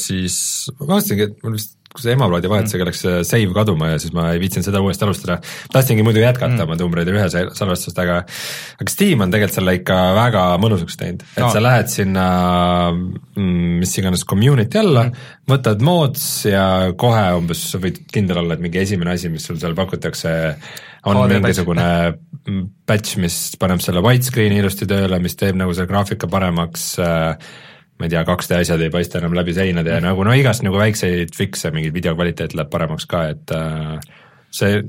[0.00, 0.36] siis
[0.76, 4.14] ma vaatasingi, et mul vist kui see emaplaadi vahetusega läks see save kaduma ja siis
[4.16, 5.38] ma ei viitsinud seda uuesti alustada.
[5.72, 6.64] tahtsingi muidu jätkata mm.
[6.64, 10.96] oma Tomb Raider ühe sal- salvestust, aga aga Steam on tegelikult selle ikka väga mõnusaks
[11.00, 11.50] teinud, et Aa.
[11.52, 12.26] sa lähed sinna
[12.92, 16.64] mm, mis iganes community alla mm., võtad mods ja
[16.98, 20.32] kohe umbes sa võid kindel olla, et mingi esimene asi, mis sul seal pakutakse,
[21.10, 25.90] on HD mingisugune mm, patch, mis paneb selle widescreen'i ilusti tööle, mis teeb nagu selle
[25.90, 27.52] graafika paremaks äh,
[28.02, 30.80] ma ei tea, 2D asjad ei paista enam läbi seinade ja nagu no igast nagu
[30.80, 33.96] väikseid fikse, mingid videokvaliteet läheb paremaks ka, et äh,
[34.52, 34.80] see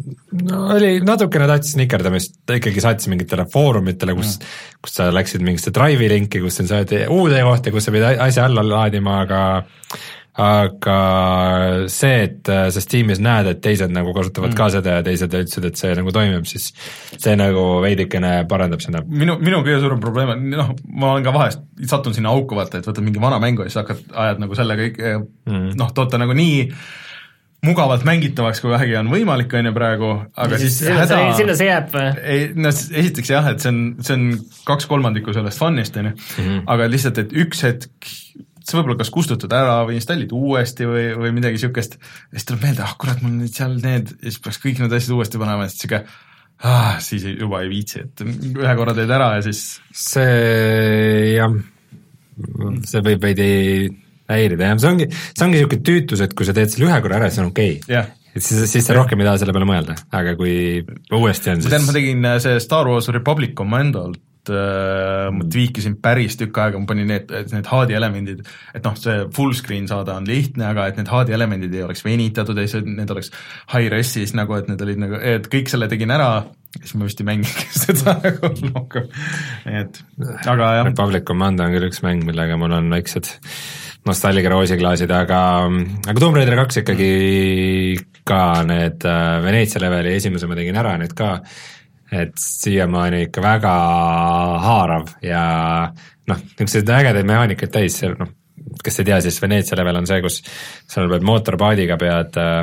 [0.43, 5.45] no, oli natukene tahtis nikerdamist, ta ikkagi saatis mingitele foorumitele, kus mm., kus sa läksid
[5.45, 9.43] mingisse Drive'i linki, kus sind saadi uude kohta, kus sa pidid asja alla laadima, aga
[10.34, 10.97] aga
[11.93, 14.57] see, et äh, sa Steamis näed, et teised nagu kasutavad mm.
[14.57, 16.71] ka seda ja teised ütlesid, et see nagu toimib, siis
[17.11, 21.36] see nagu veidikene parandab seda minu, minu kõige suurem probleem on, noh, ma olen ka
[21.36, 24.57] vahest sattunud sinna auku, vaata, et võtad mingi vana mängu ja siis hakkad, ajad nagu
[24.57, 26.67] selle kõik mm., noh, toota nagu nii
[27.63, 31.69] mugavalt mängitavaks, kui vähegi on võimalik, on ju praegu, aga siis sinna see, sinna see
[31.69, 32.07] jääb või?
[32.34, 34.25] ei no esiteks jah, et see on, see on
[34.67, 38.11] kaks kolmandikku sellest fun'ist, on ju, aga lihtsalt, et üks hetk
[38.64, 42.68] sa võib-olla kas kustutad ära või installid uuesti või, või midagi niisugust ja siis tuleb
[42.68, 45.68] meelde, ah kurat, mul nüüd seal need ja siis peaks kõik need asjad uuesti panema
[45.68, 46.03] siis niisugune
[46.64, 51.55] ah, siis juba ei viitsi, et ühe korra teed ära ja siis see jah,
[52.88, 53.47] see võib veidi
[54.32, 57.22] häirida jah, see ongi, see ongi niisugune tüütus, et kui sa teed selle ühe korra
[57.22, 57.97] ära, siis on okei okay..
[57.99, 60.53] jah et siis, siis sa rohkem ei taha selle peale mõelda, aga kui
[61.14, 65.95] uuesti on, tean, ma siis tegin äh, see Star Wars Republic Commandolt äh, ma tweakisin
[66.03, 68.41] päris tükk aega, ma panin need, need HD elemendid,
[68.75, 72.03] et noh, see full screen saada on lihtne, aga et need HD elemendid ei oleks
[72.05, 73.31] venitatud ja siis need oleks
[73.73, 76.31] high res'is nagu, et need olid nagu, et kõik selle tegin ära,
[76.79, 79.07] siis ma vist ei mänginudki seda nagu rohkem,
[79.69, 80.03] et
[80.43, 83.31] aga jah, Republic Command on küll üks mäng, millega mul on väiksed
[84.07, 85.43] nostalgia roosiklaasid, aga,
[86.03, 87.11] aga Tomb Raider kaks ikkagi
[88.27, 91.37] ka need äh, Veneetsia leveli esimese ma tegin ära nüüd ka,
[92.14, 93.74] et siiamaani ikka väga
[94.64, 95.43] haarav ja
[96.30, 98.32] noh, niisuguseid ägedaid mehaanikaid täis, seal noh,
[98.84, 100.41] kes ei tea, siis Veneetsia level on see, kus
[100.89, 102.59] seal pead mootorpaadiga pead äh,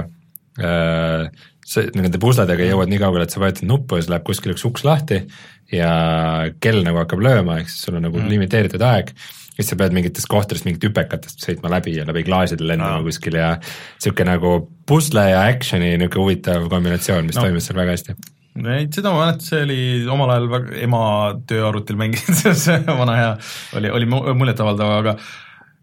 [0.62, 4.54] äh, see, nende pusledega jõuad nii kaugele, et sa vajutad nuppu ja siis läheb kuskil
[4.54, 5.22] üks uks lahti
[5.74, 5.92] ja
[6.62, 8.32] kell nagu hakkab lööma, ehk siis sul on nagu mm.
[8.32, 12.66] limiteeritud aeg ja siis sa pead mingitest kohtadest, mingit hüpekatest sõitma läbi ja läbi klaaside
[12.66, 14.54] lendama kuskil ja niisugune nagu
[14.88, 17.46] pusle ja action'i niisugune huvitav kombinatsioon, mis no.
[17.46, 18.16] toimis seal väga hästi.
[18.68, 21.02] Ei seda ma mäletan, see oli omal ajal väga, ema
[21.48, 23.30] tööarvutil mängisin, see vana hea,
[23.78, 25.16] oli, oli mu- muljetavaldav, aga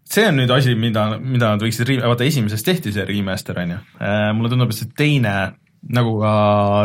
[0.08, 3.80] see on nüüd asi, mida, mida nad võiksid, vaata esimeses tehti see remaster, on ju,
[4.38, 5.34] mulle tundub, et see teine
[5.94, 6.32] nagu ka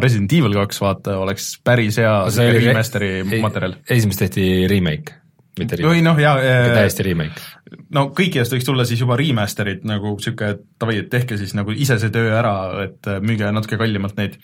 [0.04, 3.78] Resident Evil kaks, vaata, oleks päris hea remaster'i materjal.
[3.90, 5.16] esimest tehti remake,
[5.60, 6.36] mitte või remake, noh, jaa,
[6.76, 7.48] täiesti remake.
[7.96, 11.74] no kõikidest võiks tulla siis juba remaster'id nagu niisugune, et davai, et tehke siis nagu
[11.74, 12.54] ise see töö ära,
[12.86, 14.38] et äh, müüge natuke kallimalt neid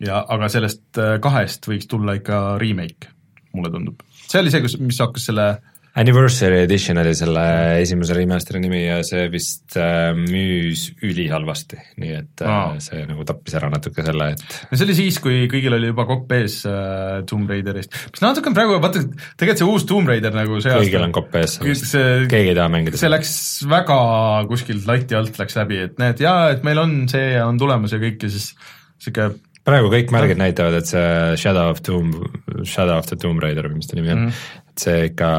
[0.00, 3.12] ja aga sellest äh, kahest võiks tulla ikka remake,
[3.52, 4.02] mulle tundub.
[4.26, 5.50] see oli see, kus, mis hakkas selle
[5.92, 7.42] Anniversary Edition oli selle
[7.82, 12.78] esimese remaster'i nimi ja see vist äh, müüs ülihalvasti, nii et äh, Aa.
[12.80, 16.06] see nagu tappis ära natuke selle, et no see oli siis, kui kõigil oli juba
[16.08, 19.04] kopp ees äh, Tomb Raiderist, mis natuke on praegu, vaata,
[19.36, 21.92] tegelikult see uus Tomb Raider nagu see kõigil on kopp ees sellest,
[22.32, 23.36] keegi ei taha mängida see läks
[23.68, 24.00] väga
[24.48, 27.92] kuskilt lati alt läks läbi, et näed, jaa, et meil on see ja on tulemas
[27.92, 28.54] ja kõik ja siis
[28.96, 29.34] sihuke
[29.66, 31.08] praegu kõik märgid näitavad, et see
[31.40, 32.18] Shadow of Tomb,
[32.66, 35.32] Shadow of the Tomb Raider või mis ta nimi on mm., et see ikka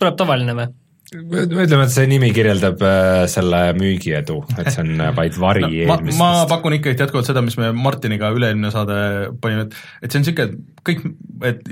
[0.00, 0.72] tuleb tavaline või?
[1.14, 5.68] ütleme, et see nimi kirjeldab äh, selle müügiedu, et see on äh, vaid vari no,
[5.70, 8.96] eelmistest ma pakun ikka jätkuvalt seda, mis me Martiniga üle-eelmine saade
[9.42, 11.04] panime, et et see on niisugune, et kõik,
[11.50, 11.62] et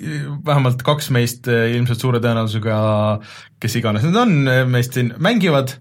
[0.47, 2.77] vähemalt kaks meist eh, ilmselt suure tõenäosusega,
[3.63, 4.37] kes iganes need on,
[4.71, 5.75] meist siin mängivad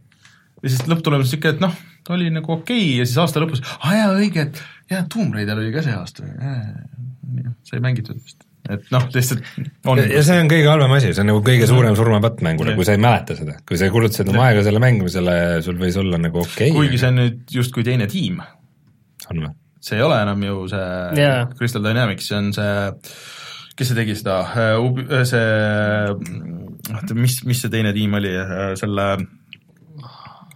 [0.63, 1.77] ja siis lõpptulemus on niisugune, et noh,
[2.09, 4.61] oli nagu okei okay, ja siis aasta lõpus, aa jaa, õige, et
[4.91, 6.25] jaa, Tomb Raider oli ka see aasta,
[7.67, 8.45] sai mängitud vist.
[8.71, 9.45] et noh, lihtsalt
[9.89, 12.79] on ja see on kõige halvem asi, see on nagu kõige suurem surmapatt mängule, Jah.
[12.79, 16.21] kui sa ei mäleta seda, kui sa kulutasid oma aega selle mängimisele, sul võis olla
[16.21, 19.53] nagu okei okay, kuigi see on nüüd justkui teine tiim on või?
[19.81, 20.87] see ei ole enam ju see
[21.17, 21.45] yeah.
[21.57, 22.73] Crystal Dynamics, see on see,
[23.77, 24.41] kes see tegi seda,
[25.25, 25.45] see,
[26.93, 28.33] oota, mis, mis see teine tiim oli,
[28.79, 29.07] selle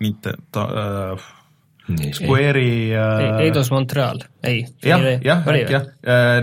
[0.04, 1.26] mitte ta, äh,
[2.18, 4.66] Square'i äh, Eidos Montreal, ei.
[4.84, 5.90] jah, jah, äkki jah,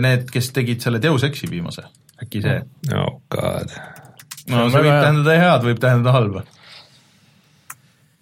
[0.03, 1.85] need, kes tegid selle Deus Exi viimase,
[2.23, 2.59] äkki see.
[2.95, 3.73] oh god.
[4.49, 6.45] no see võib tähendada head, võib tähendada halba.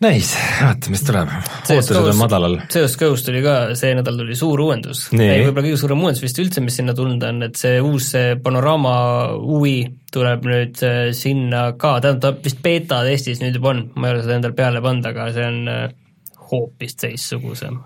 [0.01, 1.29] Nice, vaata, mis tuleb.
[1.69, 2.55] ootused on madalal.
[2.73, 5.03] CS Ghost tuli ka, see nädal tuli suur uuendus.
[5.13, 8.93] Võib-olla kõige suurem uuendus vist üldse, mis sinna tulnud on, et see uus see panoraama
[9.37, 9.75] UI
[10.13, 14.15] tuleb nüüd äh, sinna ka, tähendab ta vist beeta testis nüüd juba on, ma ei
[14.15, 15.85] ole seda endale peale pannud, aga see on äh,
[16.49, 17.77] hoopis teistsugusem,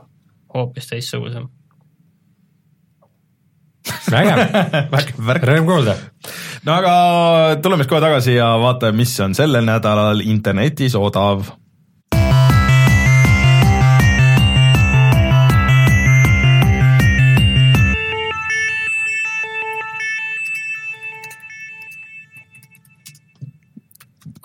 [0.55, 1.51] hoopis teistsugusem.
[4.15, 5.99] vägev, rõõm kuulda.
[6.63, 6.95] no aga
[7.59, 11.43] tuleme siis kohe tagasi ja vaatame, mis on sellel nädalal internetis odav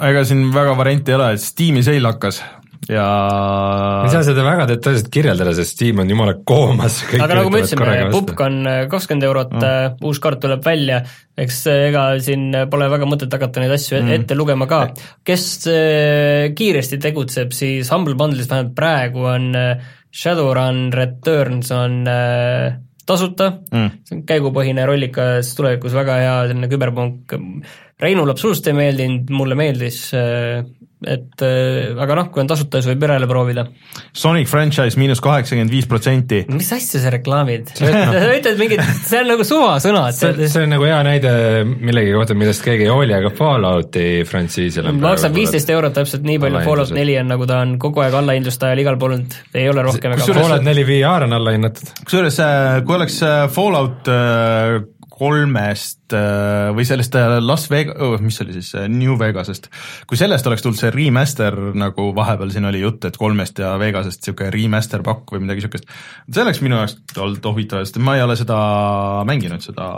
[0.09, 2.41] ega siin väga varianti ei ole, et Steam'i seil hakkas
[2.89, 7.01] ja ma ei saa seda väga detailselt kirjeldada, sest Steam on jumala koomas.
[7.19, 8.59] aga nagu me ütlesime, pupk on
[8.91, 11.03] kakskümmend eurot mm., uus kaart tuleb välja,
[11.39, 14.13] eks äh, ega siin pole väga mõtet hakata neid asju mm.
[14.17, 14.83] ette lugema ka.
[15.27, 22.73] kes äh, kiiresti tegutseb, siis Humble Bundle'is vähemalt praegu on äh, Shadowrun Returns on äh,
[23.07, 27.37] tasuta mm., see on käigupõhine rollikas, tulevikus väga hea selline küberpunk,
[28.01, 30.07] Reinule absoluutselt ei meeldinud, mulle meeldis,
[31.01, 33.65] et äh, aga noh, kui on tasuta, siis võib järele proovida
[34.13, 36.43] Sonic franchise miinus kaheksakümmend viis protsenti.
[36.53, 37.73] mis asja sa reklaamid?
[37.79, 40.17] sa ütled mingit, see on nagu suvasõnad.
[40.19, 41.33] see, see on nagu hea näide
[41.71, 46.41] millegi kohta, millest keegi ei hooli, aga Fallouti frantsiisil on maksab viisteist eurot täpselt nii
[46.43, 49.69] palju, Fallout neli on nagu ta on kogu aeg allahindluste ajal igal pool olnud, ei
[49.73, 50.51] ole rohkem ega kusjuures- vähem.
[50.51, 51.97] Fallout neli VR on alla hinnatud.
[52.05, 54.81] kusjuures äh, kui oleks äh, Fallout äh,
[55.21, 59.69] kolmest äh, või sellest äh, Las Vegas oh,, mis oli siis, New Vegasest,
[60.09, 64.25] kui sellest oleks tulnud see remaster, nagu vahepeal siin oli jutt, et kolmest ja Vegasest
[64.25, 65.93] niisugune remaster pakk või midagi niisugust,
[66.31, 68.59] see oleks minu jaoks olnud huvitav, sest ma ei ole seda
[69.29, 69.91] mänginud, seda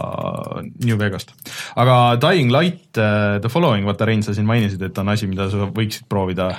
[0.83, 1.35] New Vegast.
[1.79, 5.71] aga Dying Light, The Following, vaata Rein, sa siin mainisid, et on asi, mida sa
[5.71, 6.53] võiksid proovida,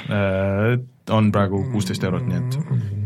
[1.13, 3.02] on praegu kuusteist eurot, nii et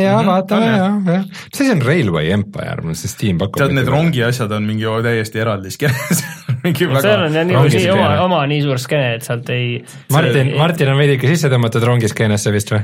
[0.00, 1.24] jaa, vaatame jah, jah.
[1.26, 3.60] mis asi on Railway Empire, mul see Steam pakub.
[3.62, 6.22] tead, need rongi asjad on mingi täiesti eraldi skeenes
[6.64, 9.50] mingi väga seal on jah nii, rongis nii oma oma nii suur skeene, et sealt
[9.54, 9.66] ei
[10.14, 12.82] Martin, Martin on veidike sisse tõmmatud rongiskeenesse vist või?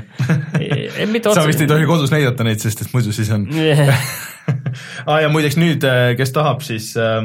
[1.37, 3.47] sa vist ei tohi kodus näidata neid, sest et muidu siis on
[5.09, 5.19] ah,.
[5.23, 5.87] ja muideks nüüd,
[6.19, 7.21] kes tahab, siis äh,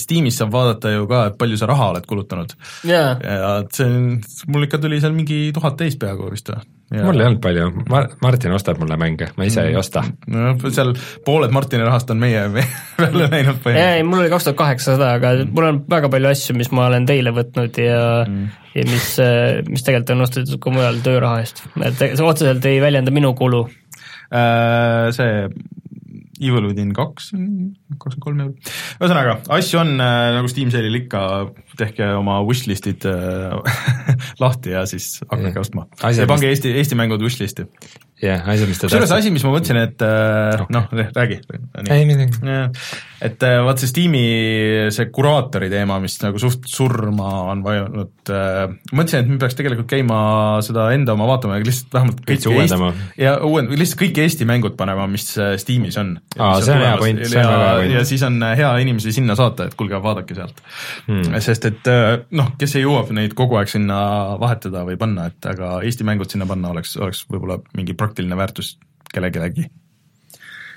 [0.00, 2.52] Steamis saab vaadata ju ka, et palju sa raha oled kulutanud.
[2.88, 4.12] jaa, ja et see on,
[4.52, 6.62] mul ikka tuli seal mingi tuhat täis peaaegu vist või?
[6.90, 10.02] mul ei olnud palju, Mar-, Martin ostab mulle mänge, ma ise ei osta.
[10.26, 10.92] no seal
[11.26, 12.66] pooled Martini rahast on meie me-
[12.98, 14.08] välja läinud ei, põhimõtteliselt.
[14.10, 17.34] mul oli kaks tuhat kaheksasada, aga mul on väga palju asju, mis ma olen teile
[17.36, 18.48] võtnud ja mm.
[18.74, 19.10] ja mis,
[19.70, 23.68] mis tegelikult on ostetud ka mujal tööraha eest, et see otseselt ei väljenda minu kulu.
[24.30, 25.46] Äh, see
[26.40, 28.72] Evil Within kaks, kakskümmend kolm eurot.
[28.98, 31.22] ühesõnaga, asju on äh, nagu Steam Sale'il ikka,
[31.80, 33.56] tehke oma wishlist'id äh,
[34.42, 35.64] lahti ja siis hakake Jah.
[35.64, 35.88] ostma.
[36.02, 37.66] Ja pange mis- Eesti, Eesti mängud wishlist'i.
[38.20, 41.40] jah, asi, mis te kusjuures asi, mis ma mõtlesin, et äh, noh, räägi.
[41.88, 42.36] ei midagi.
[43.24, 44.24] et äh, vaat see Steam'i
[44.92, 48.32] see kuraatori teema, mis nagu suht surma on vajunud
[48.92, 50.20] mõtlesin, et me peaks tegelikult käima
[50.64, 52.92] seda enda oma vaatama ja lihtsalt vähemalt kõik uuendama.
[53.20, 56.16] Ja uuend-, lihtsalt kõik Eesti mängud panema, mis Steamis on.
[56.36, 57.96] Aa, see on hea point, see on väga hea point.
[57.96, 60.60] ja siis on hea inimesi sinna saata, et kuulge, vaadake sealt
[61.06, 61.40] hmm.
[61.44, 63.98] sest et äh, noh, kes ei jõua neid kogu aeg sinna
[64.40, 68.76] vahetada või panna, et aga Eesti mängud sinna panna oleks, oleks võib-olla mingi praktiline väärtus
[69.12, 69.68] kellelegi.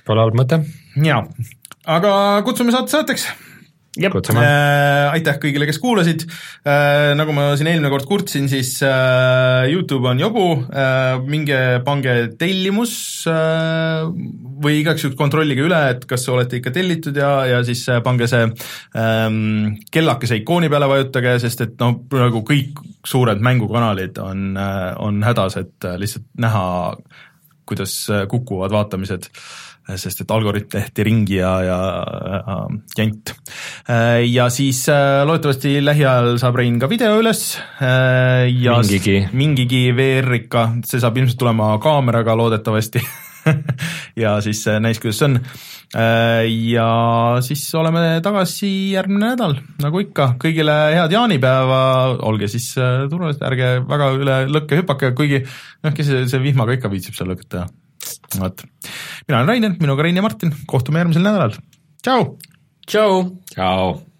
[0.07, 0.59] Pole halb mõte.
[0.99, 1.23] jaa,
[1.85, 2.13] aga
[2.45, 3.27] kutsume saate saateks
[3.93, 4.41] kutsume.
[4.41, 6.25] Äh, aitäh kõigile, kes kuulasid.
[6.65, 10.47] Äh,, nagu ma siin eelmine kord kurtsin, siis äh, Youtube on jobu.
[10.73, 12.95] Äh,, minge pange tellimus
[13.29, 14.07] äh,
[14.63, 18.27] või igaks juhuks kontrollige üle, et kas olete ikka tellitud ja, ja siis äh, pange
[18.31, 24.89] see ähm, kellakese ikooni peale vajutage, sest et noh, praegu kõik suured mängukanalid on äh,,
[25.03, 26.65] on hädas, et äh, lihtsalt näha,
[27.69, 29.29] kuidas äh, kukuvad vaatamised
[29.99, 31.79] sest et algoritm tehti ringi ja, ja
[32.39, 32.61] äh,
[32.97, 33.33] jant.
[34.29, 37.43] ja siis äh, loodetavasti lähiajal saab Rein ka video üles
[37.81, 39.19] äh, ja Mingigi.
[39.33, 43.03] mingigi VR ikka, see saab ilmselt tulema kaameraga loodetavasti
[44.23, 45.37] ja siis äh, näis, kuidas see on.
[45.93, 46.87] Äh, ja
[47.45, 51.83] siis oleme tagasi järgmine nädal, nagu ikka, kõigile head jaanipäeva,
[52.25, 56.79] olge siis äh, turvalised, ärge väga üle lõkke hüpake, kuigi noh, kes see, see vihmaga
[56.79, 57.69] ikka viitsib seal lõket teha
[58.41, 58.63] vot,
[59.27, 61.59] mina olen Rainer, minuga Rein ja Martin, kohtume järgmisel nädalal,
[62.03, 62.33] tšau!
[62.87, 63.21] tšau!
[63.53, 64.12] tšau!